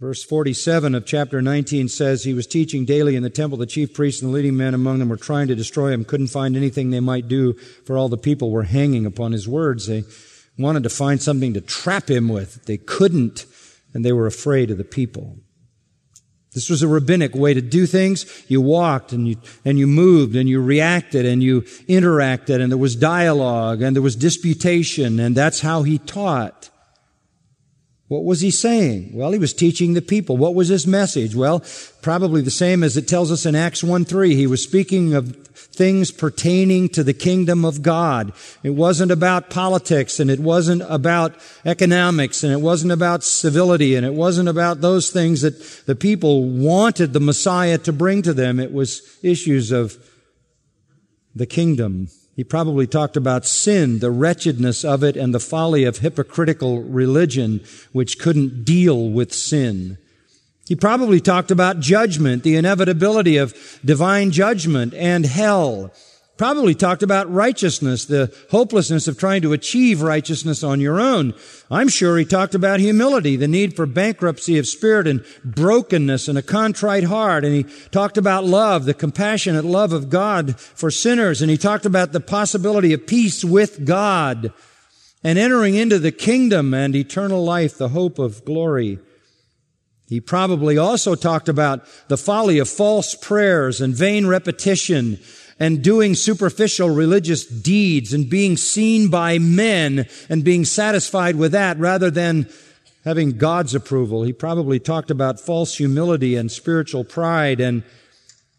Verse 0.00 0.22
47 0.22 0.94
of 0.94 1.04
chapter 1.06 1.42
19 1.42 1.88
says, 1.88 2.22
He 2.22 2.32
was 2.32 2.46
teaching 2.46 2.84
daily 2.84 3.16
in 3.16 3.24
the 3.24 3.30
temple. 3.30 3.58
The 3.58 3.66
chief 3.66 3.92
priests 3.92 4.22
and 4.22 4.30
the 4.30 4.34
leading 4.34 4.56
men 4.56 4.72
among 4.72 5.00
them 5.00 5.08
were 5.08 5.16
trying 5.16 5.48
to 5.48 5.56
destroy 5.56 5.90
him, 5.90 6.04
couldn't 6.04 6.28
find 6.28 6.56
anything 6.56 6.90
they 6.90 7.00
might 7.00 7.26
do, 7.26 7.54
for 7.84 7.98
all 7.98 8.08
the 8.08 8.16
people 8.16 8.52
were 8.52 8.62
hanging 8.62 9.04
upon 9.06 9.32
his 9.32 9.48
words. 9.48 9.88
They 9.88 10.04
wanted 10.58 10.82
to 10.82 10.90
find 10.90 11.22
something 11.22 11.54
to 11.54 11.60
trap 11.60 12.10
him 12.10 12.28
with. 12.28 12.64
They 12.66 12.76
couldn't, 12.76 13.46
and 13.94 14.04
they 14.04 14.12
were 14.12 14.26
afraid 14.26 14.70
of 14.70 14.78
the 14.78 14.84
people. 14.84 15.38
This 16.54 16.70
was 16.70 16.82
a 16.82 16.88
rabbinic 16.88 17.34
way 17.34 17.54
to 17.54 17.60
do 17.60 17.86
things. 17.86 18.26
You 18.48 18.60
walked 18.60 19.12
and 19.12 19.28
you, 19.28 19.36
and 19.64 19.78
you 19.78 19.86
moved 19.86 20.34
and 20.34 20.48
you 20.48 20.60
reacted 20.60 21.24
and 21.24 21.42
you 21.42 21.62
interacted 21.86 22.60
and 22.60 22.72
there 22.72 22.78
was 22.78 22.96
dialogue 22.96 23.82
and 23.82 23.94
there 23.94 24.02
was 24.02 24.16
disputation 24.16 25.20
and 25.20 25.36
that's 25.36 25.60
how 25.60 25.82
he 25.82 25.98
taught. 25.98 26.70
What 28.08 28.24
was 28.24 28.40
he 28.40 28.50
saying? 28.50 29.10
Well, 29.12 29.32
he 29.32 29.38
was 29.38 29.52
teaching 29.52 29.92
the 29.92 30.00
people. 30.00 30.38
What 30.38 30.54
was 30.54 30.68
his 30.68 30.86
message? 30.86 31.36
Well, 31.36 31.62
probably 32.00 32.40
the 32.40 32.50
same 32.50 32.82
as 32.82 32.96
it 32.96 33.06
tells 33.06 33.30
us 33.30 33.44
in 33.44 33.54
Acts 33.54 33.82
1-3. 33.82 34.32
He 34.32 34.46
was 34.46 34.62
speaking 34.62 35.12
of 35.12 35.46
things 35.46 36.10
pertaining 36.10 36.88
to 36.88 37.04
the 37.04 37.12
kingdom 37.12 37.66
of 37.66 37.82
God. 37.82 38.32
It 38.62 38.70
wasn't 38.70 39.12
about 39.12 39.50
politics 39.50 40.18
and 40.18 40.30
it 40.30 40.40
wasn't 40.40 40.82
about 40.88 41.34
economics 41.66 42.42
and 42.42 42.52
it 42.52 42.62
wasn't 42.62 42.92
about 42.92 43.22
civility 43.24 43.94
and 43.94 44.06
it 44.06 44.14
wasn't 44.14 44.48
about 44.48 44.80
those 44.80 45.10
things 45.10 45.42
that 45.42 45.60
the 45.84 45.94
people 45.94 46.44
wanted 46.44 47.12
the 47.12 47.20
Messiah 47.20 47.76
to 47.78 47.92
bring 47.92 48.22
to 48.22 48.32
them. 48.32 48.58
It 48.58 48.72
was 48.72 49.18
issues 49.22 49.70
of 49.70 49.96
the 51.34 51.46
kingdom 51.46 52.08
he 52.38 52.44
probably 52.44 52.86
talked 52.86 53.16
about 53.16 53.44
sin, 53.44 53.98
the 53.98 54.12
wretchedness 54.12 54.84
of 54.84 55.02
it, 55.02 55.16
and 55.16 55.34
the 55.34 55.40
folly 55.40 55.82
of 55.82 55.98
hypocritical 55.98 56.84
religion, 56.84 57.60
which 57.90 58.20
couldn't 58.20 58.64
deal 58.64 59.10
with 59.10 59.34
sin. 59.34 59.98
He 60.68 60.76
probably 60.76 61.20
talked 61.20 61.50
about 61.50 61.80
judgment, 61.80 62.44
the 62.44 62.54
inevitability 62.54 63.38
of 63.38 63.80
divine 63.84 64.30
judgment 64.30 64.94
and 64.94 65.26
hell 65.26 65.92
probably 66.38 66.74
talked 66.74 67.02
about 67.02 67.30
righteousness, 67.30 68.04
the 68.04 68.32
hopelessness 68.50 69.08
of 69.08 69.18
trying 69.18 69.42
to 69.42 69.52
achieve 69.52 70.00
righteousness 70.00 70.62
on 70.62 70.80
your 70.80 71.00
own. 71.00 71.34
I'm 71.70 71.88
sure 71.88 72.16
he 72.16 72.24
talked 72.24 72.54
about 72.54 72.80
humility, 72.80 73.36
the 73.36 73.48
need 73.48 73.74
for 73.74 73.84
bankruptcy 73.84 74.56
of 74.56 74.66
spirit 74.66 75.08
and 75.08 75.24
brokenness 75.44 76.28
and 76.28 76.38
a 76.38 76.42
contrite 76.42 77.04
heart. 77.04 77.44
And 77.44 77.54
he 77.54 77.64
talked 77.90 78.16
about 78.16 78.44
love, 78.44 78.84
the 78.84 78.94
compassionate 78.94 79.64
love 79.64 79.92
of 79.92 80.08
God 80.08 80.58
for 80.58 80.90
sinners. 80.90 81.42
And 81.42 81.50
he 81.50 81.58
talked 81.58 81.84
about 81.84 82.12
the 82.12 82.20
possibility 82.20 82.92
of 82.92 83.06
peace 83.06 83.44
with 83.44 83.84
God 83.84 84.52
and 85.24 85.38
entering 85.38 85.74
into 85.74 85.98
the 85.98 86.12
kingdom 86.12 86.72
and 86.72 86.94
eternal 86.94 87.44
life, 87.44 87.76
the 87.76 87.88
hope 87.88 88.20
of 88.20 88.44
glory. 88.44 89.00
He 90.08 90.20
probably 90.20 90.78
also 90.78 91.14
talked 91.14 91.50
about 91.50 91.84
the 92.08 92.16
folly 92.16 92.58
of 92.58 92.68
false 92.68 93.14
prayers 93.14 93.80
and 93.80 93.94
vain 93.94 94.26
repetition 94.26 95.18
and 95.60 95.82
doing 95.82 96.14
superficial 96.14 96.90
religious 96.90 97.44
deeds 97.44 98.12
and 98.12 98.30
being 98.30 98.56
seen 98.56 99.08
by 99.08 99.38
men 99.38 100.06
and 100.28 100.44
being 100.44 100.64
satisfied 100.64 101.36
with 101.36 101.52
that 101.52 101.78
rather 101.78 102.10
than 102.10 102.48
having 103.04 103.38
God's 103.38 103.74
approval. 103.74 104.22
He 104.22 104.32
probably 104.32 104.78
talked 104.78 105.10
about 105.10 105.40
false 105.40 105.76
humility 105.76 106.36
and 106.36 106.50
spiritual 106.50 107.04
pride 107.04 107.60
and 107.60 107.82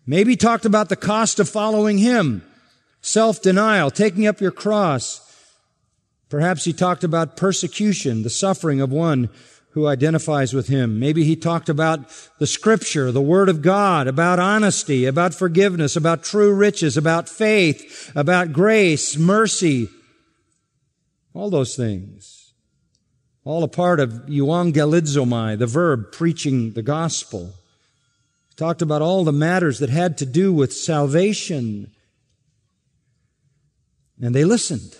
maybe 0.06 0.36
talked 0.36 0.66
about 0.66 0.90
the 0.90 0.96
cost 0.96 1.40
of 1.40 1.48
following 1.48 2.00
Him, 2.00 2.44
self-denial, 3.02 3.92
taking 3.92 4.28
up 4.28 4.42
your 4.42 4.52
cross. 4.52 5.26
Perhaps 6.30 6.66
he 6.66 6.74
talked 6.74 7.04
about 7.04 7.38
persecution, 7.38 8.22
the 8.22 8.30
suffering 8.30 8.82
of 8.82 8.92
one 8.92 9.30
who 9.72 9.86
identifies 9.86 10.54
with 10.54 10.68
him. 10.68 11.00
Maybe 11.00 11.24
he 11.24 11.36
talked 11.36 11.70
about 11.70 12.10
the 12.40 12.48
scripture, 12.48 13.12
the 13.12 13.22
word 13.22 13.50
of 13.50 13.62
God, 13.62 14.08
about 14.08 14.40
honesty, 14.40 15.06
about 15.06 15.34
forgiveness, 15.34 15.96
about 15.96 16.24
true 16.24 16.54
riches, 16.54 16.98
about 16.98 17.30
faith, 17.30 18.12
about 18.16 18.52
grace, 18.52 19.16
mercy. 19.16 19.90
All 21.36 21.52
those 21.52 21.76
things. 21.76 22.54
All 23.44 23.64
a 23.64 23.68
part 23.68 24.00
of 24.00 24.10
euangelizomai, 24.28 25.60
the 25.60 25.68
verb 25.68 26.12
preaching 26.12 26.74
the 26.74 26.82
gospel. 26.82 27.54
He 28.50 28.56
talked 28.56 28.82
about 28.82 29.04
all 29.04 29.24
the 29.24 29.32
matters 29.32 29.80
that 29.80 29.92
had 29.92 30.18
to 30.18 30.26
do 30.26 30.52
with 30.52 30.74
salvation. 30.74 31.92
And 34.20 34.34
they 34.34 34.46
listened. 34.46 34.98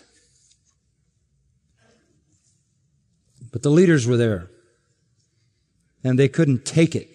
But 3.52 3.64
the 3.64 3.72
leaders 3.72 4.06
were 4.06 4.16
there 4.16 4.48
and 6.04 6.18
they 6.18 6.28
couldn't 6.28 6.66
take 6.66 6.96
it. 6.96 7.08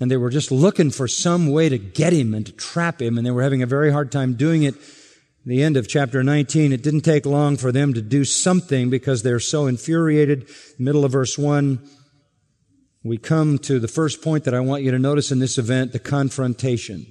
And 0.00 0.10
they 0.10 0.16
were 0.16 0.30
just 0.30 0.52
looking 0.52 0.90
for 0.90 1.08
some 1.08 1.48
way 1.48 1.68
to 1.68 1.78
get 1.78 2.12
him 2.12 2.34
and 2.34 2.46
to 2.46 2.52
trap 2.52 3.02
him, 3.02 3.18
and 3.18 3.26
they 3.26 3.30
were 3.30 3.42
having 3.42 3.62
a 3.62 3.66
very 3.66 3.90
hard 3.90 4.12
time 4.12 4.34
doing 4.34 4.62
it. 4.62 4.74
the 5.44 5.62
end 5.62 5.76
of 5.76 5.88
chapter 5.88 6.22
19, 6.22 6.72
it 6.72 6.82
didn't 6.82 7.00
take 7.00 7.24
long 7.24 7.56
for 7.56 7.72
them 7.72 7.94
to 7.94 8.02
do 8.02 8.24
something 8.24 8.90
because 8.90 9.22
they're 9.22 9.40
so 9.40 9.66
infuriated. 9.66 10.48
Middle 10.78 11.04
of 11.04 11.12
verse 11.12 11.38
1, 11.38 11.80
we 13.02 13.16
come 13.16 13.58
to 13.60 13.78
the 13.78 13.88
first 13.88 14.22
point 14.22 14.44
that 14.44 14.54
I 14.54 14.60
want 14.60 14.82
you 14.82 14.90
to 14.90 14.98
notice 14.98 15.32
in 15.32 15.38
this 15.38 15.58
event, 15.58 15.92
the 15.92 15.98
confrontation. 15.98 17.06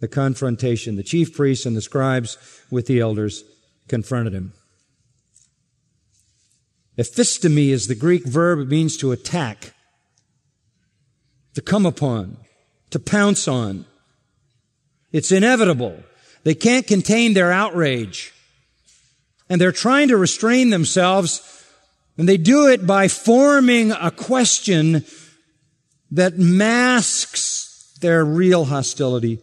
The 0.00 0.08
confrontation. 0.08 0.96
The 0.96 1.02
chief 1.02 1.34
priests 1.34 1.66
and 1.66 1.76
the 1.76 1.80
scribes 1.80 2.36
with 2.70 2.86
the 2.86 3.00
elders 3.00 3.42
confronted 3.88 4.34
him. 4.34 4.52
Ephistemi 6.96 7.70
is 7.70 7.88
the 7.88 7.94
Greek 7.94 8.24
verb. 8.24 8.60
It 8.60 8.68
means 8.68 8.96
to 8.98 9.12
attack 9.12 9.73
to 11.54 11.62
come 11.62 11.86
upon, 11.86 12.36
to 12.90 12.98
pounce 12.98 13.48
on. 13.48 13.84
It's 15.12 15.32
inevitable. 15.32 16.02
They 16.42 16.54
can't 16.54 16.86
contain 16.86 17.34
their 17.34 17.52
outrage. 17.52 18.32
And 19.48 19.60
they're 19.60 19.72
trying 19.72 20.08
to 20.08 20.16
restrain 20.16 20.70
themselves, 20.70 21.64
and 22.18 22.28
they 22.28 22.36
do 22.36 22.68
it 22.68 22.86
by 22.86 23.08
forming 23.08 23.92
a 23.92 24.10
question 24.10 25.04
that 26.10 26.38
masks 26.38 27.96
their 28.00 28.24
real 28.24 28.66
hostility 28.66 29.38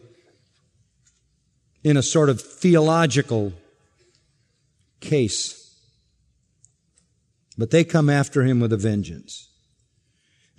in 1.83 1.97
a 1.97 2.03
sort 2.03 2.29
of 2.29 2.41
theological 2.41 3.53
case. 4.99 5.57
But 7.57 7.71
they 7.71 7.83
come 7.83 8.09
after 8.09 8.43
him 8.43 8.59
with 8.59 8.73
a 8.73 8.77
vengeance. 8.77 9.50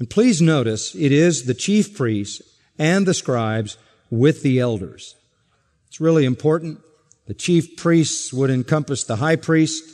And 0.02 0.10
please 0.10 0.42
notice, 0.42 0.96
it 0.96 1.12
is 1.12 1.44
the 1.44 1.54
chief 1.54 1.96
priests 1.96 2.42
and 2.76 3.06
the 3.06 3.14
scribes 3.14 3.76
with 4.10 4.42
the 4.42 4.58
elders. 4.58 5.14
It's 5.86 6.00
really 6.00 6.24
important. 6.24 6.80
The 7.28 7.34
chief 7.34 7.76
priests 7.76 8.32
would 8.32 8.50
encompass 8.50 9.04
the 9.04 9.14
high 9.14 9.36
priest, 9.36 9.84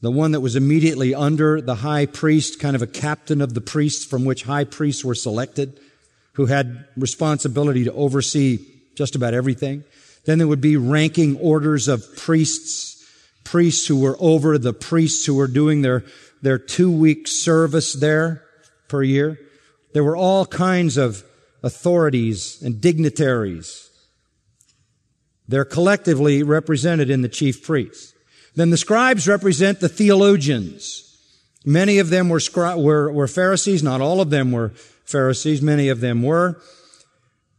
the 0.00 0.12
one 0.12 0.30
that 0.30 0.42
was 0.42 0.54
immediately 0.54 1.12
under 1.12 1.60
the 1.60 1.74
high 1.74 2.06
priest, 2.06 2.60
kind 2.60 2.76
of 2.76 2.82
a 2.82 2.86
captain 2.86 3.40
of 3.40 3.54
the 3.54 3.60
priests 3.60 4.04
from 4.04 4.24
which 4.24 4.44
high 4.44 4.62
priests 4.62 5.04
were 5.04 5.16
selected, 5.16 5.80
who 6.34 6.46
had 6.46 6.86
responsibility 6.96 7.82
to 7.82 7.92
oversee 7.94 8.64
just 8.94 9.16
about 9.16 9.34
everything. 9.34 9.82
Then 10.24 10.38
there 10.38 10.46
would 10.46 10.60
be 10.60 10.76
ranking 10.76 11.36
orders 11.38 11.88
of 11.88 12.04
priests, 12.16 13.04
priests 13.42 13.88
who 13.88 13.98
were 13.98 14.16
over 14.20 14.56
the 14.56 14.72
priests 14.72 15.26
who 15.26 15.34
were 15.34 15.48
doing 15.48 15.82
their, 15.82 16.04
their 16.42 16.58
two 16.58 16.92
week 16.92 17.26
service 17.26 17.92
there 17.92 18.43
per 18.94 19.02
year. 19.02 19.40
There 19.92 20.04
were 20.04 20.16
all 20.16 20.46
kinds 20.46 20.96
of 20.96 21.24
authorities 21.64 22.62
and 22.62 22.80
dignitaries. 22.80 23.90
They're 25.48 25.64
collectively 25.64 26.44
represented 26.44 27.10
in 27.10 27.20
the 27.22 27.28
chief 27.28 27.64
priests. 27.64 28.14
Then 28.54 28.70
the 28.70 28.76
scribes 28.76 29.26
represent 29.26 29.80
the 29.80 29.88
theologians. 29.88 31.10
Many 31.64 31.98
of 31.98 32.10
them 32.10 32.28
were, 32.28 32.38
scri- 32.38 32.80
were, 32.80 33.10
were 33.10 33.26
Pharisees. 33.26 33.82
Not 33.82 34.00
all 34.00 34.20
of 34.20 34.30
them 34.30 34.52
were 34.52 34.68
Pharisees. 35.04 35.60
Many 35.60 35.88
of 35.88 35.98
them 35.98 36.22
were. 36.22 36.62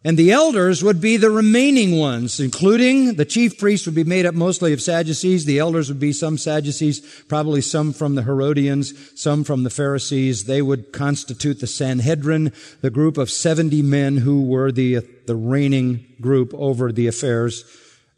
And 0.06 0.20
the 0.20 0.32
elders 0.32 0.84
would 0.84 1.02
be 1.02 1.18
the 1.18 1.32
remaining 1.32 1.98
ones, 1.98 2.40
including 2.40 3.16
the 3.16 3.26
chief 3.26 3.58
priests 3.58 3.88
would 3.88 3.96
be 3.96 4.04
made 4.04 4.28
up 4.28 4.36
mostly 4.36 4.72
of 4.72 4.80
Sadducees. 4.80 5.46
The 5.46 5.58
elders 5.58 5.90
would 5.90 6.00
be 6.00 6.14
some 6.14 6.38
Sadducees, 6.38 7.24
probably 7.28 7.60
some 7.60 7.92
from 7.92 8.14
the 8.14 8.22
Herodians, 8.22 8.94
some 9.20 9.44
from 9.44 9.64
the 9.64 9.72
Pharisees. 9.72 10.44
They 10.44 10.62
would 10.62 10.94
constitute 10.94 11.60
the 11.60 11.66
Sanhedrin, 11.66 12.54
the 12.82 12.92
group 12.92 13.18
of 13.18 13.32
70 13.32 13.82
men 13.82 14.18
who 14.18 14.44
were 14.44 14.72
the, 14.72 15.00
the 15.26 15.36
reigning 15.36 16.06
group 16.22 16.54
over 16.54 16.92
the 16.92 17.08
affairs 17.08 17.66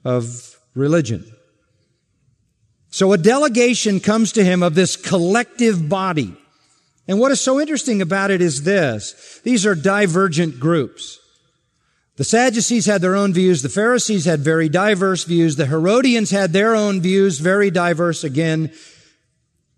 of 0.04 0.60
religion. 0.76 1.26
So 2.90 3.14
a 3.14 3.18
delegation 3.18 4.02
comes 4.02 4.34
to 4.34 4.44
him 4.44 4.62
of 4.62 4.76
this 4.76 4.98
collective 4.98 5.88
body. 5.88 6.36
And 7.08 7.18
what 7.18 7.32
is 7.32 7.40
so 7.40 7.62
interesting 7.62 8.02
about 8.02 8.30
it 8.30 8.42
is 8.42 8.64
this. 8.64 9.40
These 9.46 9.66
are 9.66 9.74
divergent 9.74 10.60
groups. 10.60 11.22
The 12.18 12.24
Sadducees 12.24 12.88
had 12.88 13.02
their 13.02 13.16
own 13.16 13.32
views. 13.32 13.62
The 13.62 13.70
Pharisees 13.70 14.26
had 14.26 14.40
very 14.40 14.70
diverse 14.70 15.24
views. 15.24 15.56
The 15.56 15.68
Herodians 15.68 16.32
had 16.32 16.52
their 16.52 16.76
own 16.76 17.00
views, 17.00 17.40
very 17.40 17.70
diverse 17.70 18.24
again. 18.24 18.72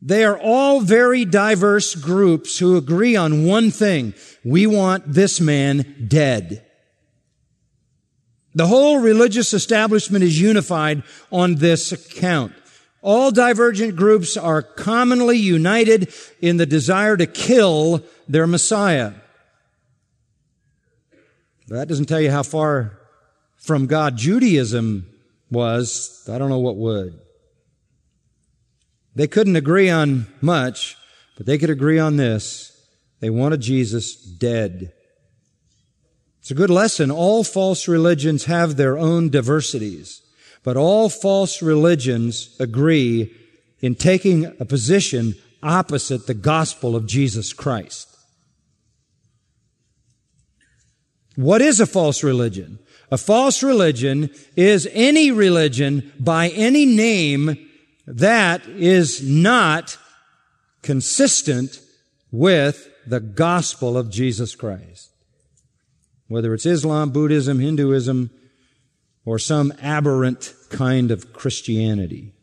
They 0.02 0.23
are 0.23 0.39
all 0.39 0.80
very 0.80 1.25
diverse 1.25 1.95
groups 1.95 2.58
who 2.58 2.78
agree 2.78 3.17
on 3.17 3.45
one 3.45 3.71
thing. 3.71 4.13
We 4.45 4.65
want 4.65 5.04
this 5.12 5.41
man 5.41 6.06
dead. 6.08 6.65
The 8.56 8.67
whole 8.67 8.99
religious 8.99 9.54
establishment 9.54 10.23
is 10.23 10.39
unified 10.39 11.04
on 11.34 11.56
this 11.56 11.91
account. 11.91 12.54
All 13.02 13.32
divergent 13.32 13.97
groups 13.97 14.38
are 14.38 14.62
commonly 14.62 15.38
united 15.38 16.13
in 16.41 16.56
the 16.56 16.65
desire 16.65 17.17
to 17.17 17.25
kill 17.25 18.02
their 18.30 18.47
Messiah. 18.47 19.12
That 21.69 21.88
doesn't 21.88 22.08
tell 22.08 22.21
you 22.21 22.32
how 22.32 22.43
far 22.43 22.99
from 23.58 23.86
God 23.86 24.17
Judaism 24.17 25.08
was. 25.51 26.27
I 26.32 26.38
don't 26.38 26.49
know 26.49 26.60
what 26.60 26.77
would. 26.77 27.19
They 29.15 29.27
couldn't 29.27 29.55
agree 29.55 29.89
on 29.89 30.27
much, 30.41 30.97
but 31.38 31.45
they 31.45 31.58
could 31.58 31.69
agree 31.69 31.99
on 31.99 32.17
this. 32.17 32.75
They 33.19 33.29
wanted 33.29 33.62
Jesus 33.62 34.15
dead. 34.15 34.93
It's 36.39 36.51
a 36.51 36.55
good 36.55 36.69
lesson. 36.69 37.12
All 37.12 37.43
false 37.43 37.88
religions 37.88 38.45
have 38.45 38.75
their 38.75 38.97
own 38.97 39.29
diversities, 39.29 40.21
but 40.63 40.77
all 40.77 41.10
false 41.10 41.62
religions 41.62 42.55
agree 42.60 43.36
in 43.82 43.95
taking 43.95 44.45
a 44.60 44.65
position 44.65 45.36
opposite 45.62 46.25
the 46.25 46.34
gospel 46.34 46.95
of 46.95 47.05
Jesus 47.05 47.53
Christ. 47.53 48.08
What 51.39 51.62
is 51.62 51.80
a 51.80 51.86
false 51.86 52.21
religion? 52.21 52.80
A 53.12 53.17
false 53.17 53.63
religion 53.63 54.30
is 54.58 54.89
any 54.91 55.32
religion 55.32 56.12
by 56.19 56.49
any 56.49 56.86
name 56.86 57.58
that 58.06 58.67
is 58.67 59.23
not 59.23 59.97
consistent 60.82 61.80
with 62.30 62.89
the 63.08 63.21
gospel 63.21 63.97
of 63.97 64.10
Jesus 64.10 64.54
Christ. 64.54 65.12
Whether 66.28 66.54
it's 66.54 66.65
Islam, 66.65 67.12
Buddhism, 67.12 67.60
Hinduism, 67.60 68.32
or 69.23 69.39
some 69.39 69.71
aberrant 69.82 70.54
kind 70.69 71.10
of 71.10 71.32
Christianity. 71.32 72.34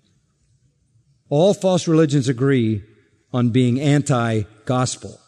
All 1.29 1.53
false 1.53 1.87
religions 1.87 2.31
agree 2.31 2.83
on 3.31 3.51
being 3.51 3.79
anti-gospel. 3.79 5.21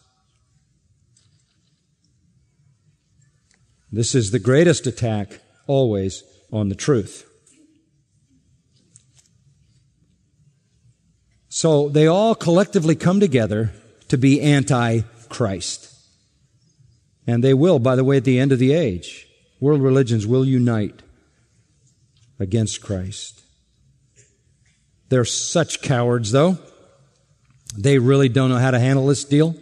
This 3.91 4.15
is 4.15 4.31
the 4.31 4.39
greatest 4.39 4.87
attack 4.87 5.41
always 5.67 6.23
on 6.53 6.69
the 6.69 6.75
truth. 6.75 7.25
So 11.49 11.89
they 11.89 12.07
all 12.07 12.35
collectively 12.35 12.95
come 12.95 13.21
together 13.21 13.73
to 14.09 14.19
be 14.19 14.41
anti-Christ. 14.41 15.95
And 17.27 17.43
they 17.43 17.55
will, 17.55 17.79
by 17.79 17.97
the 17.97 18.05
way, 18.05 18.19
at 18.19 18.25
the 18.25 18.39
end 18.39 18.53
of 18.53 18.59
the 18.59 18.73
age. 18.73 19.27
World 19.61 19.83
religions 19.83 20.27
will 20.27 20.45
unite 20.45 21.03
against 22.39 22.83
Christ. 22.83 23.43
They're 25.09 25.25
such 25.25 25.83
cowards, 25.83 26.31
though. 26.33 26.59
They 27.77 27.99
really 27.99 28.29
don't 28.29 28.51
know 28.51 28.59
how 28.59 28.71
to 28.71 28.79
handle 28.79 29.07
this 29.07 29.25
deal. 29.25 29.57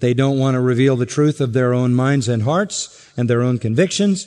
They 0.00 0.14
don't 0.14 0.38
want 0.38 0.54
to 0.54 0.60
reveal 0.60 0.96
the 0.96 1.06
truth 1.06 1.40
of 1.40 1.52
their 1.54 1.72
own 1.72 1.94
minds 1.94 2.28
and 2.28 2.42
hearts 2.42 3.07
and 3.18 3.28
their 3.28 3.42
own 3.42 3.58
convictions, 3.58 4.26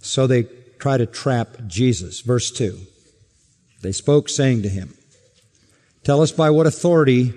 so 0.00 0.26
they 0.26 0.44
try 0.78 0.96
to 0.96 1.06
trap 1.06 1.58
Jesus. 1.68 2.22
Verse 2.22 2.50
2. 2.50 2.76
They 3.82 3.92
spoke, 3.92 4.28
saying 4.28 4.62
to 4.62 4.68
him, 4.68 4.96
Tell 6.02 6.22
us 6.22 6.32
by 6.32 6.50
what 6.50 6.66
authority 6.66 7.34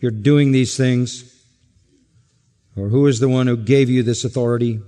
you're 0.00 0.10
doing 0.10 0.52
these 0.52 0.76
things, 0.76 1.28
or 2.76 2.88
who 2.88 3.06
is 3.06 3.20
the 3.20 3.28
one 3.28 3.46
who 3.46 3.56
gave 3.56 3.90
you 3.90 4.02
this 4.02 4.24
authority? 4.24 4.80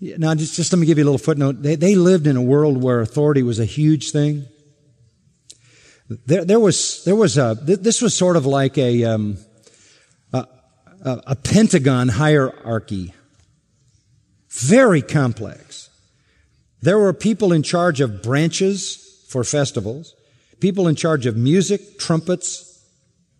Now, 0.00 0.34
just, 0.34 0.54
just 0.54 0.72
let 0.72 0.78
me 0.78 0.86
give 0.86 0.98
you 0.98 1.04
a 1.04 1.06
little 1.10 1.18
footnote. 1.18 1.62
They, 1.62 1.74
they 1.74 1.96
lived 1.96 2.26
in 2.26 2.36
a 2.36 2.42
world 2.42 2.80
where 2.80 3.00
authority 3.00 3.42
was 3.42 3.58
a 3.58 3.64
huge 3.64 4.12
thing. 4.12 4.46
There, 6.26 6.44
there 6.44 6.60
was, 6.60 7.02
there 7.04 7.16
was 7.16 7.36
a, 7.36 7.56
this 7.60 8.00
was 8.00 8.16
sort 8.16 8.36
of 8.36 8.46
like 8.46 8.78
a, 8.78 9.04
um, 9.04 9.38
a, 10.32 10.46
a 11.28 11.36
pentagon 11.36 12.08
hierarchy. 12.08 13.14
Very 14.48 15.02
complex. 15.02 15.90
There 16.80 16.98
were 16.98 17.12
people 17.12 17.52
in 17.52 17.62
charge 17.62 18.00
of 18.00 18.22
branches 18.22 19.24
for 19.28 19.44
festivals, 19.44 20.14
people 20.60 20.88
in 20.88 20.94
charge 20.94 21.26
of 21.26 21.36
music, 21.36 21.98
trumpets, 21.98 22.82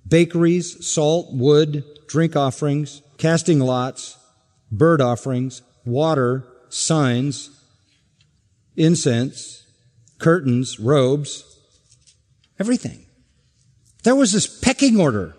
bakeries, 0.07 0.87
salt, 0.87 1.29
wood, 1.33 1.85
drink 2.09 2.37
offerings, 2.37 3.03
casting 3.17 3.61
lots, 3.61 4.17
bird 4.71 5.01
offerings, 5.01 5.63
water, 5.85 6.45
signs, 6.69 7.51
incense, 8.77 9.67
curtains, 10.19 10.79
robes, 10.79 11.45
everything. 12.59 13.07
There 14.03 14.17
was 14.17 14.33
this 14.33 14.47
pecking 14.47 15.01
order 15.01 15.35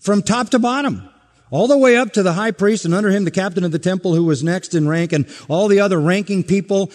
from 0.00 0.22
top 0.22 0.50
to 0.50 0.58
bottom. 0.58 1.08
All 1.50 1.68
the 1.68 1.78
way 1.78 1.96
up 1.96 2.12
to 2.14 2.22
the 2.22 2.32
high 2.32 2.50
priest 2.50 2.84
and 2.84 2.94
under 2.94 3.10
him 3.10 3.24
the 3.24 3.30
captain 3.30 3.64
of 3.64 3.72
the 3.72 3.78
temple 3.78 4.14
who 4.14 4.24
was 4.24 4.42
next 4.42 4.74
in 4.74 4.88
rank 4.88 5.12
and 5.12 5.28
all 5.48 5.68
the 5.68 5.80
other 5.80 6.00
ranking 6.00 6.42
people. 6.42 6.90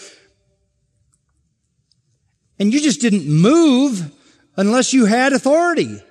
And 2.58 2.72
you 2.72 2.80
just 2.80 3.00
didn't 3.00 3.26
move 3.26 4.12
unless 4.56 4.92
you 4.92 5.06
had 5.06 5.32
authority. 5.32 6.02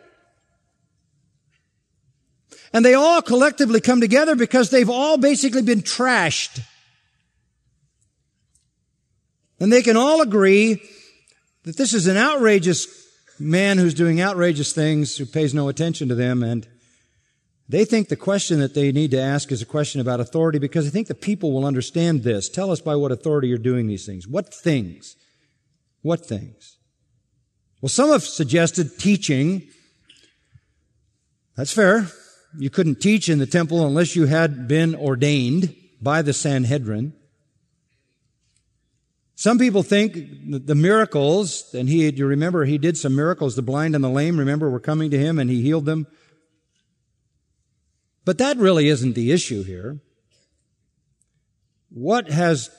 And 2.74 2.86
they 2.86 2.94
all 2.94 3.22
collectively 3.22 3.82
come 3.82 4.02
together 4.02 4.36
because 4.36 4.70
they've 4.70 4.90
all 4.90 5.18
basically 5.18 5.62
been 5.62 5.82
trashed. 5.82 6.62
And 9.60 9.72
they 9.72 9.84
can 9.84 9.98
all 9.98 10.22
agree 10.22 10.82
that 11.64 11.78
this 11.78 11.94
is 11.94 12.08
an 12.08 12.18
outrageous 12.18 12.88
man 13.40 13.78
who's 13.78 13.94
doing 13.94 14.22
outrageous 14.22 14.74
things, 14.74 15.18
who 15.18 15.26
pays 15.26 15.54
no 15.54 15.70
attention 15.70 16.08
to 16.10 16.16
them, 16.16 16.42
and 16.42 16.68
they 17.72 17.86
think 17.86 18.10
the 18.10 18.18
question 18.18 18.60
that 18.60 18.74
they 18.74 18.92
need 18.92 19.12
to 19.12 19.22
ask 19.22 19.50
is 19.50 19.62
a 19.62 19.66
question 19.66 20.02
about 20.02 20.20
authority 20.20 20.60
because 20.60 20.84
they 20.84 20.92
think 20.92 21.08
the 21.08 21.16
people 21.16 21.54
will 21.54 21.66
understand 21.66 22.24
this. 22.24 22.50
Tell 22.50 22.70
us 22.70 22.82
by 22.82 22.98
what 22.98 23.14
authority 23.14 23.48
you're 23.48 23.58
doing 23.58 23.88
these 23.88 24.06
things. 24.06 24.28
What 24.28 24.54
things? 24.54 25.16
What 26.02 26.26
things? 26.26 26.78
Well, 27.80 27.88
some 27.88 28.10
have 28.10 28.24
suggested 28.24 29.00
teaching. 29.00 29.70
That's 31.56 31.72
fair. 31.72 32.08
You 32.58 32.70
couldn't 32.70 33.00
teach 33.00 33.30
in 33.30 33.40
the 33.40 33.48
temple 33.48 33.88
unless 33.88 34.18
you 34.18 34.26
had 34.26 34.68
been 34.68 34.94
ordained 34.94 35.74
by 36.02 36.22
the 36.22 36.34
Sanhedrin. 36.34 37.14
Some 39.36 39.58
people 39.58 39.82
think 39.82 40.18
the 40.68 40.76
miracles, 40.76 41.74
and 41.74 41.88
he, 41.88 42.10
you 42.12 42.26
remember, 42.26 42.66
he 42.66 42.78
did 42.78 42.98
some 42.98 43.16
miracles. 43.16 43.56
The 43.56 43.62
blind 43.62 43.96
and 43.96 44.04
the 44.04 44.10
lame, 44.10 44.38
remember, 44.38 44.70
were 44.70 44.82
coming 44.82 45.10
to 45.12 45.18
him 45.18 45.40
and 45.40 45.50
he 45.50 45.62
healed 45.62 45.86
them. 45.86 46.06
But 48.24 48.38
that 48.38 48.58
really 48.58 48.88
isn't 48.88 49.14
the 49.14 49.32
issue 49.32 49.64
here. 49.64 50.00
What 51.90 52.30
has 52.30 52.70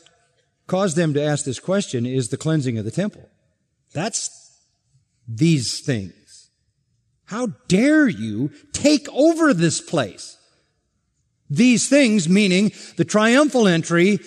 caused 0.66 0.96
them 0.96 1.14
to 1.14 1.22
ask 1.22 1.44
this 1.44 1.60
question 1.60 2.06
is 2.06 2.28
the 2.28 2.36
cleansing 2.36 2.78
of 2.78 2.84
the 2.84 2.90
temple. 2.90 3.28
That's 3.92 4.30
these 5.28 5.80
things. 5.80 6.50
How 7.26 7.48
dare 7.68 8.08
you 8.08 8.50
take 8.72 9.08
over 9.10 9.52
this 9.52 9.80
place? 9.80 10.38
These 11.50 11.88
things 11.88 12.28
meaning 12.28 12.72
the 12.96 13.04
triumphal 13.04 13.68
entry, 13.68 14.20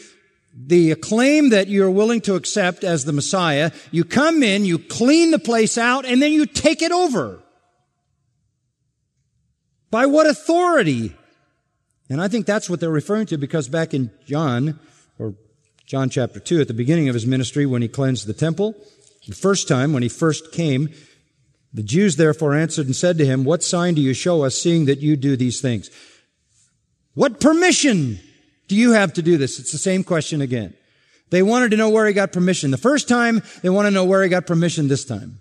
the 0.55 0.91
acclaim 0.91 1.49
that 1.49 1.67
you're 1.67 1.89
willing 1.89 2.21
to 2.21 2.35
accept 2.35 2.83
as 2.83 3.05
the 3.05 3.13
Messiah. 3.13 3.71
You 3.91 4.03
come 4.03 4.43
in, 4.43 4.65
you 4.65 4.77
clean 4.77 5.31
the 5.31 5.39
place 5.39 5.77
out, 5.77 6.05
and 6.05 6.21
then 6.21 6.31
you 6.31 6.45
take 6.45 6.81
it 6.81 6.91
over. 6.91 7.41
By 9.95 10.07
what 10.07 10.27
authority 10.27 11.15
And 12.09 12.21
I 12.21 12.27
think 12.27 12.45
that's 12.45 12.69
what 12.69 12.81
they're 12.81 12.89
referring 12.89 13.27
to 13.27 13.37
because 13.37 13.69
back 13.69 13.93
in 13.93 14.11
John, 14.25 14.77
or 15.17 15.35
John 15.85 16.09
chapter 16.09 16.41
2, 16.41 16.59
at 16.59 16.67
the 16.67 16.73
beginning 16.73 17.07
of 17.07 17.13
his 17.13 17.25
ministry, 17.25 17.65
when 17.65 17.81
he 17.81 17.87
cleansed 17.87 18.27
the 18.27 18.33
temple, 18.33 18.75
the 19.25 19.35
first 19.35 19.69
time, 19.69 19.93
when 19.93 20.03
he 20.03 20.09
first 20.09 20.51
came, 20.51 20.89
the 21.73 21.81
Jews 21.81 22.17
therefore 22.17 22.53
answered 22.53 22.87
and 22.87 22.95
said 22.95 23.17
to 23.19 23.25
him, 23.25 23.45
What 23.45 23.63
sign 23.63 23.93
do 23.93 24.01
you 24.01 24.13
show 24.13 24.43
us, 24.43 24.61
seeing 24.61 24.83
that 24.83 24.99
you 24.99 25.15
do 25.15 25.37
these 25.37 25.61
things? 25.61 25.89
What 27.13 27.39
permission 27.39 28.19
do 28.67 28.75
you 28.75 28.91
have 28.91 29.13
to 29.13 29.21
do 29.21 29.37
this? 29.37 29.61
It's 29.61 29.71
the 29.71 29.77
same 29.77 30.03
question 30.03 30.41
again. 30.41 30.73
They 31.29 31.41
wanted 31.41 31.71
to 31.71 31.77
know 31.77 31.89
where 31.89 32.05
he 32.05 32.11
got 32.11 32.33
permission. 32.33 32.71
The 32.71 32.77
first 32.77 33.07
time, 33.07 33.41
they 33.61 33.69
want 33.69 33.85
to 33.85 33.91
know 33.91 34.03
where 34.03 34.23
he 34.23 34.27
got 34.27 34.45
permission 34.45 34.89
this 34.89 35.05
time. 35.05 35.39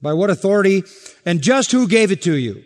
By 0.00 0.12
what 0.12 0.30
authority 0.30 0.84
and 1.26 1.42
just 1.42 1.72
who 1.72 1.88
gave 1.88 2.12
it 2.12 2.22
to 2.22 2.36
you? 2.36 2.64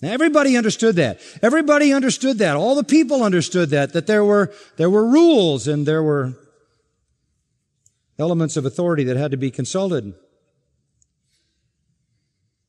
Now, 0.00 0.12
everybody 0.12 0.56
understood 0.56 0.96
that. 0.96 1.20
Everybody 1.42 1.92
understood 1.92 2.38
that. 2.38 2.56
All 2.56 2.76
the 2.76 2.84
people 2.84 3.24
understood 3.24 3.70
that, 3.70 3.92
that 3.94 4.06
there 4.06 4.24
were, 4.24 4.52
there 4.76 4.90
were 4.90 5.04
rules 5.04 5.66
and 5.66 5.84
there 5.86 6.02
were 6.02 6.34
elements 8.18 8.56
of 8.56 8.64
authority 8.64 9.04
that 9.04 9.16
had 9.16 9.32
to 9.32 9.36
be 9.36 9.50
consulted. 9.50 10.14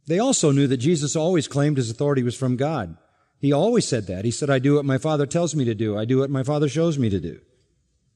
They 0.07 0.17
also 0.17 0.51
knew 0.51 0.65
that 0.67 0.77
Jesus 0.77 1.15
always 1.15 1.47
claimed 1.47 1.77
his 1.77 1.91
authority 1.91 2.23
was 2.23 2.35
from 2.35 2.55
God. 2.55 2.97
He 3.39 3.53
always 3.53 3.87
said 3.87 4.07
that. 4.07 4.25
He 4.25 4.31
said, 4.31 4.49
I 4.49 4.57
do 4.57 4.75
what 4.75 4.85
my 4.85 4.97
Father 4.97 5.27
tells 5.27 5.55
me 5.55 5.65
to 5.65 5.75
do. 5.75 5.97
I 5.97 6.05
do 6.05 6.19
what 6.19 6.31
my 6.31 6.41
Father 6.41 6.67
shows 6.67 6.97
me 6.97 7.09
to 7.11 7.19
do. 7.19 7.39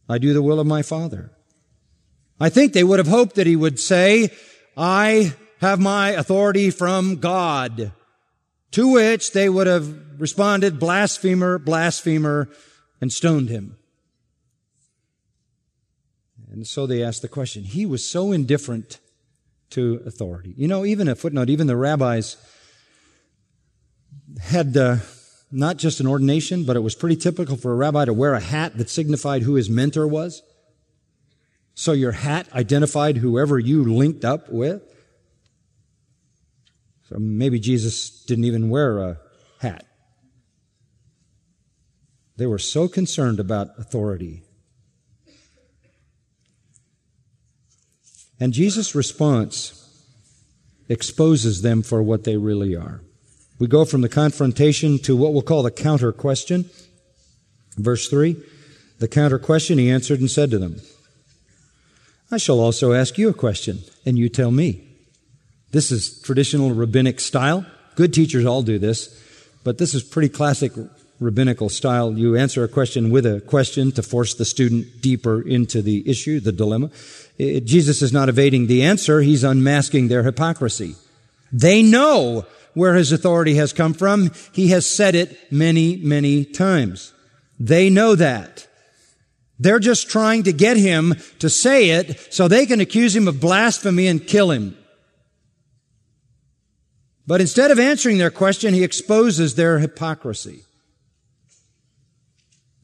I 0.09 0.17
do 0.17 0.33
the 0.33 0.41
will 0.41 0.59
of 0.59 0.67
my 0.67 0.81
Father. 0.81 1.31
I 2.39 2.49
think 2.49 2.73
they 2.73 2.83
would 2.83 2.99
have 2.99 3.07
hoped 3.07 3.35
that 3.35 3.47
he 3.47 3.55
would 3.55 3.79
say, 3.79 4.31
I 4.75 5.33
have 5.61 5.79
my 5.79 6.09
authority 6.09 6.69
from 6.69 7.17
God. 7.17 7.91
To 8.71 8.91
which 8.91 9.33
they 9.33 9.49
would 9.49 9.67
have 9.67 10.19
responded, 10.19 10.79
blasphemer, 10.79 11.59
blasphemer, 11.59 12.49
and 12.99 13.11
stoned 13.11 13.49
him. 13.49 13.77
And 16.51 16.67
so 16.67 16.85
they 16.85 17.03
asked 17.03 17.21
the 17.21 17.27
question. 17.27 17.63
He 17.63 17.85
was 17.85 18.07
so 18.07 18.31
indifferent 18.31 18.99
to 19.71 20.01
authority. 20.05 20.53
You 20.55 20.67
know, 20.67 20.85
even 20.85 21.07
a 21.07 21.15
footnote, 21.15 21.49
even 21.49 21.67
the 21.67 21.75
rabbis 21.75 22.37
had 24.39 24.77
uh, 24.77 24.97
not 25.51 25.77
just 25.77 25.99
an 25.99 26.07
ordination, 26.07 26.63
but 26.63 26.75
it 26.75 26.81
was 26.81 26.95
pretty 26.95 27.15
typical 27.15 27.57
for 27.57 27.71
a 27.71 27.75
rabbi 27.75 28.05
to 28.05 28.13
wear 28.13 28.33
a 28.33 28.39
hat 28.39 28.77
that 28.77 28.89
signified 28.89 29.41
who 29.41 29.55
his 29.55 29.69
mentor 29.69 30.07
was. 30.07 30.43
So 31.73 31.91
your 31.91 32.11
hat 32.11 32.47
identified 32.53 33.17
whoever 33.17 33.57
you 33.57 33.83
linked 33.83 34.23
up 34.23 34.49
with. 34.49 34.83
Maybe 37.19 37.59
Jesus 37.59 38.23
didn't 38.25 38.45
even 38.45 38.69
wear 38.69 38.99
a 38.99 39.17
hat. 39.59 39.85
They 42.37 42.45
were 42.45 42.59
so 42.59 42.87
concerned 42.87 43.39
about 43.39 43.77
authority. 43.77 44.43
And 48.39 48.53
Jesus' 48.53 48.95
response 48.95 49.79
exposes 50.89 51.61
them 51.61 51.81
for 51.81 52.01
what 52.01 52.23
they 52.23 52.37
really 52.37 52.75
are. 52.75 53.01
We 53.59 53.67
go 53.67 53.85
from 53.85 54.01
the 54.01 54.09
confrontation 54.09 54.97
to 54.99 55.15
what 55.15 55.31
we'll 55.31 55.43
call 55.43 55.63
the 55.63 55.71
counter 55.71 56.11
question. 56.11 56.69
Verse 57.77 58.09
3 58.09 58.35
The 58.99 59.07
counter 59.07 59.39
question, 59.39 59.77
he 59.77 59.89
answered 59.89 60.19
and 60.19 60.29
said 60.29 60.51
to 60.51 60.57
them, 60.57 60.81
I 62.31 62.37
shall 62.37 62.59
also 62.59 62.93
ask 62.93 63.17
you 63.17 63.29
a 63.29 63.33
question, 63.33 63.83
and 64.05 64.17
you 64.17 64.27
tell 64.27 64.51
me. 64.51 64.92
This 65.73 65.91
is 65.91 66.21
traditional 66.21 66.71
rabbinic 66.71 67.19
style. 67.19 67.65
Good 67.95 68.13
teachers 68.13 68.45
all 68.45 68.61
do 68.61 68.77
this, 68.77 69.19
but 69.63 69.79
this 69.79 69.95
is 69.95 70.03
pretty 70.03 70.29
classic 70.29 70.71
rabbinical 71.19 71.67
style. 71.67 72.15
You 72.15 72.37
answer 72.37 72.63
a 72.63 72.67
question 72.67 73.09
with 73.09 73.25
a 73.25 73.41
question 73.41 73.91
to 73.93 74.03
force 74.03 74.35
the 74.35 74.45
student 74.45 75.01
deeper 75.01 75.41
into 75.41 75.81
the 75.81 76.07
issue, 76.07 76.39
the 76.39 76.51
dilemma. 76.51 76.91
It, 77.39 77.65
Jesus 77.65 78.03
is 78.03 78.13
not 78.13 78.29
evading 78.29 78.67
the 78.67 78.83
answer, 78.83 79.21
he's 79.21 79.43
unmasking 79.43 80.09
their 80.09 80.21
hypocrisy. 80.21 80.95
They 81.51 81.81
know 81.81 82.45
where 82.75 82.93
his 82.93 83.11
authority 83.11 83.55
has 83.55 83.73
come 83.73 83.95
from. 83.95 84.31
He 84.51 84.67
has 84.67 84.87
said 84.87 85.15
it 85.15 85.51
many, 85.51 85.97
many 85.97 86.45
times. 86.45 87.13
They 87.59 87.89
know 87.89 88.13
that. 88.13 88.67
They're 89.59 89.79
just 89.79 90.09
trying 90.09 90.43
to 90.43 90.53
get 90.53 90.77
him 90.77 91.15
to 91.39 91.49
say 91.49 91.89
it 91.89 92.31
so 92.31 92.47
they 92.47 92.67
can 92.67 92.79
accuse 92.79 93.15
him 93.15 93.27
of 93.27 93.39
blasphemy 93.39 94.05
and 94.05 94.25
kill 94.25 94.51
him. 94.51 94.77
But 97.25 97.41
instead 97.41 97.71
of 97.71 97.79
answering 97.79 98.17
their 98.17 98.31
question, 98.31 98.73
he 98.73 98.83
exposes 98.83 99.55
their 99.55 99.79
hypocrisy. 99.79 100.63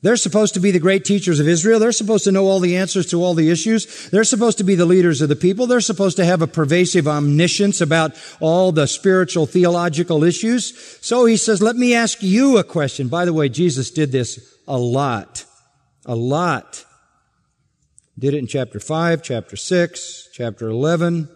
They're 0.02 0.16
supposed 0.16 0.54
to 0.54 0.62
be 0.62 0.72
the 0.72 0.80
great 0.80 1.04
teachers 1.04 1.42
of 1.42 1.48
Israel. 1.48 1.78
They're 1.78 1.92
supposed 1.92 2.24
to 2.24 2.32
know 2.32 2.46
all 2.46 2.62
the 2.62 2.78
answers 2.78 3.08
to 3.08 3.22
all 3.22 3.34
the 3.34 3.50
issues. 3.50 4.10
They're 4.12 4.24
supposed 4.24 4.58
to 4.60 4.64
be 4.64 4.76
the 4.76 4.86
leaders 4.86 5.20
of 5.20 5.28
the 5.28 5.36
people. 5.36 5.68
They're 5.68 5.82
supposed 5.82 6.16
to 6.18 6.26
have 6.26 6.42
a 6.42 6.48
pervasive 6.48 7.06
omniscience 7.06 7.82
about 7.82 8.14
all 8.40 8.72
the 8.72 8.88
spiritual 8.88 9.46
theological 9.46 10.24
issues. 10.24 10.98
So 11.06 11.26
he 11.26 11.36
says, 11.36 11.62
let 11.62 11.76
me 11.76 11.94
ask 11.94 12.24
you 12.24 12.58
a 12.58 12.64
question. 12.64 13.10
By 13.10 13.26
the 13.26 13.34
way, 13.34 13.50
Jesus 13.50 13.92
did 13.92 14.14
this 14.14 14.58
a 14.70 14.78
lot. 14.78 15.44
A 16.06 16.16
lot. 16.16 16.86
Did 18.18 18.34
it 18.34 18.38
in 18.38 18.48
chapter 18.48 18.80
5, 18.80 19.22
chapter 19.22 19.58
6, 19.58 20.30
chapter 20.32 20.70
11. 20.70 21.28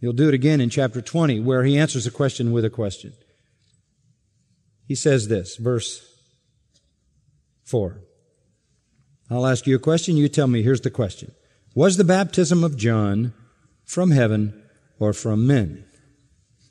He'll 0.00 0.12
do 0.12 0.28
it 0.28 0.34
again 0.34 0.60
in 0.60 0.70
chapter 0.70 1.00
20, 1.00 1.40
where 1.40 1.64
he 1.64 1.76
answers 1.76 2.06
a 2.06 2.10
question 2.10 2.52
with 2.52 2.64
a 2.64 2.70
question. 2.70 3.12
He 4.86 4.94
says 4.94 5.28
this, 5.28 5.56
verse 5.56 6.02
4. 7.64 8.00
I'll 9.30 9.46
ask 9.46 9.66
you 9.66 9.76
a 9.76 9.80
question, 9.80 10.16
you 10.16 10.28
tell 10.28 10.46
me. 10.46 10.62
Here's 10.62 10.80
the 10.80 10.90
question 10.90 11.32
Was 11.74 11.96
the 11.96 12.04
baptism 12.04 12.64
of 12.64 12.76
John 12.76 13.34
from 13.84 14.12
heaven 14.12 14.62
or 14.98 15.12
from 15.12 15.46
men? 15.46 15.84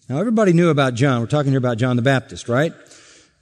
Now, 0.09 0.19
everybody 0.19 0.53
knew 0.53 0.69
about 0.69 0.93
John. 0.93 1.19
We're 1.19 1.27
talking 1.27 1.51
here 1.51 1.57
about 1.57 1.77
John 1.77 1.97
the 1.97 2.01
Baptist, 2.01 2.47
right? 2.47 2.73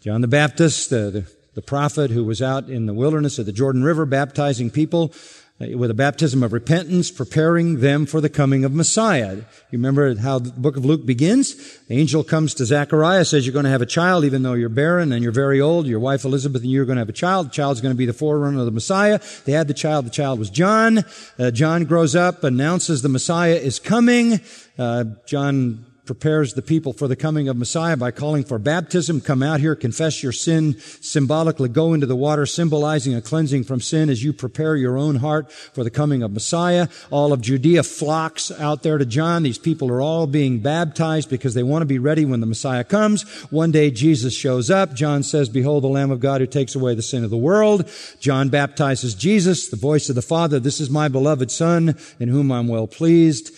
John 0.02 0.22
the 0.22 0.28
Baptist, 0.28 0.90
the, 0.90 1.12
the, 1.12 1.32
the 1.54 1.62
prophet 1.62 2.10
who 2.10 2.26
was 2.26 2.42
out 2.42 2.70
in 2.70 2.88
the 2.88 2.94
wilderness 2.94 3.38
of 3.38 3.46
the 3.46 3.52
Jordan 3.52 3.84
River 3.84 4.06
baptizing 4.06 4.72
people. 4.72 5.14
Uh, 5.62 5.78
with 5.78 5.90
a 5.90 5.94
baptism 5.94 6.44
of 6.44 6.52
repentance, 6.52 7.10
preparing 7.10 7.80
them 7.80 8.06
for 8.06 8.20
the 8.20 8.28
coming 8.28 8.66
of 8.66 8.74
Messiah. 8.74 9.36
You 9.36 9.78
remember 9.80 10.14
how 10.18 10.38
the 10.38 10.52
book 10.52 10.76
of 10.76 10.84
Luke 10.84 11.06
begins? 11.06 11.80
The 11.84 11.98
angel 11.98 12.26
comes 12.26 12.54
to 12.56 12.66
Zechariah, 12.66 13.24
says 13.24 13.46
you're 13.46 13.54
going 13.54 13.64
to 13.64 13.72
have 13.72 13.82
a 13.82 13.86
child, 13.86 14.26
even 14.26 14.44
though 14.44 14.52
you're 14.52 14.68
barren 14.68 15.14
and 15.14 15.24
you're 15.24 15.32
very 15.32 15.62
old. 15.62 15.88
Your 15.88 16.02
wife 16.02 16.26
Elizabeth 16.26 16.62
and 16.62 16.72
you 16.72 16.82
are 16.82 16.86
going 16.86 16.98
to 16.98 17.02
have 17.02 17.08
a 17.08 17.14
child. 17.14 17.48
The 17.48 17.52
child's 17.52 17.80
going 17.80 17.94
to 17.94 17.98
be 17.98 18.06
the 18.06 18.12
forerunner 18.12 18.60
of 18.60 18.66
the 18.66 18.72
Messiah. 18.72 19.22
They 19.46 19.54
had 19.54 19.70
the 19.70 19.74
child. 19.74 20.06
The 20.06 20.10
child 20.10 20.40
was 20.40 20.50
John. 20.50 21.06
Uh, 21.40 21.52
John 21.52 21.86
grows 21.86 22.18
up, 22.18 22.44
announces 22.44 23.02
the 23.02 23.08
Messiah 23.08 23.56
is 23.56 23.80
coming. 23.80 24.42
Uh, 24.78 25.06
John 25.26 25.86
prepares 26.06 26.54
the 26.54 26.62
people 26.62 26.94
for 26.94 27.08
the 27.08 27.16
coming 27.16 27.48
of 27.48 27.58
Messiah 27.58 27.98
by 27.98 28.12
calling 28.12 28.44
for 28.44 28.60
baptism. 28.60 29.22
Come 29.22 29.42
out 29.42 29.60
here, 29.60 29.76
confess 29.76 30.22
your 30.22 30.32
sin, 30.32 30.76
symbolically 31.02 31.70
go 31.70 31.94
into 31.94 32.06
the 32.06 32.16
water, 32.16 32.46
symbolizing 32.46 33.16
a 33.16 33.22
cleansing 33.22 33.64
from 33.64 33.82
sin 33.82 34.10
as 34.10 34.24
you 34.24 34.34
prepare 34.34 34.76
your 34.76 34.98
own 34.98 35.16
heart 35.16 35.52
for 35.52 35.84
the 35.84 35.90
coming 35.90 36.24
of 36.24 36.32
Messiah. 36.32 36.88
All 37.12 37.34
of 37.34 37.42
Judea 37.42 37.84
flocks 37.84 38.52
out 38.52 38.84
there 38.84 38.98
to 38.98 39.06
John. 39.06 39.44
These 39.44 39.58
people 39.58 39.92
are 39.92 40.02
all 40.02 40.28
being 40.28 40.60
baptized 40.60 41.30
because 41.30 41.54
they 41.54 41.64
want 41.64 41.82
to 41.82 41.88
be 41.88 42.00
ready 42.00 42.26
when 42.26 42.40
the 42.40 42.46
Messiah 42.46 42.84
comes. 42.84 43.24
One 43.52 43.72
day 43.72 43.92
Jesus 43.92 44.36
shows 44.36 44.70
up. 44.70 44.94
John 44.94 45.24
says, 45.24 45.50
behold 45.50 45.84
the 45.84 45.88
Lamb 45.88 46.12
of 46.12 46.20
God 46.20 46.42
who 46.42 46.48
takes 46.48 46.76
away 46.76 46.96
the 46.96 47.02
sin 47.02 47.24
of 47.24 47.30
the 47.30 47.38
world. 47.38 47.90
John 48.20 48.50
baptizes 48.50 49.16
Jesus, 49.16 49.70
the 49.70 49.76
voice 49.76 50.10
of 50.10 50.16
the 50.16 50.22
Father. 50.22 50.60
This 50.60 50.80
is 50.80 50.90
my 50.90 51.08
beloved 51.08 51.52
Son 51.52 51.98
in 52.20 52.30
whom 52.30 52.52
I'm 52.52 52.68
well 52.68 52.88
pleased. 52.88 53.56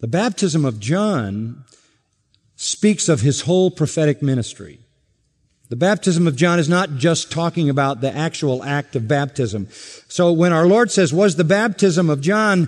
The 0.00 0.08
baptism 0.08 0.64
of 0.64 0.80
John 0.80 1.64
speaks 2.56 3.08
of 3.08 3.20
his 3.20 3.42
whole 3.42 3.70
prophetic 3.70 4.22
ministry. 4.22 4.80
The 5.68 5.76
baptism 5.76 6.26
of 6.26 6.36
John 6.36 6.58
is 6.58 6.68
not 6.68 6.96
just 6.96 7.30
talking 7.30 7.70
about 7.70 8.00
the 8.00 8.14
actual 8.14 8.64
act 8.64 8.96
of 8.96 9.06
baptism. 9.06 9.68
So 10.08 10.32
when 10.32 10.52
our 10.52 10.66
Lord 10.66 10.90
says, 10.90 11.12
was 11.12 11.36
the 11.36 11.44
baptism 11.44 12.10
of 12.10 12.20
John 12.20 12.66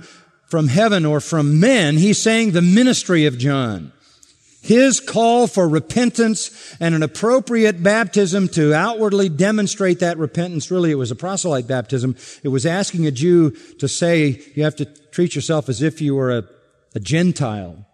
from 0.49 0.69
heaven 0.69 1.05
or 1.05 1.21
from 1.21 1.59
men, 1.59 1.97
he's 1.97 2.23
saying 2.23 2.53
the 2.53 2.63
ministry 2.63 3.27
of 3.27 3.39
John. 3.39 3.93
His 4.61 5.01
call 5.01 5.49
for 5.49 5.69
repentance 5.69 6.77
and 6.79 6.95
an 6.95 7.03
appropriate 7.03 7.83
baptism 7.83 8.47
to 8.51 8.73
outwardly 8.73 9.29
demonstrate 9.29 9.99
that 9.99 10.19
repentance. 10.19 10.71
Really, 10.71 10.93
it 10.93 10.97
was 10.97 11.11
a 11.11 11.17
proselyte 11.17 11.67
baptism. 11.67 12.15
It 12.45 12.49
was 12.49 12.65
asking 12.65 13.07
a 13.07 13.11
Jew 13.11 13.51
to 13.81 13.89
say, 13.89 14.41
you 14.55 14.63
have 14.63 14.77
to 14.77 14.85
treat 14.85 15.35
yourself 15.35 15.69
as 15.69 15.83
if 15.83 16.01
you 16.01 16.15
were 16.15 16.31
a 16.31 16.45
a 16.95 17.01
Gentile. 17.01 17.87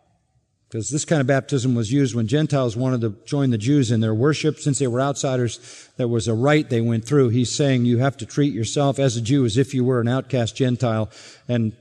Because 0.68 0.90
this 0.90 1.06
kind 1.06 1.22
of 1.22 1.26
baptism 1.26 1.74
was 1.74 1.90
used 1.90 2.14
when 2.14 2.26
Gentiles 2.26 2.76
wanted 2.76 3.00
to 3.00 3.14
join 3.24 3.50
the 3.50 3.56
Jews 3.56 3.90
in 3.90 4.00
their 4.00 4.14
worship. 4.14 4.58
Since 4.58 4.78
they 4.78 4.86
were 4.86 5.00
outsiders, 5.00 5.88
there 5.96 6.08
was 6.08 6.28
a 6.28 6.34
rite 6.34 6.68
they 6.68 6.82
went 6.82 7.06
through. 7.06 7.30
He's 7.30 7.54
saying 7.54 7.86
you 7.86 7.98
have 7.98 8.18
to 8.18 8.26
treat 8.26 8.52
yourself 8.52 8.98
as 8.98 9.16
a 9.16 9.22
Jew 9.22 9.46
as 9.46 9.56
if 9.56 9.72
you 9.72 9.82
were 9.82 10.00
an 10.00 10.08
outcast 10.08 10.56
Gentile 10.56 11.10
and 11.48 11.72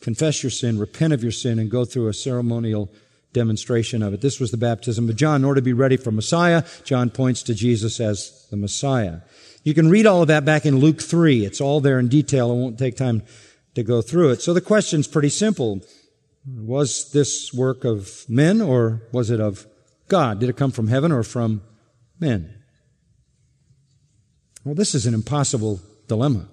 confess 0.00 0.42
your 0.42 0.50
sin, 0.50 0.78
repent 0.78 1.14
of 1.14 1.22
your 1.22 1.32
sin, 1.32 1.58
and 1.58 1.70
go 1.70 1.86
through 1.86 2.08
a 2.08 2.12
ceremonial 2.12 2.90
demonstration 3.32 4.02
of 4.02 4.12
it. 4.12 4.20
This 4.20 4.38
was 4.38 4.50
the 4.50 4.58
baptism 4.58 5.08
of 5.08 5.16
John. 5.16 5.36
In 5.36 5.44
order 5.46 5.60
to 5.60 5.64
be 5.64 5.72
ready 5.72 5.96
for 5.96 6.10
Messiah, 6.10 6.64
John 6.84 7.08
points 7.08 7.42
to 7.44 7.54
Jesus 7.54 7.98
as 7.98 8.46
the 8.50 8.58
Messiah. 8.58 9.20
You 9.64 9.72
can 9.72 9.88
read 9.88 10.06
all 10.06 10.20
of 10.20 10.28
that 10.28 10.44
back 10.44 10.66
in 10.66 10.80
Luke 10.80 11.00
3. 11.00 11.46
It's 11.46 11.62
all 11.62 11.80
there 11.80 11.98
in 11.98 12.08
detail. 12.08 12.50
I 12.50 12.54
won't 12.54 12.78
take 12.78 12.96
time 12.96 13.22
to 13.74 13.82
go 13.82 14.02
through 14.02 14.30
it. 14.32 14.42
So 14.42 14.52
the 14.52 14.60
question's 14.60 15.06
pretty 15.06 15.30
simple. 15.30 15.80
Was 16.46 17.12
this 17.12 17.52
work 17.52 17.84
of 17.84 18.24
men 18.28 18.60
or 18.60 19.02
was 19.12 19.30
it 19.30 19.40
of 19.40 19.66
God? 20.08 20.40
Did 20.40 20.48
it 20.48 20.56
come 20.56 20.72
from 20.72 20.88
heaven 20.88 21.12
or 21.12 21.22
from 21.22 21.62
men? 22.18 22.62
Well, 24.64 24.74
this 24.74 24.94
is 24.94 25.06
an 25.06 25.14
impossible 25.14 25.80
dilemma. 26.08 26.48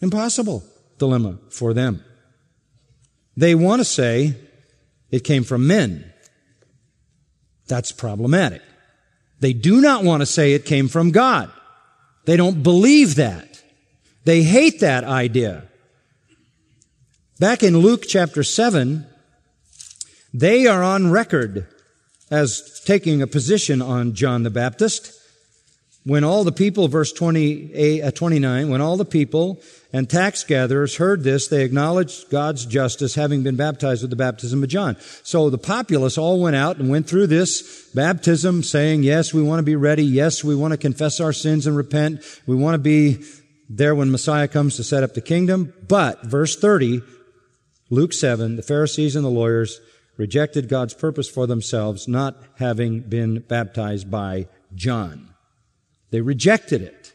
Impossible 0.00 0.64
dilemma 0.98 1.38
for 1.50 1.72
them. 1.72 2.04
They 3.36 3.54
want 3.54 3.80
to 3.80 3.84
say 3.84 4.36
it 5.10 5.20
came 5.20 5.44
from 5.44 5.66
men. 5.66 6.12
That's 7.66 7.92
problematic. 7.92 8.62
They 9.40 9.52
do 9.52 9.80
not 9.80 10.04
want 10.04 10.22
to 10.22 10.26
say 10.26 10.52
it 10.52 10.64
came 10.64 10.88
from 10.88 11.10
God. 11.10 11.50
They 12.24 12.36
don't 12.36 12.62
believe 12.62 13.16
that. 13.16 13.62
They 14.24 14.42
hate 14.42 14.80
that 14.80 15.04
idea. 15.04 15.68
Back 17.40 17.64
in 17.64 17.76
Luke 17.76 18.04
chapter 18.06 18.44
7, 18.44 19.04
they 20.32 20.68
are 20.68 20.84
on 20.84 21.10
record 21.10 21.66
as 22.30 22.80
taking 22.84 23.22
a 23.22 23.26
position 23.26 23.82
on 23.82 24.14
John 24.14 24.44
the 24.44 24.50
Baptist. 24.50 25.12
When 26.04 26.22
all 26.22 26.44
the 26.44 26.52
people, 26.52 26.86
verse 26.86 27.12
20, 27.12 28.02
uh, 28.04 28.12
29, 28.12 28.70
when 28.70 28.80
all 28.80 28.96
the 28.96 29.04
people 29.04 29.60
and 29.92 30.08
tax 30.08 30.44
gatherers 30.44 30.98
heard 30.98 31.24
this, 31.24 31.48
they 31.48 31.64
acknowledged 31.64 32.30
God's 32.30 32.66
justice, 32.66 33.16
having 33.16 33.42
been 33.42 33.56
baptized 33.56 34.02
with 34.02 34.10
the 34.10 34.16
baptism 34.16 34.62
of 34.62 34.68
John. 34.68 34.96
So 35.24 35.50
the 35.50 35.58
populace 35.58 36.16
all 36.16 36.40
went 36.40 36.54
out 36.54 36.76
and 36.76 36.88
went 36.88 37.08
through 37.08 37.26
this 37.26 37.90
baptism 37.96 38.62
saying, 38.62 39.02
yes, 39.02 39.34
we 39.34 39.42
want 39.42 39.58
to 39.58 39.64
be 39.64 39.74
ready. 39.74 40.04
Yes, 40.04 40.44
we 40.44 40.54
want 40.54 40.70
to 40.70 40.78
confess 40.78 41.18
our 41.18 41.32
sins 41.32 41.66
and 41.66 41.76
repent. 41.76 42.22
We 42.46 42.54
want 42.54 42.76
to 42.76 42.78
be 42.78 43.24
there 43.68 43.96
when 43.96 44.12
Messiah 44.12 44.46
comes 44.46 44.76
to 44.76 44.84
set 44.84 45.02
up 45.02 45.14
the 45.14 45.20
kingdom. 45.20 45.74
But, 45.88 46.22
verse 46.22 46.54
30, 46.54 47.02
Luke 47.90 48.12
7, 48.12 48.56
the 48.56 48.62
Pharisees 48.62 49.14
and 49.14 49.24
the 49.24 49.30
lawyers 49.30 49.80
rejected 50.16 50.68
God's 50.68 50.94
purpose 50.94 51.28
for 51.28 51.46
themselves, 51.46 52.08
not 52.08 52.36
having 52.56 53.00
been 53.00 53.40
baptized 53.40 54.10
by 54.10 54.48
John. 54.74 55.34
They 56.10 56.20
rejected 56.20 56.82
it. 56.82 57.12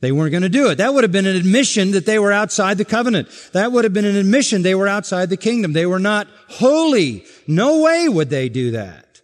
They 0.00 0.12
weren't 0.12 0.30
going 0.30 0.42
to 0.42 0.48
do 0.48 0.70
it. 0.70 0.76
That 0.76 0.94
would 0.94 1.04
have 1.04 1.12
been 1.12 1.26
an 1.26 1.36
admission 1.36 1.90
that 1.90 2.06
they 2.06 2.18
were 2.18 2.32
outside 2.32 2.78
the 2.78 2.86
covenant. 2.86 3.28
That 3.52 3.70
would 3.70 3.84
have 3.84 3.92
been 3.92 4.06
an 4.06 4.16
admission 4.16 4.62
they 4.62 4.74
were 4.74 4.88
outside 4.88 5.28
the 5.28 5.36
kingdom. 5.36 5.74
They 5.74 5.84
were 5.84 5.98
not 5.98 6.26
holy. 6.48 7.24
No 7.46 7.82
way 7.82 8.08
would 8.08 8.30
they 8.30 8.48
do 8.48 8.70
that. 8.70 9.20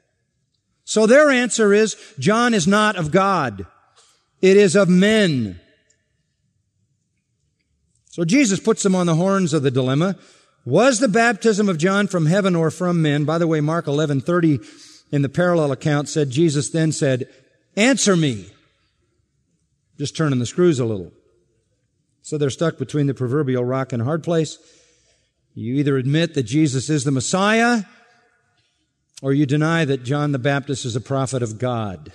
So 0.85 1.07
their 1.07 1.31
answer 1.31 1.72
is, 1.72 1.97
John 2.18 2.53
is 2.53 2.66
not 2.66 2.97
of 2.97 3.11
God. 3.11 3.66
It 4.43 4.57
is 4.59 4.77
of 4.77 4.89
men. 4.89 5.61
So 8.11 8.24
Jesus 8.24 8.61
puts 8.61 8.83
them 8.83 8.95
on 8.95 9.07
the 9.07 9.14
horns 9.14 9.55
of 9.55 9.62
the 9.62 9.70
dilemma. 9.70 10.16
Was 10.67 10.99
the 10.99 11.09
baptism 11.09 11.69
of 11.69 11.79
John 11.79 12.09
from 12.09 12.27
heaven 12.27 12.57
or 12.57 12.73
from 12.73 13.01
men? 13.01 13.25
By 13.25 13.39
the 13.39 13.47
way, 13.47 13.61
Mark 13.61 13.87
11:30 13.87 14.61
in 15.12 15.23
the 15.23 15.29
parallel 15.29 15.71
account 15.71 16.09
said 16.09 16.31
Jesus 16.31 16.69
then 16.69 16.91
said, 16.91 17.29
"Answer 17.77 18.17
me." 18.17 18.51
Just 19.97 20.17
turning 20.17 20.41
the 20.41 20.47
screws 20.47 20.81
a 20.81 20.85
little. 20.85 21.12
So 22.21 22.37
they're 22.37 22.51
stuck 22.51 22.79
between 22.79 23.07
the 23.07 23.14
proverbial 23.14 23.64
rock 23.64 23.93
and 23.93 24.03
hard 24.03 24.25
place. 24.25 24.59
You 25.55 25.77
either 25.77 25.97
admit 25.97 26.35
that 26.35 26.43
Jesus 26.43 26.91
is 26.91 27.05
the 27.05 27.12
Messiah, 27.12 27.85
or 29.23 29.33
you 29.33 29.47
deny 29.47 29.85
that 29.85 30.03
John 30.03 30.33
the 30.33 30.39
Baptist 30.39 30.85
is 30.85 30.97
a 30.97 31.01
prophet 31.01 31.43
of 31.43 31.59
God. 31.59 32.12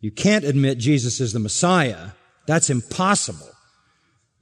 You 0.00 0.10
can't 0.10 0.44
admit 0.44 0.78
Jesus 0.78 1.20
is 1.20 1.34
the 1.34 1.38
Messiah. 1.38 2.12
That's 2.46 2.70
impossible. 2.70 3.50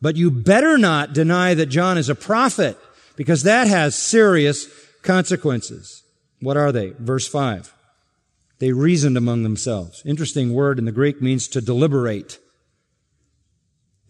But 0.04 0.16
you 0.16 0.30
better 0.30 0.76
not 0.76 1.14
deny 1.14 1.54
that 1.54 1.70
John 1.70 1.96
is 1.96 2.10
a 2.10 2.14
prophet, 2.14 2.76
because 3.16 3.42
that 3.44 3.68
has 3.68 3.94
serious 3.94 4.68
consequences. 5.00 6.02
What 6.40 6.58
are 6.58 6.72
they? 6.72 6.90
Verse 6.98 7.26
5. 7.26 7.72
They 8.58 8.72
reasoned 8.72 9.16
among 9.16 9.44
themselves. 9.44 10.02
Interesting 10.04 10.52
word 10.52 10.78
in 10.78 10.84
the 10.84 10.92
Greek 10.92 11.22
means 11.22 11.48
to 11.48 11.62
deliberate. 11.62 12.38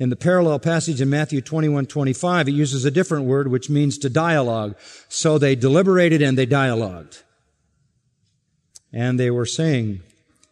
In 0.00 0.08
the 0.08 0.16
parallel 0.16 0.58
passage 0.58 1.00
in 1.00 1.10
Matthew 1.10 1.40
21, 1.40 1.86
25, 1.86 2.48
it 2.48 2.50
uses 2.50 2.84
a 2.84 2.90
different 2.90 3.26
word 3.26 3.46
which 3.46 3.70
means 3.70 3.96
to 3.98 4.10
dialogue. 4.10 4.74
So 5.08 5.38
they 5.38 5.54
deliberated 5.54 6.20
and 6.20 6.36
they 6.36 6.44
dialogued. 6.44 7.22
And 8.92 9.20
they 9.20 9.30
were 9.30 9.46
saying, 9.46 10.00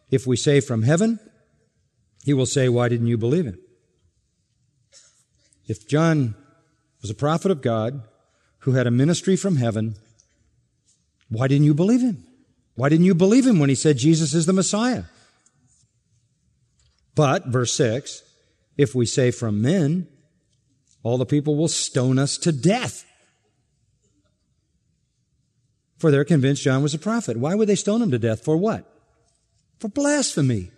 if 0.09 0.25
we 0.25 0.37
say 0.37 0.61
from 0.61 0.83
heaven, 0.83 1.19
he 2.23 2.33
will 2.33 2.45
say, 2.45 2.69
why 2.69 2.87
didn't 2.87 3.07
you 3.07 3.17
believe 3.17 3.43
him? 3.43 3.59
If 5.67 5.87
John 5.87 6.35
was 7.01 7.09
a 7.09 7.15
prophet 7.15 7.51
of 7.51 7.61
God 7.61 8.01
who 8.59 8.71
had 8.73 8.87
a 8.87 8.91
ministry 8.91 9.35
from 9.35 9.57
heaven, 9.57 9.95
why 11.29 11.47
didn't 11.47 11.65
you 11.65 11.73
believe 11.73 12.01
him? 12.01 12.25
Why 12.75 12.89
didn't 12.89 13.05
you 13.05 13.15
believe 13.15 13.45
him 13.45 13.59
when 13.59 13.69
he 13.69 13.75
said 13.75 13.97
Jesus 13.97 14.33
is 14.33 14.45
the 14.45 14.53
Messiah? 14.53 15.03
But, 17.15 17.47
verse 17.47 17.73
6, 17.73 18.23
if 18.77 18.95
we 18.95 19.05
say 19.05 19.31
from 19.31 19.61
men, 19.61 20.07
all 21.03 21.17
the 21.17 21.25
people 21.25 21.55
will 21.55 21.67
stone 21.67 22.17
us 22.17 22.37
to 22.39 22.51
death. 22.51 23.05
For 25.97 26.11
they're 26.11 26.25
convinced 26.25 26.63
John 26.63 26.81
was 26.81 26.93
a 26.93 26.99
prophet. 26.99 27.37
Why 27.37 27.55
would 27.55 27.69
they 27.69 27.75
stone 27.75 28.01
him 28.01 28.11
to 28.11 28.19
death? 28.19 28.43
For 28.43 28.57
what? 28.57 28.89
For 29.79 29.87
blasphemy. 29.87 30.71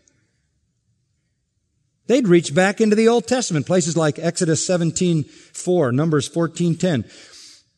They'd 2.07 2.27
reach 2.27 2.53
back 2.53 2.81
into 2.81 2.95
the 2.95 3.07
Old 3.07 3.27
Testament, 3.27 3.65
places 3.65 3.97
like 3.97 4.19
Exodus 4.19 4.65
17, 4.65 5.23
4, 5.23 5.91
Numbers 5.91 6.27
14, 6.27 6.75
10. 6.75 7.05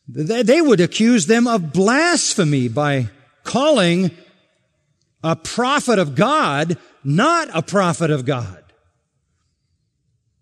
They 0.10 0.62
would 0.62 0.80
accuse 0.80 1.28
them 1.28 1.48
of 1.48 1.74
blasphemy 1.74 2.68
by 2.68 3.10
calling 3.44 4.12
a 5.24 5.36
prophet 5.36 6.00
of 6.00 6.16
God 6.16 6.78
not 7.04 7.50
a 7.54 7.62
prophet 7.62 8.12
of 8.12 8.26
God. 8.26 8.64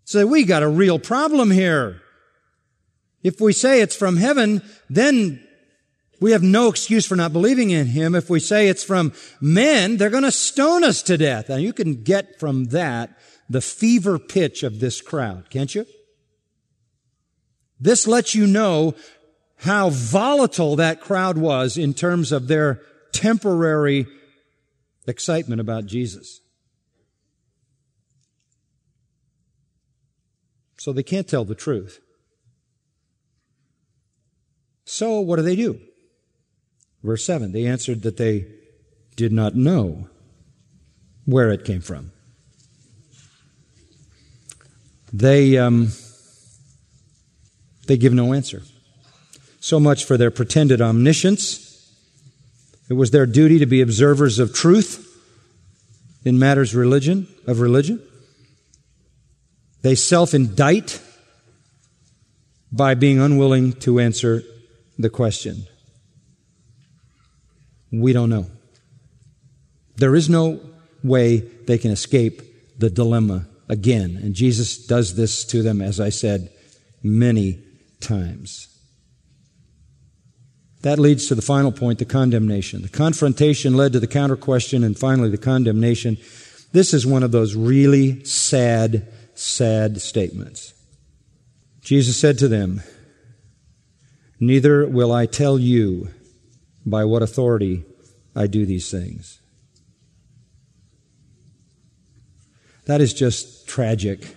So 0.03 0.25
we 0.25 0.43
got 0.43 0.63
a 0.63 0.67
real 0.67 0.97
problem 0.97 1.51
here. 1.51 2.01
If 3.23 3.39
we 3.39 3.53
say 3.53 3.81
it's 3.81 3.95
from 3.95 4.17
heaven, 4.17 4.63
then 4.89 5.47
we 6.19 6.31
have 6.31 6.41
no 6.41 6.69
excuse 6.69 7.05
for 7.05 7.15
not 7.15 7.33
believing 7.33 7.69
in 7.69 7.87
him. 7.87 8.15
If 8.15 8.29
we 8.29 8.39
say 8.39 8.67
it's 8.67 8.83
from 8.83 9.13
men, 9.39 9.97
they're 9.97 10.09
going 10.09 10.23
to 10.23 10.31
stone 10.31 10.83
us 10.83 11.03
to 11.03 11.17
death. 11.17 11.49
Now 11.49 11.57
you 11.57 11.73
can 11.73 12.03
get 12.03 12.39
from 12.39 12.65
that 12.65 13.15
the 13.49 13.61
fever 13.61 14.17
pitch 14.17 14.63
of 14.63 14.79
this 14.79 15.01
crowd, 15.01 15.49
can't 15.49 15.73
you? 15.75 15.85
This 17.79 18.07
lets 18.07 18.33
you 18.33 18.47
know 18.47 18.95
how 19.57 19.89
volatile 19.89 20.75
that 20.75 21.01
crowd 21.01 21.37
was 21.37 21.77
in 21.77 21.93
terms 21.93 22.31
of 22.31 22.47
their 22.47 22.81
temporary 23.11 24.07
excitement 25.07 25.61
about 25.61 25.85
Jesus. 25.85 26.41
So 30.77 30.93
they 30.93 31.03
can't 31.03 31.27
tell 31.27 31.45
the 31.45 31.55
truth. 31.55 31.99
So 34.85 35.19
what 35.19 35.37
do 35.37 35.41
they 35.41 35.55
do? 35.55 35.79
Verse 37.03 37.25
7 37.25 37.51
They 37.51 37.65
answered 37.65 38.03
that 38.03 38.17
they 38.17 38.47
did 39.15 39.31
not 39.31 39.55
know 39.55 40.09
where 41.25 41.51
it 41.51 41.65
came 41.65 41.81
from. 41.81 42.11
They, 45.17 45.57
um, 45.57 45.89
they 47.87 47.97
give 47.97 48.13
no 48.13 48.33
answer. 48.33 48.63
So 49.59 49.79
much 49.79 50.05
for 50.05 50.17
their 50.17 50.31
pretended 50.31 50.81
omniscience 50.81 51.65
it 52.89 52.93
was 52.93 53.11
their 53.11 53.25
duty 53.25 53.59
to 53.59 53.65
be 53.65 53.81
observers 53.81 54.37
of 54.37 54.53
truth 54.53 55.01
in 56.23 56.37
matters 56.37 56.75
religion, 56.75 57.27
of 57.47 57.59
religion. 57.59 58.01
They 59.81 59.95
self-indict 59.95 61.01
by 62.71 62.93
being 62.93 63.19
unwilling 63.19 63.73
to 63.73 63.99
answer 63.99 64.43
the 64.97 65.09
question. 65.09 65.65
We 67.91 68.13
don't 68.13 68.29
know. 68.29 68.47
There 69.97 70.15
is 70.15 70.29
no 70.29 70.59
way 71.03 71.37
they 71.37 71.77
can 71.77 71.91
escape 71.91 72.41
the 72.77 72.89
dilemma 72.89 73.47
again. 73.69 74.19
And 74.21 74.33
Jesus 74.33 74.85
does 74.85 75.15
this 75.15 75.43
to 75.45 75.61
them, 75.61 75.81
as 75.81 75.99
I 75.99 76.09
said, 76.09 76.49
many 77.03 77.63
times. 77.99 78.67
That 80.81 80.99
leads 80.99 81.27
to 81.27 81.35
the 81.35 81.41
final 81.41 81.71
point, 81.71 81.97
the 81.97 82.05
condemnation. 82.05 82.83
The 82.83 82.89
confrontation 82.89 83.75
led 83.75 83.93
to 83.93 83.99
the 83.99 84.07
counter 84.07 84.35
question 84.35 84.83
and 84.83 84.97
finally 84.97 85.29
the 85.29 85.37
condemnation. 85.37 86.17
This 86.73 86.93
is 86.93 87.07
one 87.07 87.23
of 87.23 87.31
those 87.31 87.55
really 87.55 88.23
sad, 88.23 89.11
sad 89.33 89.99
statements. 89.99 90.73
Jesus 91.81 92.19
said 92.19 92.37
to 92.39 92.47
them, 92.47 92.83
Neither 94.39 94.87
will 94.87 95.11
I 95.11 95.25
tell 95.25 95.57
you 95.57 96.09
by 96.85 97.05
what 97.05 97.23
authority 97.23 97.83
I 98.35 98.47
do 98.47 98.65
these 98.65 98.91
things. 98.91 99.39
That 102.85 103.01
is 103.01 103.13
just 103.13 103.67
tragic. 103.67 104.35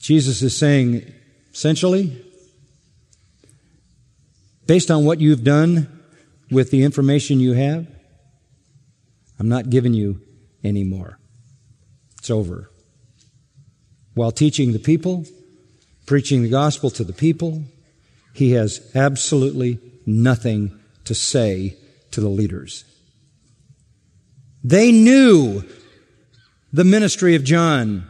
Jesus 0.00 0.40
is 0.42 0.56
saying, 0.56 1.12
essentially, 1.52 2.24
based 4.66 4.90
on 4.90 5.04
what 5.04 5.20
you've 5.20 5.44
done 5.44 6.02
with 6.50 6.70
the 6.70 6.82
information 6.82 7.40
you 7.40 7.52
have, 7.52 7.86
I'm 9.38 9.48
not 9.48 9.70
giving 9.70 9.92
you 9.92 10.20
any 10.64 10.84
more. 10.84 11.18
It's 12.18 12.30
over. 12.30 12.70
While 14.14 14.32
teaching 14.32 14.72
the 14.72 14.78
people, 14.78 15.26
preaching 16.06 16.42
the 16.42 16.48
gospel 16.48 16.90
to 16.90 17.04
the 17.04 17.12
people, 17.12 17.64
he 18.32 18.52
has 18.52 18.80
absolutely 18.94 19.78
nothing 20.06 20.78
to 21.04 21.14
say 21.14 21.76
to 22.12 22.20
the 22.20 22.28
leaders. 22.28 22.84
They 24.62 24.92
knew 24.92 25.64
the 26.72 26.84
ministry 26.84 27.34
of 27.34 27.44
John. 27.44 28.08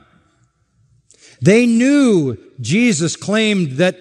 They 1.40 1.66
knew 1.66 2.36
Jesus 2.60 3.16
claimed 3.16 3.72
that 3.72 3.96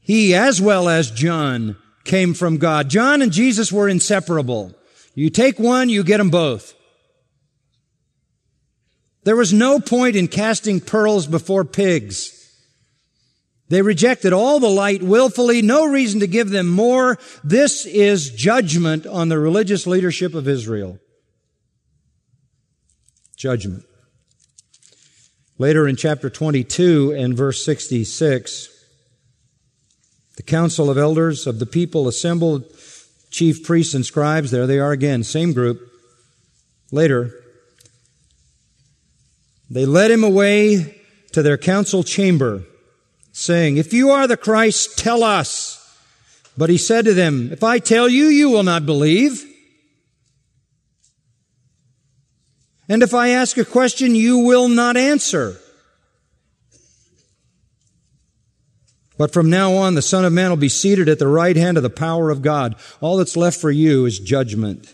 he, 0.00 0.34
as 0.34 0.60
well 0.60 0.88
as 0.88 1.10
John, 1.10 1.76
came 2.04 2.34
from 2.34 2.58
God. 2.58 2.90
John 2.90 3.22
and 3.22 3.32
Jesus 3.32 3.72
were 3.72 3.88
inseparable. 3.88 4.74
You 5.14 5.30
take 5.30 5.58
one, 5.58 5.88
you 5.88 6.04
get 6.04 6.18
them 6.18 6.30
both. 6.30 6.74
There 9.24 9.36
was 9.36 9.52
no 9.52 9.80
point 9.80 10.16
in 10.16 10.28
casting 10.28 10.80
pearls 10.80 11.26
before 11.26 11.64
pigs. 11.64 12.43
They 13.68 13.80
rejected 13.82 14.32
all 14.32 14.60
the 14.60 14.68
light 14.68 15.02
willfully, 15.02 15.62
no 15.62 15.86
reason 15.86 16.20
to 16.20 16.26
give 16.26 16.50
them 16.50 16.68
more. 16.68 17.18
This 17.42 17.86
is 17.86 18.30
judgment 18.30 19.06
on 19.06 19.28
the 19.28 19.38
religious 19.38 19.86
leadership 19.86 20.34
of 20.34 20.46
Israel. 20.46 20.98
Judgment. 23.36 23.84
Later 25.56 25.88
in 25.88 25.96
chapter 25.96 26.28
22 26.28 27.14
and 27.16 27.36
verse 27.36 27.64
66, 27.64 28.68
the 30.36 30.42
council 30.42 30.90
of 30.90 30.98
elders 30.98 31.46
of 31.46 31.58
the 31.58 31.66
people 31.66 32.06
assembled, 32.06 32.64
chief 33.30 33.64
priests 33.64 33.94
and 33.94 34.04
scribes, 34.04 34.50
there 34.50 34.66
they 34.66 34.78
are 34.78 34.92
again, 34.92 35.22
same 35.22 35.52
group. 35.52 35.80
Later, 36.90 37.32
they 39.70 39.86
led 39.86 40.10
him 40.10 40.22
away 40.22 41.00
to 41.32 41.42
their 41.42 41.56
council 41.56 42.02
chamber 42.02 42.64
saying, 43.34 43.76
If 43.76 43.92
you 43.92 44.10
are 44.10 44.26
the 44.26 44.38
Christ, 44.38 44.96
tell 44.96 45.22
us. 45.22 45.80
But 46.56 46.70
he 46.70 46.78
said 46.78 47.04
to 47.04 47.12
them, 47.12 47.50
If 47.52 47.62
I 47.62 47.80
tell 47.80 48.08
you, 48.08 48.26
you 48.26 48.48
will 48.48 48.62
not 48.62 48.86
believe. 48.86 49.44
And 52.88 53.02
if 53.02 53.12
I 53.12 53.30
ask 53.30 53.58
a 53.58 53.64
question, 53.64 54.14
you 54.14 54.38
will 54.38 54.68
not 54.68 54.96
answer. 54.96 55.58
But 59.16 59.32
from 59.32 59.50
now 59.50 59.74
on, 59.74 59.94
the 59.94 60.02
Son 60.02 60.24
of 60.24 60.32
Man 60.32 60.50
will 60.50 60.56
be 60.56 60.68
seated 60.68 61.08
at 61.08 61.18
the 61.18 61.28
right 61.28 61.56
hand 61.56 61.76
of 61.76 61.82
the 61.82 61.90
power 61.90 62.30
of 62.30 62.42
God. 62.42 62.76
All 63.00 63.16
that's 63.16 63.36
left 63.36 63.60
for 63.60 63.70
you 63.70 64.06
is 64.06 64.18
judgment. 64.18 64.92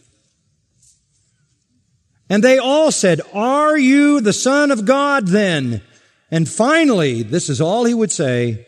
And 2.28 2.44
they 2.44 2.58
all 2.58 2.92
said, 2.92 3.20
Are 3.34 3.76
you 3.76 4.20
the 4.20 4.32
Son 4.32 4.70
of 4.70 4.84
God 4.86 5.28
then? 5.28 5.82
And 6.30 6.48
finally, 6.48 7.22
this 7.22 7.48
is 7.48 7.60
all 7.60 7.84
he 7.84 7.94
would 7.94 8.12
say, 8.12 8.66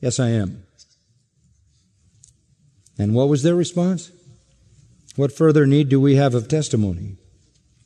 Yes, 0.00 0.20
I 0.20 0.28
am. 0.28 0.64
And 2.98 3.14
what 3.14 3.28
was 3.28 3.42
their 3.42 3.54
response? 3.54 4.10
What 5.16 5.32
further 5.32 5.66
need 5.66 5.88
do 5.88 6.00
we 6.00 6.16
have 6.16 6.34
of 6.34 6.48
testimony? 6.48 7.16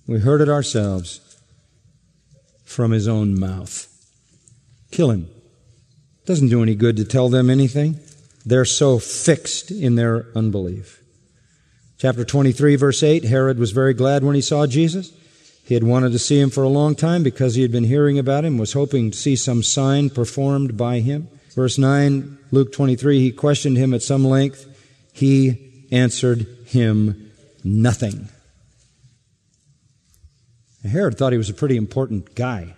We 0.07 0.19
heard 0.19 0.41
it 0.41 0.49
ourselves 0.49 1.39
from 2.65 2.91
his 2.91 3.09
own 3.09 3.39
mouth. 3.39 3.89
Kill 4.91 5.11
him. 5.11 5.29
Doesn't 6.27 6.49
do 6.49 6.63
any 6.63 6.75
good 6.75 6.97
to 6.97 7.05
tell 7.05 7.29
them 7.29 7.51
anything. 7.51 7.99
They're 8.45 8.65
so 8.65 8.99
fixed 8.99 9.71
in 9.71 9.95
their 9.95 10.27
unbelief. 10.35 11.03
Chapter 11.99 12.25
23, 12.25 12.77
verse 12.77 13.03
8 13.03 13.25
Herod 13.25 13.59
was 13.59 13.71
very 13.71 13.95
glad 13.95 14.25
when 14.25 14.35
he 14.35 14.41
saw 14.41 14.67
Jesus. 14.67 15.13
He 15.65 15.75
had 15.75 15.85
wanted 15.85 16.13
to 16.13 16.19
see 16.19 16.41
him 16.41 16.51
for 16.51 16.63
a 16.63 16.69
long 16.69 16.95
time 16.95 17.23
because 17.23 17.55
he 17.55 17.63
had 17.63 17.73
been 17.73 17.85
hearing 17.85 18.19
about 18.19 18.45
him, 18.45 18.59
was 18.59 18.73
hoping 18.73 19.11
to 19.11 19.17
see 19.17 19.37
some 19.37 19.63
sign 19.63 20.11
performed 20.11 20.77
by 20.77 21.01
him. 21.01 21.29
Verse 21.55 21.79
9, 21.79 22.39
Luke 22.51 22.73
23, 22.73 23.21
he 23.21 23.33
questioned 23.33 23.77
him 23.77 23.95
at 23.95 24.03
some 24.03 24.25
length. 24.25 24.67
He 25.13 25.87
answered 25.93 26.47
him 26.67 27.31
nothing. 27.63 28.29
Herod 30.83 31.17
thought 31.17 31.33
he 31.33 31.39
was 31.39 31.51
a 31.51 31.55
pretty 31.55 31.77
important 31.77 32.35
guy. 32.35 32.75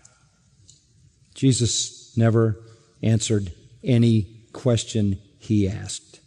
Jesus 1.34 2.16
never 2.16 2.60
answered 3.02 3.52
any 3.82 4.26
question 4.52 5.18
he 5.38 5.68
asked. 5.68 6.20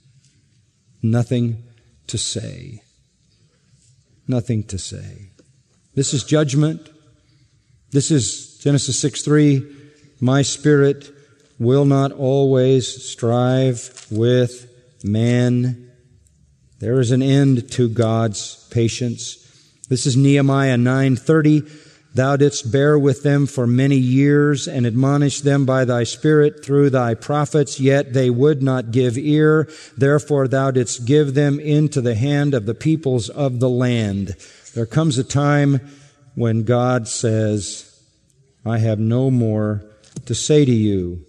Nothing 1.04 1.64
to 2.08 2.18
say. 2.18 2.82
Nothing 4.28 4.64
to 4.64 4.78
say. 4.78 5.27
This 5.98 6.14
is 6.14 6.24
judgment. 6.24 6.92
This 7.90 8.12
is 8.12 8.60
Genesis 8.60 9.00
6 9.00 9.24
3. 9.24 9.66
My 10.22 10.44
spirit 10.44 11.10
will 11.58 11.86
not 11.86 12.12
always 12.12 13.04
strive 13.04 14.06
with 14.12 14.72
man. 15.04 15.92
There 16.78 17.00
is 17.00 17.10
an 17.10 17.24
end 17.24 17.72
to 17.72 17.90
God's 17.90 18.68
patience. 18.70 19.38
This 19.90 20.06
is 20.06 20.16
Nehemiah 20.16 20.78
9:30. 20.78 21.64
Thou 22.14 22.36
didst 22.36 22.72
bear 22.72 23.00
with 23.00 23.24
them 23.24 23.48
for 23.48 23.66
many 23.66 23.98
years 23.98 24.68
and 24.68 24.86
admonish 24.86 25.42
them 25.42 25.66
by 25.66 25.84
thy 25.84 26.04
spirit 26.04 26.64
through 26.64 26.92
thy 26.92 27.16
prophets, 27.16 27.80
yet 27.80 28.14
they 28.14 28.30
would 28.30 28.62
not 28.62 28.92
give 28.92 29.18
ear. 29.18 29.68
Therefore 29.98 30.48
thou 30.48 30.70
didst 30.70 31.06
give 31.06 31.34
them 31.34 31.60
into 31.60 32.02
the 32.02 32.16
hand 32.16 32.54
of 32.54 32.68
the 32.68 32.76
peoples 32.76 33.30
of 33.30 33.60
the 33.60 33.70
land. 33.70 34.36
There 34.78 34.86
comes 34.86 35.18
a 35.18 35.24
time 35.24 35.82
when 36.36 36.62
God 36.62 37.08
says, 37.08 38.00
I 38.64 38.78
have 38.78 39.00
no 39.00 39.32
more 39.32 39.84
to 40.28 40.36
say 40.36 40.66
to 40.66 40.72
you. 40.72 41.26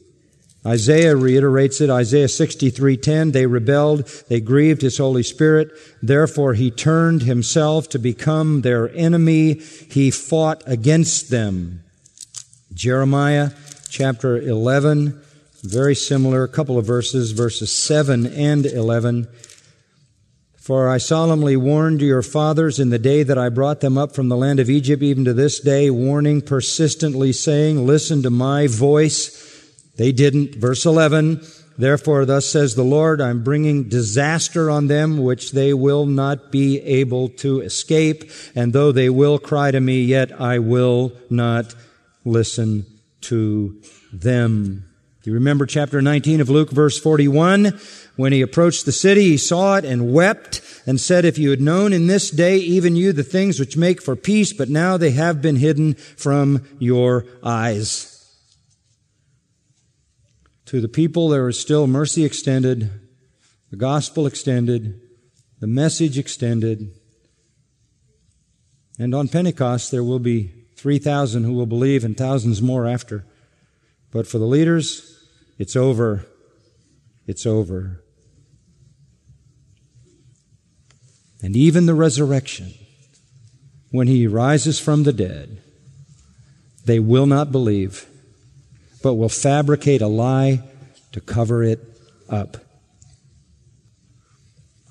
Isaiah 0.66 1.16
reiterates 1.16 1.80
it, 1.80 1.88
Isaiah 1.88 2.26
63:10, 2.28 3.32
they 3.32 3.46
rebelled, 3.46 4.07
they 4.28 4.42
grieved 4.42 4.82
his 4.82 4.99
holy 4.99 5.22
spirit, 5.22 5.70
therefore 6.03 6.53
he 6.53 6.70
turned 6.70 7.22
himself 7.22 7.88
to 7.88 7.99
become 7.99 8.61
their 8.61 8.94
enemy, 8.94 9.55
he 9.55 10.11
fought 10.11 10.62
against 10.66 11.30
them. 11.30 11.82
Jeremiah 12.74 13.53
chapter 13.88 14.36
11, 14.36 15.18
very 15.62 15.94
similar, 15.94 16.42
a 16.42 16.49
couple 16.49 16.76
of 16.76 16.84
verses, 16.84 17.32
verses 17.32 17.72
7 17.72 18.26
and 18.26 18.66
11. 18.66 19.26
For 20.68 20.86
I 20.86 20.98
solemnly 20.98 21.56
warned 21.56 22.02
your 22.02 22.20
fathers 22.20 22.78
in 22.78 22.90
the 22.90 22.98
day 22.98 23.22
that 23.22 23.38
I 23.38 23.48
brought 23.48 23.80
them 23.80 23.96
up 23.96 24.14
from 24.14 24.28
the 24.28 24.36
land 24.36 24.60
of 24.60 24.68
Egypt, 24.68 25.02
even 25.02 25.24
to 25.24 25.32
this 25.32 25.60
day, 25.60 25.88
warning 25.88 26.42
persistently, 26.42 27.32
saying, 27.32 27.86
Listen 27.86 28.22
to 28.24 28.28
my 28.28 28.66
voice. 28.66 29.72
They 29.96 30.12
didn't. 30.12 30.56
Verse 30.56 30.84
11, 30.84 31.40
Therefore, 31.78 32.26
thus 32.26 32.50
says 32.50 32.74
the 32.74 32.82
Lord, 32.82 33.18
I'm 33.18 33.42
bringing 33.42 33.88
disaster 33.88 34.68
on 34.68 34.88
them, 34.88 35.22
which 35.22 35.52
they 35.52 35.72
will 35.72 36.04
not 36.04 36.52
be 36.52 36.82
able 36.82 37.30
to 37.30 37.62
escape. 37.62 38.30
And 38.54 38.74
though 38.74 38.92
they 38.92 39.08
will 39.08 39.38
cry 39.38 39.70
to 39.70 39.80
me, 39.80 40.02
yet 40.02 40.38
I 40.38 40.58
will 40.58 41.14
not 41.30 41.74
listen 42.26 42.84
to 43.22 43.80
them. 44.12 44.84
Do 45.22 45.30
you 45.30 45.34
remember 45.34 45.66
chapter 45.66 46.00
19 46.00 46.40
of 46.40 46.48
Luke, 46.48 46.70
verse 46.70 46.98
41? 46.98 47.80
When 48.18 48.32
he 48.32 48.40
approached 48.40 48.84
the 48.84 48.90
city, 48.90 49.26
he 49.26 49.36
saw 49.36 49.76
it 49.76 49.84
and 49.84 50.12
wept 50.12 50.60
and 50.88 51.00
said, 51.00 51.24
If 51.24 51.38
you 51.38 51.50
had 51.50 51.60
known 51.60 51.92
in 51.92 52.08
this 52.08 52.32
day, 52.32 52.56
even 52.56 52.96
you, 52.96 53.12
the 53.12 53.22
things 53.22 53.60
which 53.60 53.76
make 53.76 54.02
for 54.02 54.16
peace, 54.16 54.52
but 54.52 54.68
now 54.68 54.96
they 54.96 55.12
have 55.12 55.40
been 55.40 55.54
hidden 55.54 55.94
from 55.94 56.66
your 56.80 57.26
eyes. 57.44 58.28
To 60.64 60.80
the 60.80 60.88
people, 60.88 61.28
there 61.28 61.46
is 61.46 61.60
still 61.60 61.86
mercy 61.86 62.24
extended, 62.24 62.90
the 63.70 63.76
gospel 63.76 64.26
extended, 64.26 65.00
the 65.60 65.68
message 65.68 66.18
extended. 66.18 66.90
And 68.98 69.14
on 69.14 69.28
Pentecost, 69.28 69.92
there 69.92 70.02
will 70.02 70.18
be 70.18 70.66
3,000 70.74 71.44
who 71.44 71.52
will 71.52 71.66
believe 71.66 72.02
and 72.02 72.16
thousands 72.16 72.60
more 72.60 72.84
after. 72.84 73.24
But 74.10 74.26
for 74.26 74.38
the 74.38 74.44
leaders, 74.44 75.24
it's 75.56 75.76
over. 75.76 76.26
It's 77.28 77.46
over. 77.46 78.02
And 81.43 81.57
even 81.57 81.86
the 81.86 81.95
resurrection, 81.95 82.74
when 83.91 84.07
he 84.07 84.26
rises 84.26 84.78
from 84.78 85.05
the 85.05 85.12
dead, 85.12 85.62
they 86.84 86.99
will 86.99 87.26
not 87.26 87.53
believe, 87.53 88.07
but 89.03 89.14
will 89.14 89.28
fabricate 89.28 90.03
a 90.03 90.07
lie 90.07 90.62
to 91.12 91.20
cover 91.20 91.62
it 91.62 91.80
up. 92.28 92.57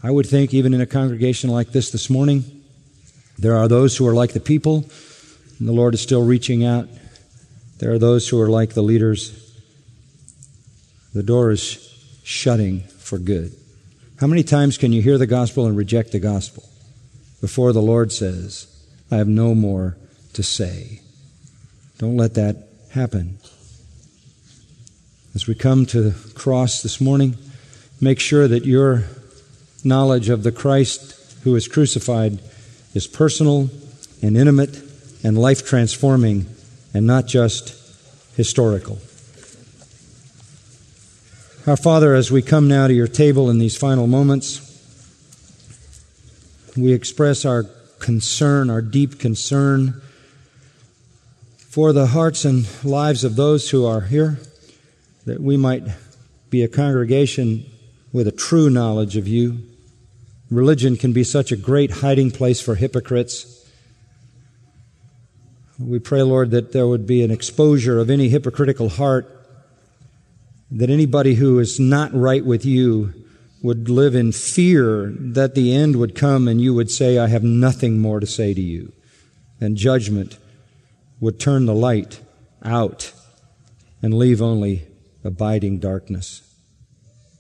I 0.02 0.12
would 0.12 0.28
think, 0.28 0.54
even 0.54 0.74
in 0.74 0.82
a 0.82 0.86
congregation 0.86 1.50
like 1.50 1.72
this 1.72 1.90
this 1.92 2.10
morning, 2.10 2.64
there 3.38 3.56
are 3.56 3.68
those 3.68 3.98
who 3.98 4.08
are 4.08 4.14
like 4.14 4.34
the 4.34 4.40
people, 4.40 4.86
and 5.60 5.68
the 5.68 5.74
Lord 5.74 5.94
is 5.94 6.02
still 6.02 6.24
reaching 6.24 6.64
out. 6.64 6.88
There 7.80 7.92
are 7.92 8.00
those 8.00 8.28
who 8.30 8.40
are 8.40 8.50
like 8.50 8.74
the 8.74 8.82
leaders. 8.82 9.44
The 11.14 11.24
door 11.24 11.52
is 11.52 11.78
shutting 12.24 12.82
for 12.82 13.18
good. 13.18 13.56
How 14.20 14.26
many 14.26 14.42
times 14.42 14.80
can 14.80 14.94
you 14.94 15.02
hear 15.04 15.20
the 15.20 15.28
gospel 15.28 15.68
and 15.68 15.78
reject 15.78 16.12
the 16.12 16.18
gospel 16.18 16.64
before 17.40 17.72
the 17.72 17.84
Lord 17.84 18.12
says, 18.12 18.66
I 19.12 19.18
have 19.18 19.28
no 19.28 19.54
more 19.54 19.96
to 20.34 20.42
say? 20.42 21.02
Don't 22.00 22.18
let 22.18 22.34
that 22.34 22.68
happen. 22.94 23.38
As 25.36 25.46
we 25.46 25.54
come 25.54 25.86
to 25.88 26.02
the 26.02 26.34
cross 26.34 26.82
this 26.82 27.00
morning, 27.00 27.36
make 28.02 28.20
sure 28.20 28.48
that 28.48 28.66
your 28.66 29.04
knowledge 29.84 30.30
of 30.30 30.42
the 30.42 30.52
Christ 30.52 31.38
who 31.44 31.56
is 31.56 31.68
crucified 31.68 32.40
is 32.96 33.06
personal 33.06 33.70
and 34.24 34.36
intimate 34.36 34.82
and 35.24 35.38
life 35.38 35.64
transforming 35.64 36.48
and 36.92 37.06
not 37.06 37.28
just 37.28 37.76
historical. 38.36 38.98
Our 41.68 41.76
Father, 41.76 42.16
as 42.16 42.32
we 42.32 42.42
come 42.42 42.70
now 42.70 42.88
to 42.88 42.94
your 42.94 43.10
table 43.10 43.50
in 43.50 43.60
these 43.60 43.76
final 43.76 44.08
moments, 44.08 44.62
we 46.78 46.94
express 46.94 47.44
our 47.44 47.66
concern, 48.00 48.70
our 48.70 48.82
deep 48.82 49.20
concern 49.20 50.02
for 51.58 51.92
the 51.92 52.08
hearts 52.08 52.46
and 52.46 52.66
lives 52.86 53.26
of 53.26 53.36
those 53.36 53.70
who 53.70 53.86
are 53.86 54.00
here, 54.00 54.40
that 55.26 55.42
we 55.42 55.58
might 55.58 55.84
be 56.50 56.64
a 56.64 56.70
congregation 56.70 57.66
with 58.14 58.30
a 58.30 58.32
true 58.32 58.70
knowledge 58.70 59.18
of 59.18 59.28
you. 59.28 59.60
Religion 60.50 60.96
can 60.96 61.12
be 61.12 61.26
such 61.26 61.52
a 61.52 61.58
great 61.58 61.92
hiding 61.92 62.32
place 62.32 62.62
for 62.62 62.76
hypocrites. 62.76 63.70
We 65.78 66.00
pray, 66.00 66.22
Lord, 66.22 66.52
that 66.52 66.72
there 66.72 66.88
would 66.88 67.06
be 67.06 67.26
an 67.26 67.32
exposure 67.32 68.00
of 68.00 68.10
any 68.10 68.30
hypocritical 68.30 68.88
heart, 68.88 69.37
that 70.72 70.90
anybody 70.90 71.36
who 71.36 71.60
is 71.60 71.80
not 71.80 72.14
right 72.14 72.46
with 72.46 72.66
you 72.66 73.14
would 73.62 73.90
live 73.90 74.16
in 74.16 74.32
fear 74.32 75.14
that 75.18 75.56
the 75.56 75.74
end 75.74 75.96
would 75.96 76.16
come 76.16 76.48
and 76.48 76.62
you 76.62 76.74
would 76.74 76.92
say, 76.92 77.18
I 77.18 77.28
have 77.28 77.44
nothing 77.44 78.00
more 78.00 78.20
to 78.20 78.28
say 78.28 78.54
to 78.54 78.62
you. 78.62 78.94
And 79.60 79.76
judgment 79.76 80.38
would 81.20 81.40
turn 81.40 81.66
the 81.66 81.74
light 81.74 82.22
out 82.64 83.14
and 84.02 84.14
leave 84.14 84.42
only 84.42 84.88
abiding 85.24 85.80
darkness. 85.80 86.44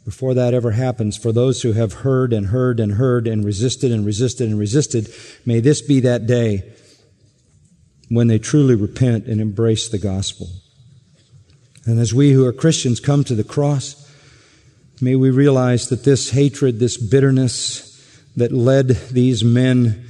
Before 0.05 0.33
that 0.33 0.53
ever 0.53 0.71
happens, 0.71 1.17
for 1.17 1.31
those 1.31 1.61
who 1.61 1.73
have 1.73 1.93
heard 1.93 2.31
and 2.31 2.47
heard 2.47 2.79
and 2.79 2.93
heard 2.93 3.27
and 3.27 3.43
resisted 3.43 3.91
and 3.91 4.05
resisted 4.05 4.49
and 4.49 4.57
resisted, 4.57 5.13
may 5.45 5.59
this 5.59 5.81
be 5.81 5.99
that 5.99 6.25
day 6.25 6.63
when 8.09 8.27
they 8.27 8.39
truly 8.39 8.73
repent 8.73 9.25
and 9.25 9.41
embrace 9.41 9.89
the 9.89 9.97
gospel. 9.97 10.47
And 11.87 11.99
as 11.99 12.13
we 12.13 12.33
who 12.33 12.45
are 12.45 12.51
Christians 12.51 12.99
come 12.99 13.23
to 13.23 13.33
the 13.33 13.45
cross, 13.45 14.11
may 14.99 15.15
we 15.15 15.29
realize 15.29 15.87
that 15.87 16.03
this 16.03 16.31
hatred, 16.31 16.79
this 16.79 16.97
bitterness 16.97 17.85
that 18.35 18.51
led 18.51 18.89
these 19.09 19.41
men 19.41 20.05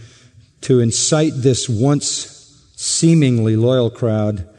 to 0.61 0.80
incite 0.80 1.34
this 1.36 1.69
once 1.69 2.34
seemingly 2.75 3.55
loyal 3.55 3.91
crowd 3.91 4.49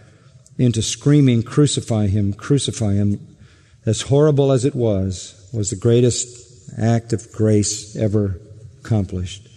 into 0.59 0.81
screaming, 0.81 1.43
Crucify 1.43 2.07
him, 2.07 2.33
crucify 2.33 2.95
him, 2.95 3.37
as 3.85 4.03
horrible 4.03 4.53
as 4.53 4.65
it 4.65 4.77
was, 4.77 5.51
was 5.53 5.71
the 5.71 5.77
greatest 5.77 6.71
act 6.79 7.13
of 7.13 7.33
grace 7.33 7.97
ever 7.97 8.41
accomplished. 8.79 9.49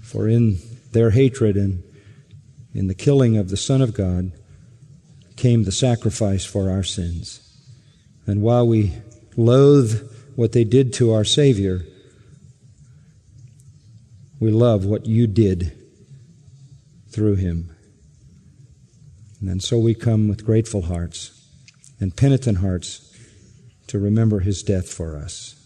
For 0.00 0.28
in 0.28 0.58
their 0.92 1.10
hatred 1.10 1.56
and 1.56 1.82
in 2.72 2.86
the 2.86 2.94
killing 2.94 3.36
of 3.36 3.48
the 3.48 3.56
Son 3.56 3.82
of 3.82 3.94
God 3.94 4.30
came 5.40 5.64
the 5.64 5.72
sacrifice 5.72 6.44
for 6.44 6.70
our 6.70 6.82
sins. 6.82 7.40
And 8.26 8.42
while 8.42 8.68
we 8.68 8.92
loathe 9.36 10.06
what 10.36 10.52
they 10.52 10.64
did 10.64 10.92
to 10.94 11.12
our 11.14 11.24
Savior, 11.24 11.80
we 14.38 14.50
love 14.50 14.84
what 14.84 15.06
you 15.06 15.26
did 15.26 15.72
through 17.10 17.36
him. 17.36 17.74
And 19.40 19.62
so 19.62 19.78
we 19.78 19.94
come 19.94 20.28
with 20.28 20.44
grateful 20.44 20.82
hearts 20.82 21.32
and 21.98 22.14
penitent 22.14 22.58
hearts 22.58 23.06
to 23.86 23.98
remember 23.98 24.40
his 24.40 24.62
death 24.62 24.92
for 24.92 25.16
us. 25.16 25.56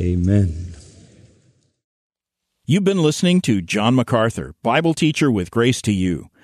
Amen. 0.00 0.74
You've 2.66 2.84
been 2.84 3.02
listening 3.02 3.40
to 3.42 3.60
John 3.60 3.94
MacArthur, 3.94 4.54
Bible 4.62 4.94
teacher 4.94 5.30
with 5.30 5.50
Grace 5.50 5.82
to 5.82 5.92
You. 5.92 6.30